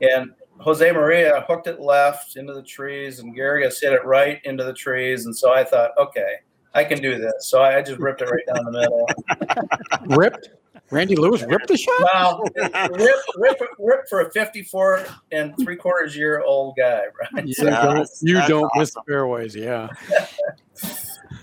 And 0.00 0.32
Jose 0.62 0.92
Maria 0.92 1.44
hooked 1.48 1.66
it 1.66 1.80
left 1.80 2.36
into 2.36 2.54
the 2.54 2.62
trees, 2.62 3.18
and 3.18 3.36
Garrigus 3.36 3.80
hit 3.80 3.92
it 3.92 4.04
right 4.04 4.40
into 4.44 4.64
the 4.64 4.72
trees. 4.72 5.26
And 5.26 5.36
so 5.36 5.52
I 5.52 5.64
thought, 5.64 5.90
okay, 5.98 6.36
I 6.74 6.84
can 6.84 7.00
do 7.02 7.18
this. 7.18 7.46
So 7.46 7.62
I 7.62 7.82
just 7.82 7.98
ripped 7.98 8.22
it 8.22 8.30
right 8.30 8.46
down 8.54 8.64
the 8.64 8.72
middle. 8.72 10.16
ripped? 10.16 10.50
Randy 10.90 11.16
Lewis 11.16 11.42
ripped 11.42 11.68
the 11.68 11.76
shot. 11.76 12.02
Wow, 12.14 12.44
rip, 12.92 13.16
rip, 13.36 13.60
rip 13.78 14.00
for 14.10 14.20
a 14.20 14.30
54 14.30 15.06
and 15.32 15.54
three 15.58 15.76
quarters 15.76 16.14
year 16.14 16.42
old 16.42 16.76
guy, 16.76 17.04
right? 17.34 17.46
You 17.46 17.54
don't, 17.54 18.08
you 18.20 18.34
don't 18.46 18.64
awesome. 18.64 18.78
miss 18.78 18.94
fairways, 19.08 19.56
yeah. 19.56 19.88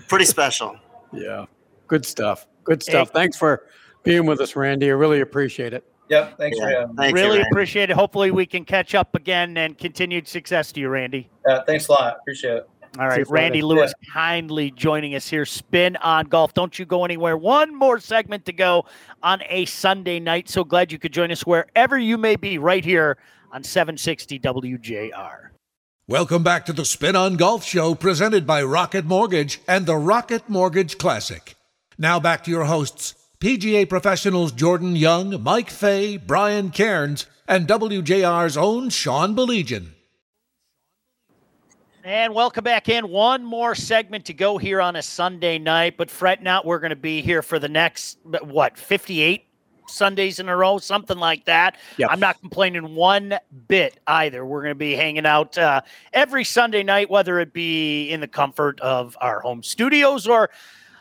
Pretty 0.08 0.24
special. 0.24 0.78
Yeah, 1.12 1.46
good 1.88 2.06
stuff. 2.06 2.46
Good 2.62 2.82
stuff. 2.82 3.08
Hey. 3.08 3.14
Thanks 3.14 3.36
for 3.36 3.66
being 4.04 4.24
with 4.24 4.40
us, 4.40 4.54
Randy. 4.54 4.86
I 4.86 4.94
really 4.94 5.20
appreciate 5.20 5.72
it. 5.74 5.89
Yep. 6.10 6.38
Thanks 6.38 6.58
yeah. 6.58 6.64
for 6.64 6.70
having 6.70 6.96
me. 6.96 7.12
really 7.12 7.38
you, 7.38 7.44
appreciate 7.44 7.88
it. 7.88 7.94
Hopefully, 7.94 8.32
we 8.32 8.44
can 8.44 8.64
catch 8.64 8.94
up 8.94 9.14
again 9.14 9.56
and 9.56 9.78
continued 9.78 10.26
success 10.26 10.72
to 10.72 10.80
you, 10.80 10.88
Randy. 10.88 11.30
Uh, 11.48 11.62
thanks 11.62 11.88
a 11.88 11.92
lot. 11.92 12.18
Appreciate 12.20 12.56
it. 12.56 12.70
All 12.98 13.06
right, 13.06 13.28
Randy 13.30 13.62
Lewis 13.62 13.94
yeah. 14.02 14.12
kindly 14.12 14.72
joining 14.72 15.14
us 15.14 15.28
here. 15.28 15.46
Spin 15.46 15.94
on 15.96 16.26
golf. 16.26 16.52
Don't 16.54 16.76
you 16.76 16.84
go 16.84 17.04
anywhere. 17.04 17.36
One 17.36 17.72
more 17.72 18.00
segment 18.00 18.44
to 18.46 18.52
go 18.52 18.84
on 19.22 19.42
a 19.48 19.64
Sunday 19.66 20.18
night. 20.18 20.48
So 20.48 20.64
glad 20.64 20.90
you 20.90 20.98
could 20.98 21.12
join 21.12 21.30
us 21.30 21.46
wherever 21.46 21.96
you 21.96 22.18
may 22.18 22.34
be 22.34 22.58
right 22.58 22.84
here 22.84 23.16
on 23.52 23.62
760 23.62 24.40
WJR. 24.40 25.50
Welcome 26.08 26.42
back 26.42 26.66
to 26.66 26.72
the 26.72 26.84
Spin 26.84 27.14
on 27.14 27.36
Golf 27.36 27.62
Show 27.62 27.94
presented 27.94 28.44
by 28.44 28.64
Rocket 28.64 29.04
Mortgage 29.04 29.60
and 29.68 29.86
the 29.86 29.96
Rocket 29.96 30.48
Mortgage 30.48 30.98
Classic. 30.98 31.54
Now 31.96 32.18
back 32.18 32.42
to 32.44 32.50
your 32.50 32.64
hosts, 32.64 33.14
PGA 33.40 33.88
professionals 33.88 34.52
Jordan 34.52 34.94
Young, 34.94 35.42
Mike 35.42 35.70
Fay, 35.70 36.18
Brian 36.18 36.68
Cairns, 36.68 37.24
and 37.48 37.66
WJR's 37.66 38.54
own 38.58 38.90
Sean 38.90 39.34
Baligian. 39.34 39.92
And 42.04 42.34
welcome 42.34 42.64
back 42.64 42.90
in. 42.90 43.08
One 43.08 43.42
more 43.42 43.74
segment 43.74 44.26
to 44.26 44.34
go 44.34 44.58
here 44.58 44.82
on 44.82 44.94
a 44.94 45.00
Sunday 45.00 45.58
night, 45.58 45.96
but 45.96 46.10
fret 46.10 46.42
not. 46.42 46.66
We're 46.66 46.80
going 46.80 46.90
to 46.90 46.96
be 46.96 47.22
here 47.22 47.40
for 47.40 47.58
the 47.58 47.70
next, 47.70 48.18
what, 48.42 48.76
58 48.76 49.46
Sundays 49.88 50.38
in 50.38 50.50
a 50.50 50.54
row, 50.54 50.76
something 50.76 51.16
like 51.16 51.46
that. 51.46 51.78
Yep. 51.96 52.10
I'm 52.12 52.20
not 52.20 52.38
complaining 52.40 52.94
one 52.94 53.38
bit 53.68 54.00
either. 54.06 54.44
We're 54.44 54.60
going 54.60 54.72
to 54.72 54.78
be 54.78 54.92
hanging 54.92 55.24
out 55.24 55.56
uh, 55.56 55.80
every 56.12 56.44
Sunday 56.44 56.82
night, 56.82 57.08
whether 57.08 57.40
it 57.40 57.54
be 57.54 58.10
in 58.10 58.20
the 58.20 58.28
comfort 58.28 58.78
of 58.80 59.16
our 59.18 59.40
home 59.40 59.62
studios 59.62 60.26
or 60.26 60.50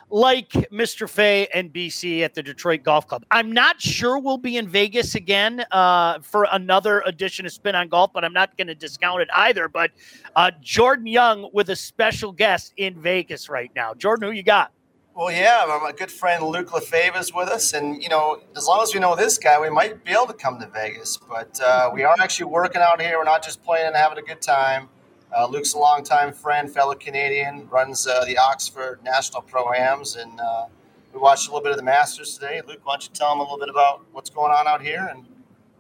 like 0.09 0.49
Mr. 0.71 1.09
Fay 1.09 1.47
and 1.53 1.71
BC 1.71 2.21
at 2.21 2.33
the 2.33 2.43
Detroit 2.43 2.83
Golf 2.83 3.07
Club. 3.07 3.23
I'm 3.31 3.51
not 3.51 3.81
sure 3.81 4.19
we'll 4.19 4.37
be 4.37 4.57
in 4.57 4.67
Vegas 4.67 5.15
again 5.15 5.63
uh, 5.71 6.19
for 6.19 6.47
another 6.51 7.01
edition 7.05 7.45
of 7.45 7.51
Spin 7.51 7.75
on 7.75 7.89
Golf, 7.89 8.11
but 8.13 8.25
I'm 8.25 8.33
not 8.33 8.57
going 8.57 8.67
to 8.67 8.75
discount 8.75 9.21
it 9.21 9.29
either. 9.35 9.67
But 9.67 9.91
uh, 10.35 10.51
Jordan 10.61 11.07
Young 11.07 11.49
with 11.53 11.69
a 11.69 11.75
special 11.75 12.31
guest 12.31 12.73
in 12.77 13.01
Vegas 13.01 13.49
right 13.49 13.71
now. 13.75 13.93
Jordan, 13.93 14.29
who 14.29 14.35
you 14.35 14.43
got? 14.43 14.71
Well, 15.15 15.31
yeah, 15.31 15.65
my 15.81 15.91
good 15.91 16.11
friend 16.11 16.45
Luke 16.45 16.71
Lefebvre 16.71 17.19
is 17.19 17.33
with 17.33 17.49
us, 17.49 17.73
and 17.73 18.01
you 18.01 18.07
know, 18.07 18.41
as 18.55 18.67
long 18.67 18.81
as 18.81 18.93
we 18.93 19.01
know 19.01 19.17
this 19.17 19.37
guy, 19.37 19.59
we 19.59 19.69
might 19.69 20.05
be 20.05 20.11
able 20.11 20.27
to 20.27 20.33
come 20.33 20.59
to 20.59 20.67
Vegas. 20.67 21.17
But 21.17 21.59
uh, 21.61 21.89
we 21.93 22.03
are 22.03 22.15
actually 22.19 22.45
working 22.45 22.81
out 22.81 23.01
here. 23.01 23.17
We're 23.17 23.25
not 23.25 23.43
just 23.43 23.61
playing 23.61 23.87
and 23.87 23.95
having 23.97 24.17
a 24.17 24.21
good 24.21 24.41
time. 24.41 24.87
Uh, 25.35 25.47
Luke's 25.47 25.73
a 25.73 25.77
longtime 25.77 26.33
friend, 26.33 26.71
fellow 26.71 26.95
Canadian, 26.95 27.67
runs 27.69 28.07
uh, 28.07 28.25
the 28.25 28.37
Oxford 28.37 28.99
National 29.03 29.43
Pro-Ams, 29.43 30.15
and 30.15 30.39
uh, 30.39 30.65
we 31.13 31.19
watched 31.19 31.47
a 31.47 31.51
little 31.51 31.63
bit 31.63 31.71
of 31.71 31.77
the 31.77 31.83
Masters 31.83 32.33
today. 32.33 32.61
Luke, 32.67 32.79
why 32.83 32.93
don't 32.93 33.03
you 33.03 33.09
tell 33.13 33.29
them 33.29 33.39
a 33.39 33.43
little 33.43 33.59
bit 33.59 33.69
about 33.69 34.03
what's 34.11 34.31
going 34.31 34.51
on 34.51 34.67
out 34.67 34.81
here 34.81 35.07
and 35.11 35.25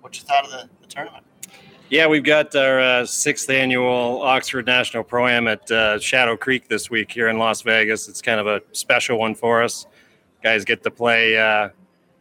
what 0.01 0.15
you 0.15 0.23
thought 0.23 0.45
of 0.45 0.51
the, 0.51 0.69
the 0.81 0.87
tournament? 0.87 1.25
Yeah, 1.89 2.05
we've 2.05 2.23
got 2.23 2.55
our 2.55 2.79
uh, 2.79 3.05
sixth 3.07 3.49
annual 3.49 4.21
Oxford 4.21 4.67
National 4.67 5.03
Pro-Am 5.03 5.47
at 5.47 5.71
uh, 5.71 5.97
Shadow 5.97 6.37
Creek 6.37 6.67
this 6.67 6.91
week 6.91 7.11
here 7.11 7.29
in 7.29 7.39
Las 7.39 7.63
Vegas. 7.63 8.07
It's 8.07 8.21
kind 8.21 8.39
of 8.39 8.45
a 8.45 8.61
special 8.73 9.17
one 9.17 9.33
for 9.33 9.63
us. 9.63 9.87
Guys 10.43 10.63
get 10.63 10.83
to 10.83 10.91
play. 10.91 11.35
Uh, 11.35 11.69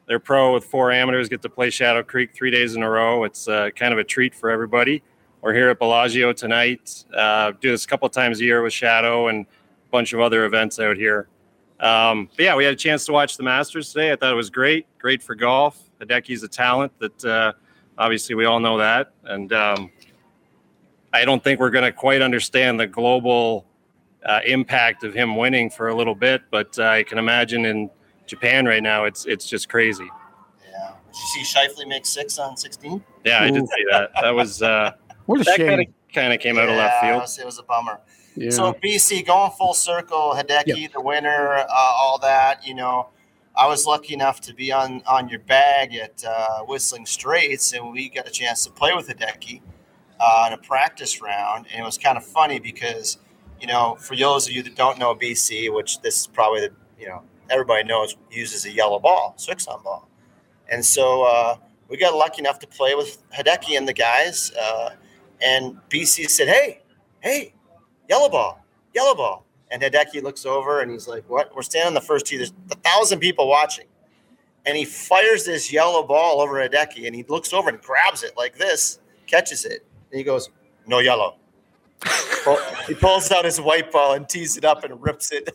they're 0.07 0.19
pro 0.19 0.55
with 0.55 0.65
four 0.65 0.91
amateurs. 0.91 1.29
Get 1.29 1.43
to 1.43 1.51
play 1.51 1.69
Shadow 1.69 2.03
Creek 2.03 2.33
three 2.33 2.51
days 2.51 2.75
in 2.75 2.83
a 2.83 2.89
row. 2.89 3.25
It's 3.25 3.45
kind 3.45 3.93
of 3.93 3.99
a 3.99 4.05
treat 4.05 4.35
for 4.35 4.51
everybody 4.51 5.03
we're 5.41 5.55
here 5.55 5.71
at 5.71 5.79
Bellagio 5.79 6.33
tonight. 6.33 7.05
Uh, 7.15 7.53
do 7.61 7.71
this 7.71 7.85
a 7.85 7.89
couple 7.89 8.09
times 8.09 8.41
a 8.41 8.45
year 8.45 8.63
with 8.63 8.73
Shadow 8.73 9.29
and 9.29 9.47
a 9.47 9.91
bunch 9.91 10.13
of 10.13 10.21
other 10.21 10.45
events 10.45 10.79
out 10.81 10.97
here. 10.97 11.29
Um, 11.81 12.29
but 12.37 12.45
yeah, 12.45 12.57
we 12.57 12.65
had 12.65 12.75
a 12.75 12.77
chance 12.77 13.07
to 13.07 13.13
watch 13.13 13.37
the 13.37 13.45
Masters 13.45 13.93
today. 13.93 14.13
I 14.13 14.17
thought 14.17 14.33
it 14.33 14.37
was 14.37 14.51
great. 14.51 14.87
Great 14.99 15.23
for 15.23 15.35
golf. 15.35 15.81
Hideki's 16.01 16.43
a 16.43 16.49
talent 16.49 16.93
that 16.99 17.25
uh, 17.25 17.53
obviously 17.97 18.35
we 18.35 18.45
all 18.47 18.61
know 18.61 18.79
that, 18.79 19.13
and 19.25 19.53
um, 19.53 19.91
I 21.13 21.25
don't 21.25 21.43
think 21.43 21.61
we're 21.61 21.71
going 21.71 21.85
to 21.85 21.93
quite 21.93 22.21
understand 22.21 22.81
the 22.81 22.87
global 22.87 23.65
uh, 24.25 24.41
impact 24.45 25.05
of 25.05 25.15
him 25.15 25.37
winning 25.37 25.71
for 25.71 25.89
a 25.89 25.95
little 25.95 26.15
bit. 26.15 26.43
But 26.51 26.77
uh, 26.79 26.85
I 26.85 27.03
can 27.05 27.19
imagine 27.19 27.65
in 27.65 27.91
Japan 28.27 28.67
right 28.67 28.83
now, 28.83 29.05
it's 29.05 29.27
it's 29.27 29.49
just 29.49 29.69
crazy. 29.69 30.05
Yeah. 30.05 30.93
Did 31.07 31.17
you 31.17 31.45
see 31.45 31.59
Schauffele 31.59 31.89
make 31.89 32.07
six 32.07 32.39
on 32.39 32.57
sixteen? 32.57 33.05
Yeah, 33.25 33.43
I 33.43 33.51
did 33.51 33.69
see 33.69 33.85
that. 33.91 34.11
That 34.21 34.31
was. 34.35 34.63
Uh, 34.63 34.93
what 35.29 35.43
a 35.43 35.45
that 35.45 35.57
shame. 35.57 35.95
Kind 36.15 36.33
of 36.33 36.41
came 36.41 36.57
yeah, 36.57 36.63
out 36.63 36.69
of 36.71 36.77
left 36.77 37.01
field. 37.03 37.17
It 37.17 37.21
was, 37.21 37.39
it 37.39 37.45
was 37.45 37.59
a 37.59 37.63
bummer. 37.63 38.01
Yeah. 38.35 38.49
So 38.49 38.73
BC 38.73 39.27
going 39.27 39.51
full 39.51 39.75
circle, 39.75 40.33
Hideki, 40.35 40.81
yep. 40.81 40.93
the 40.93 41.03
winner, 41.03 41.59
uh, 41.59 41.67
all 41.69 42.19
that. 42.23 42.67
You 42.67 42.75
know, 42.75 43.09
I 43.55 43.67
was 43.67 43.85
lucky 43.85 44.15
enough 44.15 44.41
to 44.43 44.55
be 44.55 44.73
on 44.73 45.03
on 45.07 45.29
your 45.29 45.41
bag 45.41 45.95
at 45.95 46.25
uh, 46.27 46.61
Whistling 46.61 47.05
Straits, 47.05 47.75
and 47.75 47.93
we 47.93 48.09
got 48.09 48.27
a 48.27 48.31
chance 48.31 48.65
to 48.65 48.71
play 48.71 48.95
with 48.95 49.07
Hideki 49.09 49.61
uh, 50.19 50.45
in 50.47 50.55
a 50.55 50.57
practice 50.57 51.21
round, 51.21 51.67
and 51.71 51.83
it 51.83 51.85
was 51.85 51.99
kind 51.99 52.17
of 52.17 52.25
funny 52.25 52.59
because, 52.59 53.19
you 53.61 53.67
know, 53.67 53.99
for 54.01 54.17
those 54.17 54.49
of 54.49 54.55
you 54.55 54.63
that 54.63 54.77
don't 54.77 54.99
know 54.99 55.15
BC, 55.15 55.75
which 55.75 56.01
this 56.01 56.21
is 56.21 56.27
probably 56.27 56.61
the 56.61 56.73
you 56.99 57.07
know 57.07 57.23
everybody 57.51 57.87
knows 57.87 58.17
uses 58.31 58.65
a 58.65 58.73
yellow 58.73 58.99
ball, 58.99 59.35
Srixon 59.37 59.85
ball, 59.85 60.09
and 60.73 60.83
so 60.83 61.25
uh, 61.25 61.57
we 61.91 61.99
got 61.99 62.15
lucky 62.15 62.41
enough 62.41 62.61
to 62.61 62.67
play 62.67 62.95
with 62.95 63.23
Hideki 63.31 63.77
and 63.77 63.87
the 63.87 63.93
guys. 63.93 64.53
And 65.43 65.79
BC 65.91 66.29
said, 66.29 66.49
Hey, 66.49 66.81
hey, 67.21 67.55
yellow 68.09 68.29
ball, 68.29 68.65
yellow 68.95 69.15
ball. 69.15 69.45
And 69.71 69.83
Hideki 69.83 70.23
looks 70.23 70.47
over 70.47 70.81
and 70.81 70.91
he's 70.91 71.09
like, 71.09 71.29
What? 71.29 71.55
We're 71.55 71.63
standing 71.63 71.89
on 71.89 71.95
the 71.95 72.01
first 72.01 72.27
tee. 72.27 72.37
There's 72.37 72.53
a 72.71 72.77
thousand 72.77 73.21
people 73.21 73.49
watching. 73.49 73.87
And 74.67 74.77
he 74.77 74.85
fires 74.85 75.45
this 75.45 75.73
yellow 75.73 76.03
ball 76.03 76.41
over 76.41 76.55
Hideki 76.55 77.07
and 77.07 77.15
he 77.15 77.25
looks 77.29 77.53
over 77.53 77.69
and 77.69 77.81
grabs 77.81 78.23
it 78.23 78.37
like 78.37 78.57
this, 78.59 78.99
catches 79.27 79.65
it. 79.65 79.85
And 80.11 80.19
he 80.19 80.25
goes, 80.25 80.51
No 80.87 80.99
yellow. 80.99 81.37
he 82.87 82.95
pulls 82.95 83.31
out 83.33 83.45
his 83.45 83.61
white 83.61 83.91
ball 83.91 84.15
and 84.15 84.29
tees 84.29 84.57
it 84.57 84.65
up 84.65 84.85
and 84.85 85.01
rips 85.03 85.33
it. 85.33 85.51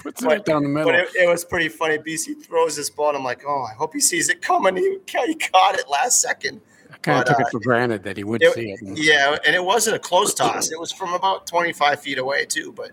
Puts 0.00 0.22
it 0.22 0.26
right 0.26 0.44
down 0.44 0.62
the 0.62 0.68
middle. 0.68 0.90
But 0.90 0.96
it, 0.96 1.08
it 1.14 1.28
was 1.28 1.44
pretty 1.44 1.68
funny. 1.68 1.98
BC 1.98 2.44
throws 2.44 2.76
this 2.76 2.90
ball, 2.90 3.10
and 3.10 3.18
I'm 3.18 3.24
like, 3.24 3.42
oh, 3.46 3.62
I 3.62 3.74
hope 3.74 3.94
he 3.94 4.00
sees 4.00 4.28
it 4.28 4.42
coming. 4.42 4.76
He, 4.76 4.98
he 5.26 5.34
caught 5.34 5.78
it 5.78 5.88
last 5.88 6.20
second. 6.20 6.60
I 7.04 7.12
kind 7.12 7.18
of 7.20 7.24
took 7.26 7.38
uh, 7.38 7.46
it 7.46 7.50
for 7.50 7.60
granted 7.60 8.02
that 8.04 8.16
he 8.16 8.24
would 8.24 8.42
It- 8.42 8.54
see 8.54 8.70
it. 8.72 8.80
Yeah, 8.82 9.36
and 9.46 9.54
it 9.54 9.62
wasn't 9.64 9.96
a 9.96 9.98
close 9.98 10.34
toss. 10.34 10.70
It 10.70 10.78
was 10.80 10.90
from 10.92 11.14
about 11.14 11.46
25 11.46 12.00
feet 12.00 12.18
away 12.18 12.46
too. 12.46 12.72
But 12.72 12.92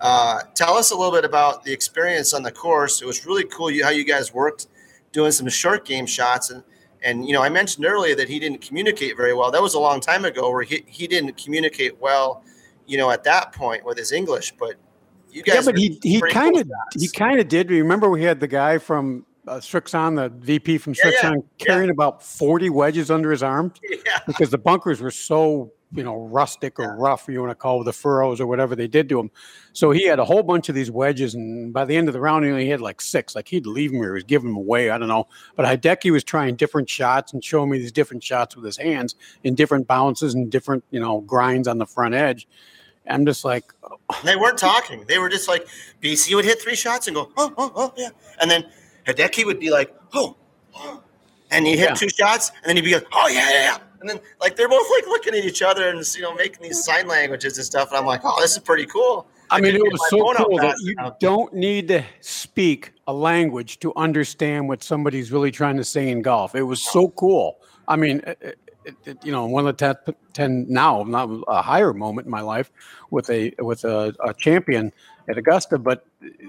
uh, 0.00 0.42
tell 0.54 0.74
us 0.74 0.90
a 0.90 0.96
little 0.96 1.12
bit 1.12 1.24
about 1.24 1.64
the 1.64 1.72
experience 1.72 2.34
on 2.34 2.42
the 2.42 2.52
course. 2.52 3.00
It 3.02 3.06
was 3.06 3.24
really 3.26 3.44
cool 3.44 3.70
you, 3.70 3.82
how 3.84 3.90
you 3.90 4.04
guys 4.04 4.32
worked 4.34 4.66
doing 5.12 5.32
some 5.32 5.48
short 5.48 5.84
game 5.84 6.06
shots 6.06 6.50
and. 6.50 6.62
And 7.02 7.24
you 7.26 7.34
know, 7.34 7.42
I 7.42 7.50
mentioned 7.50 7.86
earlier 7.86 8.16
that 8.16 8.28
he 8.28 8.40
didn't 8.40 8.62
communicate 8.62 9.16
very 9.16 9.32
well. 9.32 9.52
That 9.52 9.62
was 9.62 9.74
a 9.74 9.78
long 9.78 10.00
time 10.00 10.24
ago, 10.24 10.50
where 10.50 10.62
he, 10.62 10.82
he 10.88 11.06
didn't 11.06 11.36
communicate 11.36 12.00
well, 12.00 12.42
you 12.86 12.96
know, 12.96 13.10
at 13.10 13.22
that 13.24 13.52
point 13.52 13.84
with 13.84 13.96
his 13.96 14.10
English. 14.12 14.54
But 14.58 14.74
you 15.30 15.42
guys, 15.42 15.56
yeah, 15.56 15.62
but 15.66 15.78
he 15.78 16.00
he 16.02 16.20
kind 16.22 16.56
of 16.56 16.68
he 16.98 17.06
kind 17.06 17.38
of 17.38 17.46
did. 17.46 17.70
Remember, 17.70 18.08
we 18.08 18.24
had 18.24 18.40
the 18.40 18.48
guy 18.48 18.78
from 18.78 19.24
uh, 19.46 19.56
Srixon, 19.56 20.16
the 20.16 20.28
VP 20.28 20.78
from 20.78 20.94
Yeah, 20.94 21.10
yeah, 21.10 21.30
Srixon, 21.30 21.44
carrying 21.58 21.90
about 21.90 22.22
forty 22.22 22.70
wedges 22.70 23.10
under 23.10 23.30
his 23.30 23.42
arm 23.42 23.72
yeah, 23.82 24.20
because 24.26 24.50
the 24.50 24.58
bunkers 24.58 25.00
were 25.00 25.10
so 25.10 25.72
you 25.92 26.02
know 26.02 26.16
rustic 26.26 26.78
or 26.78 26.96
rough, 26.96 27.26
you 27.28 27.40
want 27.40 27.50
to 27.50 27.54
call 27.54 27.80
it, 27.80 27.84
the 27.84 27.92
furrows 27.92 28.40
or 28.40 28.46
whatever 28.46 28.74
they 28.74 28.88
did 28.88 29.08
to 29.08 29.20
him. 29.20 29.30
So 29.72 29.90
he 29.90 30.04
had 30.06 30.18
a 30.18 30.24
whole 30.24 30.42
bunch 30.42 30.68
of 30.68 30.74
these 30.74 30.90
wedges, 30.90 31.34
and 31.34 31.72
by 31.72 31.84
the 31.84 31.96
end 31.96 32.08
of 32.08 32.14
the 32.14 32.20
round, 32.20 32.44
he 32.44 32.50
only 32.50 32.68
had 32.68 32.80
like 32.80 33.00
six. 33.00 33.34
Like 33.34 33.48
he'd 33.48 33.66
leave 33.66 33.92
them 33.92 34.02
or 34.02 34.06
he 34.06 34.12
was 34.12 34.24
giving 34.24 34.48
them 34.48 34.56
away. 34.56 34.90
I 34.90 34.98
don't 34.98 35.08
know. 35.08 35.28
But 35.54 35.66
Hideki 35.66 36.10
was 36.10 36.24
trying 36.24 36.56
different 36.56 36.88
shots 36.88 37.32
and 37.32 37.44
showing 37.44 37.70
me 37.70 37.78
these 37.78 37.92
different 37.92 38.22
shots 38.22 38.56
with 38.56 38.64
his 38.64 38.76
hands 38.76 39.14
in 39.44 39.54
different 39.54 39.86
bounces 39.86 40.34
and 40.34 40.50
different 40.50 40.84
you 40.90 41.00
know 41.00 41.20
grinds 41.20 41.68
on 41.68 41.78
the 41.78 41.86
front 41.86 42.14
edge. 42.14 42.48
I'm 43.08 43.24
just 43.24 43.44
like, 43.44 43.72
they 44.24 44.34
weren't 44.34 44.58
talking. 44.58 45.04
They 45.06 45.18
were 45.18 45.28
just 45.28 45.48
like 45.48 45.66
BC 46.02 46.34
would 46.34 46.44
hit 46.44 46.60
three 46.60 46.74
shots 46.74 47.06
and 47.06 47.14
go, 47.14 47.30
oh, 47.36 47.54
oh, 47.56 47.72
oh, 47.76 47.94
yeah, 47.96 48.08
and 48.40 48.50
then 48.50 48.64
Hideki 49.06 49.44
would 49.46 49.60
be 49.60 49.70
like, 49.70 49.94
oh, 50.14 50.36
oh. 50.74 51.02
and 51.50 51.66
he 51.66 51.76
hit 51.76 51.90
Yeah. 51.90 51.94
two 51.94 52.08
shots, 52.08 52.50
and 52.50 52.64
then 52.68 52.76
he'd 52.76 52.84
be 52.84 52.94
like, 52.94 53.06
oh 53.12 53.28
yeah, 53.28 53.50
yeah, 53.50 53.62
yeah. 53.62 53.78
And 54.00 54.10
then 54.10 54.20
like 54.40 54.56
they're 54.56 54.68
both 54.68 54.86
like 54.90 55.06
looking 55.06 55.34
at 55.34 55.44
each 55.44 55.62
other 55.62 55.88
and 55.88 56.04
you 56.14 56.22
know 56.22 56.34
making 56.34 56.62
these 56.62 56.84
sign 56.84 57.06
languages 57.08 57.56
and 57.56 57.64
stuff. 57.64 57.88
And 57.90 57.98
I'm 57.98 58.04
like, 58.06 58.20
oh, 58.24 58.40
this 58.40 58.52
is 58.52 58.58
pretty 58.58 58.86
cool. 58.86 59.26
I 59.50 59.60
mean, 59.60 59.74
it 59.76 59.82
was 59.82 60.10
so 60.10 60.18
cool 60.34 60.58
that 60.58 60.76
you 60.80 60.92
enough. 60.98 61.18
don't 61.20 61.54
need 61.54 61.86
to 61.88 62.04
speak 62.20 62.92
a 63.06 63.12
language 63.12 63.78
to 63.78 63.92
understand 63.96 64.68
what 64.68 64.82
somebody's 64.82 65.30
really 65.30 65.52
trying 65.52 65.76
to 65.76 65.84
say 65.84 66.08
in 66.10 66.20
golf. 66.20 66.54
It 66.56 66.64
was 66.64 66.82
so 66.82 67.08
cool. 67.10 67.58
I 67.88 67.94
mean, 67.96 68.20
it, 68.26 68.38
it- 68.40 68.58
you 69.22 69.32
know, 69.32 69.46
one 69.46 69.66
of 69.66 69.76
the 69.76 70.14
ten 70.32 70.66
now, 70.68 71.02
not 71.02 71.28
a 71.48 71.62
higher 71.62 71.92
moment 71.92 72.26
in 72.26 72.30
my 72.30 72.40
life 72.40 72.70
with 73.10 73.28
a 73.30 73.52
with 73.58 73.84
a, 73.84 74.14
a 74.24 74.32
champion 74.34 74.92
at 75.28 75.36
Augusta, 75.38 75.78
but 75.78 76.06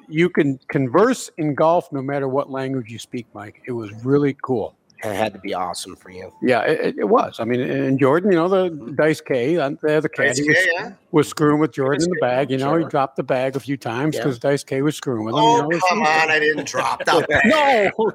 you 0.08 0.30
can 0.30 0.60
converse 0.70 1.30
in 1.38 1.56
golf 1.56 1.92
no 1.92 2.02
matter 2.02 2.28
what 2.28 2.50
language 2.50 2.92
you 2.92 3.00
speak, 3.00 3.26
Mike. 3.34 3.62
It 3.66 3.72
was 3.72 3.92
really 4.06 4.38
cool. 4.42 4.77
It 5.04 5.14
had 5.16 5.34
to 5.34 5.40
be 5.40 5.54
awesome 5.54 5.96
for 5.96 6.10
you. 6.10 6.32
Yeah, 6.42 6.62
it, 6.62 6.80
it- 6.80 6.96
it 7.00 7.04
was. 7.10 7.40
I 7.40 7.44
mean, 7.44 7.60
and 7.62 8.00
Jordan, 8.00 8.32
you 8.32 8.38
know, 8.38 8.48
the 8.50 8.70
Dice 8.94 9.22
K, 9.22 9.58
uh, 9.58 9.70
the 9.82 10.02
the 10.02 10.10
caddy 10.10 10.42
K, 10.42 10.48
was, 10.48 10.68
yeah. 10.74 10.92
was 11.12 11.28
screwing 11.28 11.60
with 11.60 11.72
Jordan 11.72 12.04
in 12.04 12.10
the 12.10 12.18
bag. 12.20 12.50
You 12.50 12.58
know, 12.58 12.76
he 12.78 12.86
dropped 12.86 13.16
the 13.16 13.24
bag 13.24 13.56
a 13.56 13.60
few 13.60 13.78
times 13.78 14.16
Yeah. 14.16 14.22
because 14.24 14.40
Dice 14.40 14.64
K 14.64 14.82
was 14.82 14.96
screwing 14.96 15.26
with 15.26 15.36
him. 15.36 15.40
Oh 15.42 15.56
you 15.58 15.62
know, 15.62 15.70
it 15.70 15.74
was- 15.76 15.84
come 15.90 16.00
on! 16.02 16.32
I 16.32 16.40
didn't 16.40 16.68
drop 16.68 17.06
the 17.06 17.26
bag. 17.30 17.92
No, 17.98 18.12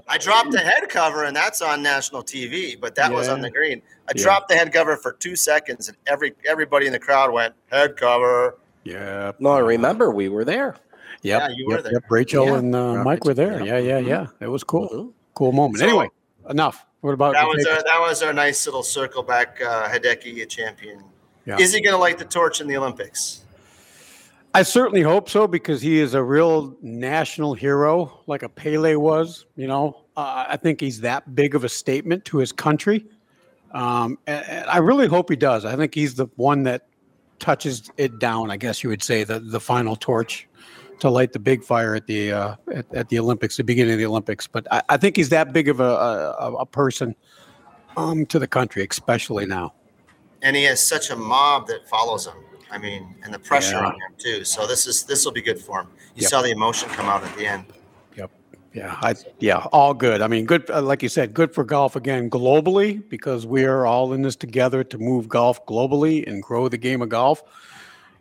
I 0.08 0.18
dropped 0.18 0.52
the 0.52 0.58
head 0.60 0.88
cover, 0.88 1.24
and 1.24 1.34
that's 1.34 1.62
on 1.62 1.82
national 1.82 2.22
TV. 2.22 2.80
But 2.80 2.94
that 2.96 3.12
was 3.12 3.28
on 3.28 3.40
the 3.40 3.50
green. 3.50 3.82
I 4.08 4.12
Yeah. 4.16 4.22
dropped 4.22 4.48
the 4.48 4.56
head 4.56 4.72
cover 4.72 4.96
for 4.96 5.12
two 5.12 5.36
seconds, 5.36 5.88
and 5.88 5.96
every 6.06 6.34
everybody 6.48 6.86
in 6.86 6.92
the 6.92 6.98
crowd 6.98 7.32
went 7.32 7.54
head 7.70 7.96
cover. 7.96 8.56
yeah, 8.84 9.32
No, 9.38 9.50
I 9.50 9.58
remember 9.60 10.10
we 10.10 10.28
were 10.28 10.44
there. 10.44 10.76
Yep, 11.22 11.42
Yeah, 11.42 11.48
you 11.56 11.66
were 11.66 11.82
there. 11.82 11.92
yep. 11.92 12.04
Rachel 12.10 12.46
Yeah. 12.46 12.58
and 12.58 12.74
uh, 12.74 13.04
Mike 13.04 13.24
were 13.24 13.34
there. 13.34 13.52
Rachel, 13.52 13.66
Yeah, 13.66 13.78
yeah. 13.78 13.98
yeah, 13.98 14.06
yeah. 14.08 14.26
It 14.40 14.48
was 14.48 14.64
cool, 14.64 14.88
Mhm. 14.88 15.12
cool 15.34 15.52
moment. 15.52 15.78
So- 15.78 15.86
anyway, 15.86 16.08
enough. 16.48 16.84
What 17.00 17.12
about 17.14 17.32
That 17.32 17.46
was 17.46 17.66
our, 17.66 17.76
that 17.82 18.00
was 18.00 18.22
our 18.22 18.32
nice 18.34 18.66
little 18.66 18.82
circle 18.82 19.22
back. 19.22 19.58
Uh, 19.64 19.88
Hideki, 19.88 20.42
a 20.42 20.46
champion. 20.46 21.02
Yeah. 21.46 21.56
Is 21.58 21.72
he 21.72 21.80
going 21.80 21.94
to 21.94 21.98
light 21.98 22.18
the 22.18 22.26
torch 22.26 22.60
in 22.60 22.66
the 22.68 22.76
Olympics? 22.76 23.40
I 24.52 24.62
certainly 24.62 25.00
hope 25.00 25.30
so 25.30 25.46
because 25.46 25.80
he 25.80 25.98
is 26.00 26.12
a 26.14 26.22
real 26.22 26.76
national 26.82 27.54
hero, 27.54 28.20
like 28.26 28.42
a 28.42 28.48
Pele 28.48 28.96
was. 28.96 29.46
You 29.56 29.68
know, 29.68 30.04
uh, 30.16 30.44
I 30.48 30.56
think 30.58 30.80
he's 30.80 31.00
that 31.00 31.34
big 31.34 31.54
of 31.54 31.64
a 31.64 31.68
statement 31.70 32.24
to 32.26 32.38
his 32.38 32.52
country. 32.52 33.06
Um, 33.72 34.18
and, 34.26 34.44
and 34.46 34.66
I 34.68 34.78
really 34.78 35.06
hope 35.06 35.30
he 35.30 35.36
does. 35.36 35.64
I 35.64 35.76
think 35.76 35.94
he's 35.94 36.16
the 36.16 36.26
one 36.36 36.64
that 36.64 36.88
touches 37.38 37.90
it 37.96 38.18
down. 38.18 38.50
I 38.50 38.56
guess 38.58 38.82
you 38.82 38.90
would 38.90 39.02
say 39.02 39.24
the 39.24 39.38
the 39.40 39.60
final 39.60 39.96
torch 39.96 40.48
to 41.00 41.10
light 41.10 41.32
the 41.32 41.38
big 41.38 41.62
fire 41.64 41.94
at 41.94 42.06
the 42.06 42.32
uh, 42.32 42.56
at, 42.72 42.92
at 42.94 43.08
the 43.08 43.18
Olympics, 43.18 43.56
the 43.56 43.64
beginning 43.64 43.92
of 43.94 43.98
the 43.98 44.06
Olympics. 44.06 44.46
But 44.46 44.66
I, 44.70 44.82
I 44.90 44.96
think 44.96 45.16
he's 45.16 45.28
that 45.30 45.52
big 45.52 45.68
of 45.68 45.80
a 45.80 45.84
a, 45.84 46.54
a 46.60 46.66
person 46.66 47.14
um, 47.96 48.26
to 48.26 48.38
the 48.38 48.46
country, 48.46 48.86
especially 48.88 49.46
now. 49.46 49.74
And 50.42 50.56
he 50.56 50.64
has 50.64 50.84
such 50.84 51.10
a 51.10 51.16
mob 51.16 51.66
that 51.66 51.88
follows 51.88 52.26
him. 52.26 52.34
I 52.70 52.78
mean, 52.78 53.14
and 53.24 53.34
the 53.34 53.38
pressure 53.38 53.76
Yeah. 53.76 53.86
on 53.86 53.92
him 53.94 54.14
too. 54.16 54.44
So 54.44 54.66
this 54.66 54.86
is 54.86 55.04
this 55.04 55.24
will 55.24 55.32
be 55.32 55.42
good 55.42 55.60
for 55.60 55.80
him. 55.80 55.88
You 56.14 56.22
Yep. 56.22 56.30
saw 56.30 56.42
the 56.42 56.50
emotion 56.50 56.88
come 56.90 57.06
out 57.06 57.22
at 57.24 57.36
the 57.36 57.46
end. 57.46 57.64
Yep. 58.16 58.30
Yeah, 58.72 58.96
I, 59.02 59.14
yeah, 59.40 59.66
all 59.72 59.92
good. 59.94 60.22
I 60.22 60.28
mean, 60.28 60.44
good, 60.44 60.70
uh, 60.70 60.80
like 60.80 61.02
you 61.02 61.08
said, 61.08 61.34
good 61.34 61.52
for 61.52 61.64
golf 61.64 61.96
again 61.96 62.30
globally 62.30 63.02
because 63.08 63.44
we 63.44 63.64
are 63.64 63.84
all 63.86 64.12
in 64.12 64.22
this 64.22 64.36
together 64.36 64.84
to 64.84 64.98
move 64.98 65.28
golf 65.28 65.66
globally 65.66 66.24
and 66.28 66.40
grow 66.42 66.68
the 66.68 66.78
game 66.78 67.02
of 67.02 67.08
golf. 67.08 67.42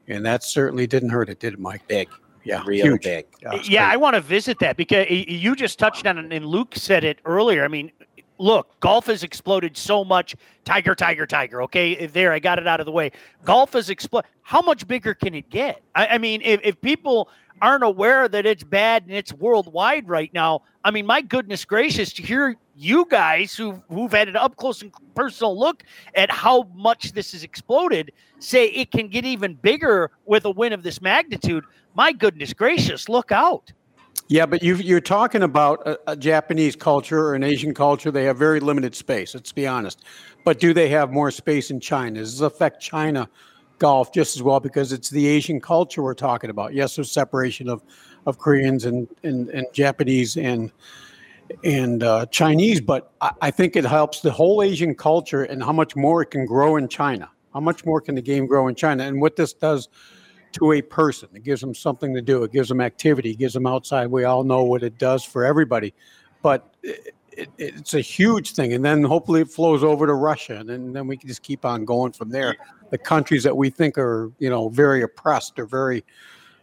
And 0.07 0.25
that 0.25 0.43
certainly 0.43 0.87
didn't 0.87 1.09
hurt 1.11 1.29
it, 1.29 1.39
did 1.39 1.53
it, 1.53 1.59
Mike? 1.59 1.87
Big, 1.87 2.09
Yeah, 2.43 2.63
real 2.65 2.85
huge. 2.85 3.03
big. 3.03 3.25
Yeah, 3.41 3.53
yeah, 3.53 3.61
great. 3.61 3.79
I 3.79 3.97
want 3.97 4.15
to 4.15 4.21
visit 4.21 4.59
that 4.59 4.77
because 4.77 5.07
you 5.09 5.55
just 5.55 5.79
touched 5.79 6.05
on 6.07 6.17
it, 6.17 6.33
and 6.33 6.45
Luke 6.45 6.73
said 6.75 7.03
it 7.03 7.19
earlier. 7.25 7.63
I 7.63 7.67
mean, 7.67 7.91
look, 8.39 8.79
golf 8.79 9.05
has 9.07 9.23
exploded 9.23 9.77
so 9.77 10.03
much. 10.03 10.35
Tiger, 10.65 10.95
tiger, 10.95 11.27
tiger. 11.27 11.61
Okay, 11.63 12.07
there, 12.07 12.31
I 12.33 12.39
got 12.39 12.57
it 12.57 12.67
out 12.67 12.79
of 12.79 12.85
the 12.85 12.91
way. 12.91 13.11
Golf 13.43 13.73
has 13.73 13.89
exploded. 13.89 14.29
How 14.41 14.61
much 14.61 14.87
bigger 14.87 15.13
can 15.13 15.35
it 15.35 15.49
get? 15.49 15.81
I, 15.93 16.07
I 16.07 16.17
mean, 16.17 16.41
if, 16.43 16.61
if 16.63 16.81
people 16.81 17.29
aren't 17.61 17.83
aware 17.83 18.27
that 18.27 18.45
it's 18.45 18.63
bad 18.63 19.03
and 19.03 19.11
it's 19.11 19.33
worldwide 19.33 20.07
right 20.07 20.33
now, 20.33 20.61
I 20.83 20.91
mean, 20.91 21.05
my 21.05 21.21
goodness 21.21 21.65
gracious, 21.65 22.13
to 22.13 22.23
hear 22.23 22.55
you 22.75 23.05
guys 23.09 23.53
who 23.55 23.83
who've 23.89 24.11
had 24.11 24.29
an 24.29 24.37
up 24.37 24.55
close 24.55 24.81
and 24.81 24.93
personal 25.13 25.57
look 25.57 25.83
at 26.15 26.31
how 26.31 26.63
much 26.73 27.11
this 27.11 27.33
has 27.33 27.43
exploded 27.43 28.13
say 28.39 28.67
it 28.67 28.91
can 28.91 29.09
get 29.09 29.25
even 29.25 29.55
bigger 29.55 30.11
with 30.25 30.45
a 30.45 30.49
win 30.49 30.71
of 30.71 30.81
this 30.81 31.01
magnitude. 31.01 31.65
My 31.95 32.11
goodness 32.11 32.53
gracious, 32.53 33.09
look 33.09 33.31
out. 33.31 33.71
Yeah, 34.27 34.45
but 34.45 34.61
you, 34.61 34.75
you're 34.75 35.01
talking 35.01 35.41
about 35.41 35.85
a, 35.87 36.11
a 36.11 36.15
Japanese 36.15 36.75
culture 36.75 37.19
or 37.19 37.35
an 37.35 37.43
Asian 37.43 37.73
culture. 37.73 38.11
They 38.11 38.25
have 38.25 38.37
very 38.37 38.59
limited 38.59 38.93
space. 38.93 39.33
Let's 39.33 39.51
be 39.51 39.65
honest. 39.65 40.03
But 40.45 40.59
do 40.59 40.71
they 40.71 40.89
have 40.89 41.11
more 41.11 41.31
space 41.31 41.71
in 41.71 41.79
China? 41.79 42.19
Does 42.19 42.33
this 42.37 42.41
affect 42.41 42.79
China 42.79 43.27
golf 43.79 44.13
just 44.13 44.35
as 44.35 44.43
well 44.43 44.59
because 44.59 44.91
it's 44.91 45.09
the 45.09 45.25
Asian 45.25 45.59
culture 45.59 46.03
we're 46.03 46.13
talking 46.13 46.51
about? 46.51 46.73
Yes, 46.73 46.95
there's 46.95 47.11
separation 47.11 47.67
of 47.67 47.81
of 48.27 48.37
Koreans 48.37 48.85
and 48.85 49.07
and, 49.23 49.49
and 49.49 49.65
Japanese 49.73 50.37
and 50.37 50.71
and 51.63 52.03
uh, 52.03 52.27
Chinese, 52.27 52.81
but 52.81 53.11
I, 53.21 53.31
I 53.41 53.51
think 53.51 53.75
it 53.75 53.85
helps 53.85 54.21
the 54.21 54.31
whole 54.31 54.61
Asian 54.61 54.93
culture 54.93 55.43
and 55.43 55.63
how 55.63 55.71
much 55.71 55.95
more 55.95 56.21
it 56.21 56.27
can 56.27 56.45
grow 56.45 56.75
in 56.75 56.87
China. 56.87 57.29
How 57.53 57.59
much 57.59 57.83
more 57.83 57.99
can 57.99 58.13
the 58.13 58.21
game 58.21 58.45
grow 58.45 58.67
in 58.67 58.75
China? 58.75 59.05
And 59.05 59.19
what 59.19 59.35
this 59.35 59.53
does 59.53 59.89
to 60.53 60.73
a 60.73 60.81
person. 60.81 61.29
It 61.33 61.43
gives 61.43 61.61
them 61.61 61.75
something 61.75 62.13
to 62.13 62.21
do. 62.21 62.43
It 62.43 62.51
gives 62.51 62.69
them 62.69 62.81
activity. 62.81 63.31
It 63.31 63.37
gives 63.37 63.53
them 63.53 63.67
outside. 63.67 64.07
We 64.07 64.23
all 64.23 64.43
know 64.43 64.63
what 64.63 64.83
it 64.83 64.97
does 64.97 65.23
for 65.23 65.45
everybody, 65.45 65.93
but 66.41 66.73
it, 66.83 67.13
it, 67.31 67.49
it's 67.57 67.93
a 67.93 68.01
huge 68.01 68.53
thing. 68.53 68.73
And 68.73 68.83
then 68.83 69.03
hopefully 69.03 69.41
it 69.41 69.49
flows 69.49 69.83
over 69.83 70.07
to 70.07 70.13
Russia, 70.13 70.55
and 70.55 70.67
then, 70.69 70.93
then 70.93 71.07
we 71.07 71.17
can 71.17 71.27
just 71.27 71.43
keep 71.43 71.65
on 71.65 71.85
going 71.85 72.11
from 72.11 72.29
there. 72.29 72.55
The 72.89 72.97
countries 72.97 73.43
that 73.43 73.55
we 73.55 73.69
think 73.69 73.97
are, 73.97 74.31
you 74.39 74.49
know, 74.49 74.69
very 74.69 75.03
oppressed 75.03 75.59
or 75.59 75.65
very, 75.65 76.03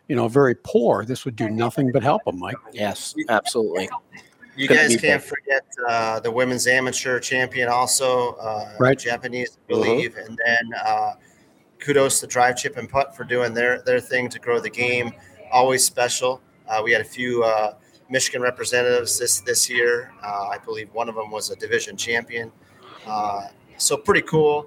you 0.09 0.17
know, 0.17 0.29
very 0.29 0.55
poor. 0.55 1.05
This 1.05 1.25
would 1.25 1.37
do 1.37 1.49
nothing 1.49 1.93
but 1.93 2.03
help 2.03 2.25
them, 2.25 2.39
Mike. 2.39 2.57
Yes, 2.73 3.15
absolutely. 3.29 3.89
You 4.57 4.69
Couldn't 4.69 4.89
guys 4.89 5.01
can't 5.01 5.23
forget 5.23 5.67
uh, 5.87 6.19
the 6.19 6.31
women's 6.31 6.67
amateur 6.67 7.21
champion, 7.21 7.69
also 7.69 8.33
uh, 8.37 8.75
Right. 8.81 8.99
Japanese, 8.99 9.59
I 9.69 9.69
believe, 9.69 10.17
and 10.17 10.39
then 10.45 10.71
uh, 10.83 11.13
kudos 11.87 12.19
to 12.19 12.27
Drive 12.27 12.57
Chip 12.57 12.77
and 12.77 12.89
Putt 12.89 13.17
for 13.17 13.23
doing 13.23 13.55
their 13.55 13.81
their 13.83 14.01
thing 14.01 14.29
to 14.31 14.41
grow 14.41 14.59
the 14.59 14.71
game. 14.71 15.13
Always 15.53 15.85
special. 15.85 16.41
Uh, 16.69 16.81
we 16.83 16.91
had 16.91 17.01
a 17.01 17.05
few 17.05 17.45
uh, 17.45 17.75
Michigan 18.11 18.43
representatives 18.43 19.19
this 19.19 19.41
this 19.41 19.71
year. 19.71 20.13
Uh, 20.23 20.49
I 20.49 20.59
believe 20.59 20.93
one 20.93 21.09
of 21.09 21.15
them 21.15 21.31
was 21.31 21.51
a 21.51 21.57
division 21.57 21.97
champion. 21.97 22.51
Uh, 23.07 23.47
so 23.79 23.97
pretty 23.97 24.23
cool. 24.23 24.67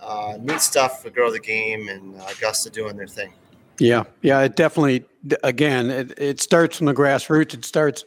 Uh, 0.00 0.36
neat 0.40 0.60
stuff 0.60 1.04
to 1.04 1.10
grow 1.10 1.30
the 1.30 1.38
game, 1.38 1.88
and 1.88 2.20
uh, 2.20 2.26
Augusta 2.36 2.68
doing 2.68 2.96
their 2.96 3.06
thing. 3.06 3.32
Yeah, 3.78 4.02
yeah, 4.22 4.40
it 4.40 4.56
definitely. 4.56 5.04
Again, 5.44 5.88
it, 5.88 6.18
it 6.18 6.40
starts 6.40 6.76
from 6.76 6.86
the 6.86 6.94
grassroots. 6.94 7.54
It 7.54 7.64
starts, 7.64 8.04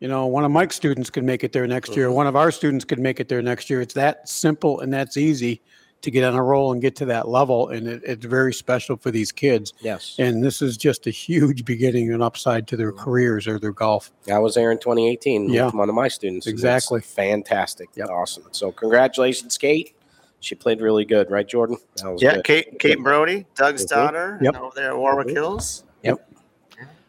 you 0.00 0.08
know, 0.08 0.26
one 0.26 0.44
of 0.44 0.50
Mike's 0.50 0.74
students 0.74 1.10
could 1.10 1.22
make 1.22 1.44
it 1.44 1.52
there 1.52 1.66
next 1.66 1.94
year. 1.94 2.10
One 2.10 2.26
of 2.26 2.34
our 2.34 2.50
students 2.50 2.84
could 2.84 2.98
make 2.98 3.20
it 3.20 3.28
there 3.28 3.40
next 3.42 3.70
year. 3.70 3.80
It's 3.80 3.94
that 3.94 4.28
simple 4.28 4.80
and 4.80 4.92
that's 4.92 5.16
easy 5.16 5.62
to 6.02 6.10
get 6.10 6.24
on 6.24 6.34
a 6.34 6.42
roll 6.42 6.72
and 6.72 6.80
get 6.80 6.94
to 6.96 7.04
that 7.06 7.28
level, 7.28 7.68
and 7.68 7.86
it, 7.88 8.02
it's 8.04 8.24
very 8.24 8.52
special 8.54 8.96
for 8.96 9.10
these 9.10 9.32
kids. 9.32 9.72
Yes. 9.80 10.14
And 10.18 10.42
this 10.44 10.62
is 10.62 10.76
just 10.76 11.06
a 11.06 11.10
huge 11.10 11.64
beginning 11.64 12.12
and 12.12 12.22
upside 12.22 12.66
to 12.68 12.76
their 12.76 12.92
careers 12.92 13.46
or 13.48 13.58
their 13.58 13.72
golf. 13.72 14.12
I 14.32 14.38
was 14.38 14.54
there 14.54 14.70
in 14.70 14.78
2018 14.78 15.48
Yeah. 15.50 15.66
with 15.66 15.74
one 15.74 15.88
of 15.88 15.94
my 15.94 16.08
students. 16.08 16.46
Exactly. 16.46 17.00
Fantastic. 17.00 17.88
Yep. 17.96 18.08
Awesome. 18.10 18.44
So 18.52 18.70
congratulations, 18.72 19.58
Kate. 19.58 19.94
She 20.40 20.54
played 20.54 20.80
really 20.80 21.04
good, 21.04 21.30
right, 21.32 21.46
Jordan? 21.48 21.78
That 21.96 22.12
was 22.12 22.22
Yeah, 22.22 22.34
good. 22.36 22.44
Kate 22.44 22.78
Kate 22.78 22.98
Brody, 23.02 23.44
Doug's 23.56 23.84
Mhm. 23.84 23.88
daughter, 23.88 24.38
Yep. 24.40 24.56
over 24.56 24.72
there 24.76 24.90
at 24.90 24.96
Warwick 24.98 25.30
Hills. 25.30 25.82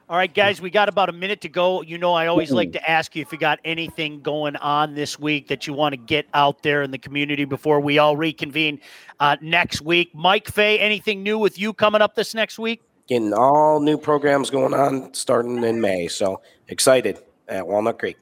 All 0.10 0.18
right, 0.18 0.34
guys, 0.34 0.60
we 0.60 0.72
got 0.72 0.89
about 0.89 1.10
a 1.10 1.12
minute 1.12 1.39
to 1.41 1.49
go. 1.49 1.84
You 1.84 1.99
know, 1.99 2.16
I 2.16 2.26
always 2.26 2.49
like 2.49 2.72
to 2.72 2.89
ask 2.89 3.16
you 3.16 3.22
if 3.22 3.32
you 3.32 3.38
got 3.38 3.60
anything 3.64 4.22
going 4.22 4.55
on 4.55 4.95
this 4.95 5.20
week 5.20 5.49
that 5.49 5.68
you 5.68 5.74
want 5.74 5.93
to 5.93 5.97
get 5.97 6.26
out 6.34 6.64
there 6.64 6.82
in 6.82 6.89
the 6.89 6.97
community 6.97 7.45
before 7.45 7.80
we 7.80 7.99
all 7.99 8.18
reconvene 8.18 8.82
uh, 9.20 9.38
next 9.39 9.84
week. 9.84 10.10
Mike 10.16 10.47
Fay, 10.47 10.80
anything 10.80 11.22
new 11.22 11.38
with 11.38 11.60
you 11.60 11.74
coming 11.74 12.01
up 12.01 12.16
this 12.16 12.34
next 12.34 12.57
week? 12.57 12.82
Getting 13.07 13.34
all 13.34 13.80
new 13.80 13.99
programs 13.99 14.49
going 14.49 14.74
on 14.74 15.14
starting 15.14 15.64
in 15.64 15.80
May. 15.80 16.07
So 16.07 16.41
excited 16.70 17.20
at 17.47 17.68
Walnut 17.68 17.99
Creek. 17.99 18.18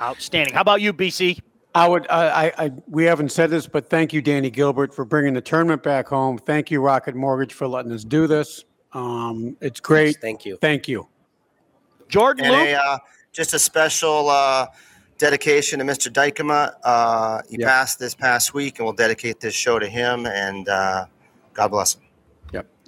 Outstanding. 0.00 0.54
How 0.54 0.62
about 0.62 0.80
you, 0.80 0.94
BC? 0.94 1.38
I 1.74 1.86
would, 1.86 2.06
I, 2.08 2.46
I, 2.46 2.52
I, 2.64 2.72
we 2.88 3.04
haven't 3.04 3.30
said 3.30 3.50
this, 3.50 3.66
but 3.66 3.90
thank 3.90 4.14
you, 4.14 4.22
Danny 4.22 4.48
Gilbert, 4.48 4.94
for 4.94 5.04
bringing 5.04 5.34
the 5.34 5.42
tournament 5.42 5.82
back 5.82 6.08
home. 6.08 6.38
Thank 6.38 6.70
you, 6.70 6.80
Rocket 6.80 7.14
Mortgage, 7.14 7.52
for 7.52 7.68
letting 7.68 7.92
us 7.92 8.04
do 8.04 8.26
this. 8.26 8.64
Um, 8.94 9.58
it's 9.60 9.80
great. 9.80 10.06
Yes, 10.06 10.16
thank 10.22 10.46
you. 10.46 10.56
Thank 10.62 10.88
you. 10.88 11.06
Jordan 12.08 12.46
And 12.46 12.54
Luke? 12.54 12.68
a, 12.68 12.74
uh, 12.74 12.98
just 13.32 13.54
a 13.54 13.58
special 13.58 14.28
uh, 14.30 14.66
dedication 15.18 15.78
to 15.80 15.84
Mr. 15.84 16.10
Dykema. 16.12 16.72
Uh, 16.82 17.42
he 17.48 17.58
passed 17.58 17.98
this 17.98 18.14
past 18.14 18.54
week, 18.54 18.78
and 18.78 18.86
we'll 18.86 18.94
dedicate 18.94 19.40
this 19.40 19.54
show 19.54 19.78
to 19.78 19.88
him. 19.88 20.26
And 20.26 20.68
uh, 20.68 21.06
God 21.54 21.68
bless 21.68 21.94
him. 21.94 22.02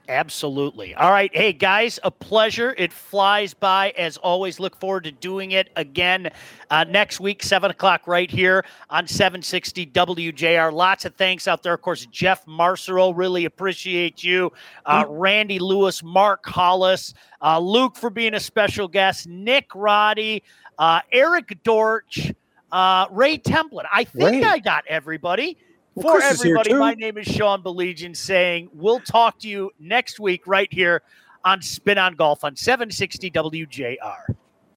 Absolutely. 0.08 0.94
All 0.94 1.10
right. 1.10 1.30
Hey, 1.36 1.52
guys, 1.52 2.00
a 2.02 2.10
pleasure. 2.10 2.74
It 2.78 2.94
flies 2.94 3.52
by 3.52 3.90
as 3.90 4.16
always. 4.16 4.58
Look 4.58 4.74
forward 4.80 5.04
to 5.04 5.12
doing 5.12 5.52
it 5.52 5.68
again 5.76 6.30
uh, 6.70 6.84
next 6.84 7.20
week, 7.20 7.42
7 7.42 7.70
o'clock, 7.70 8.06
right 8.06 8.30
here 8.30 8.64
on 8.88 9.06
760 9.06 9.84
WJR. 9.86 10.72
Lots 10.72 11.04
of 11.04 11.14
thanks 11.16 11.46
out 11.46 11.62
there. 11.62 11.74
Of 11.74 11.82
course, 11.82 12.06
Jeff 12.06 12.46
Marcero, 12.46 13.12
really 13.14 13.44
appreciate 13.44 14.24
you. 14.24 14.50
Uh, 14.86 15.04
Randy 15.06 15.58
Lewis, 15.58 16.02
Mark 16.02 16.46
Hollis, 16.46 17.12
uh, 17.42 17.58
Luke 17.58 17.94
for 17.94 18.08
being 18.08 18.32
a 18.32 18.40
special 18.40 18.88
guest, 18.88 19.28
Nick 19.28 19.74
Roddy, 19.74 20.42
uh, 20.78 21.00
Eric 21.12 21.58
Dortch, 21.64 22.32
uh, 22.72 23.06
Ray 23.10 23.36
Templin. 23.36 23.84
I 23.92 24.04
think 24.04 24.42
Ray. 24.42 24.48
I 24.48 24.58
got 24.58 24.84
everybody. 24.88 25.58
Well, 25.98 26.14
For 26.14 26.20
Chris 26.20 26.40
everybody, 26.40 26.74
my 26.74 26.94
name 26.94 27.18
is 27.18 27.26
Sean 27.26 27.60
Baligian 27.60 28.16
saying 28.16 28.70
we'll 28.72 29.00
talk 29.00 29.40
to 29.40 29.48
you 29.48 29.72
next 29.80 30.20
week 30.20 30.46
right 30.46 30.72
here 30.72 31.02
on 31.44 31.60
Spin 31.60 31.98
on 31.98 32.14
Golf 32.14 32.44
on 32.44 32.54
760 32.54 33.32
WJR. 33.32 34.36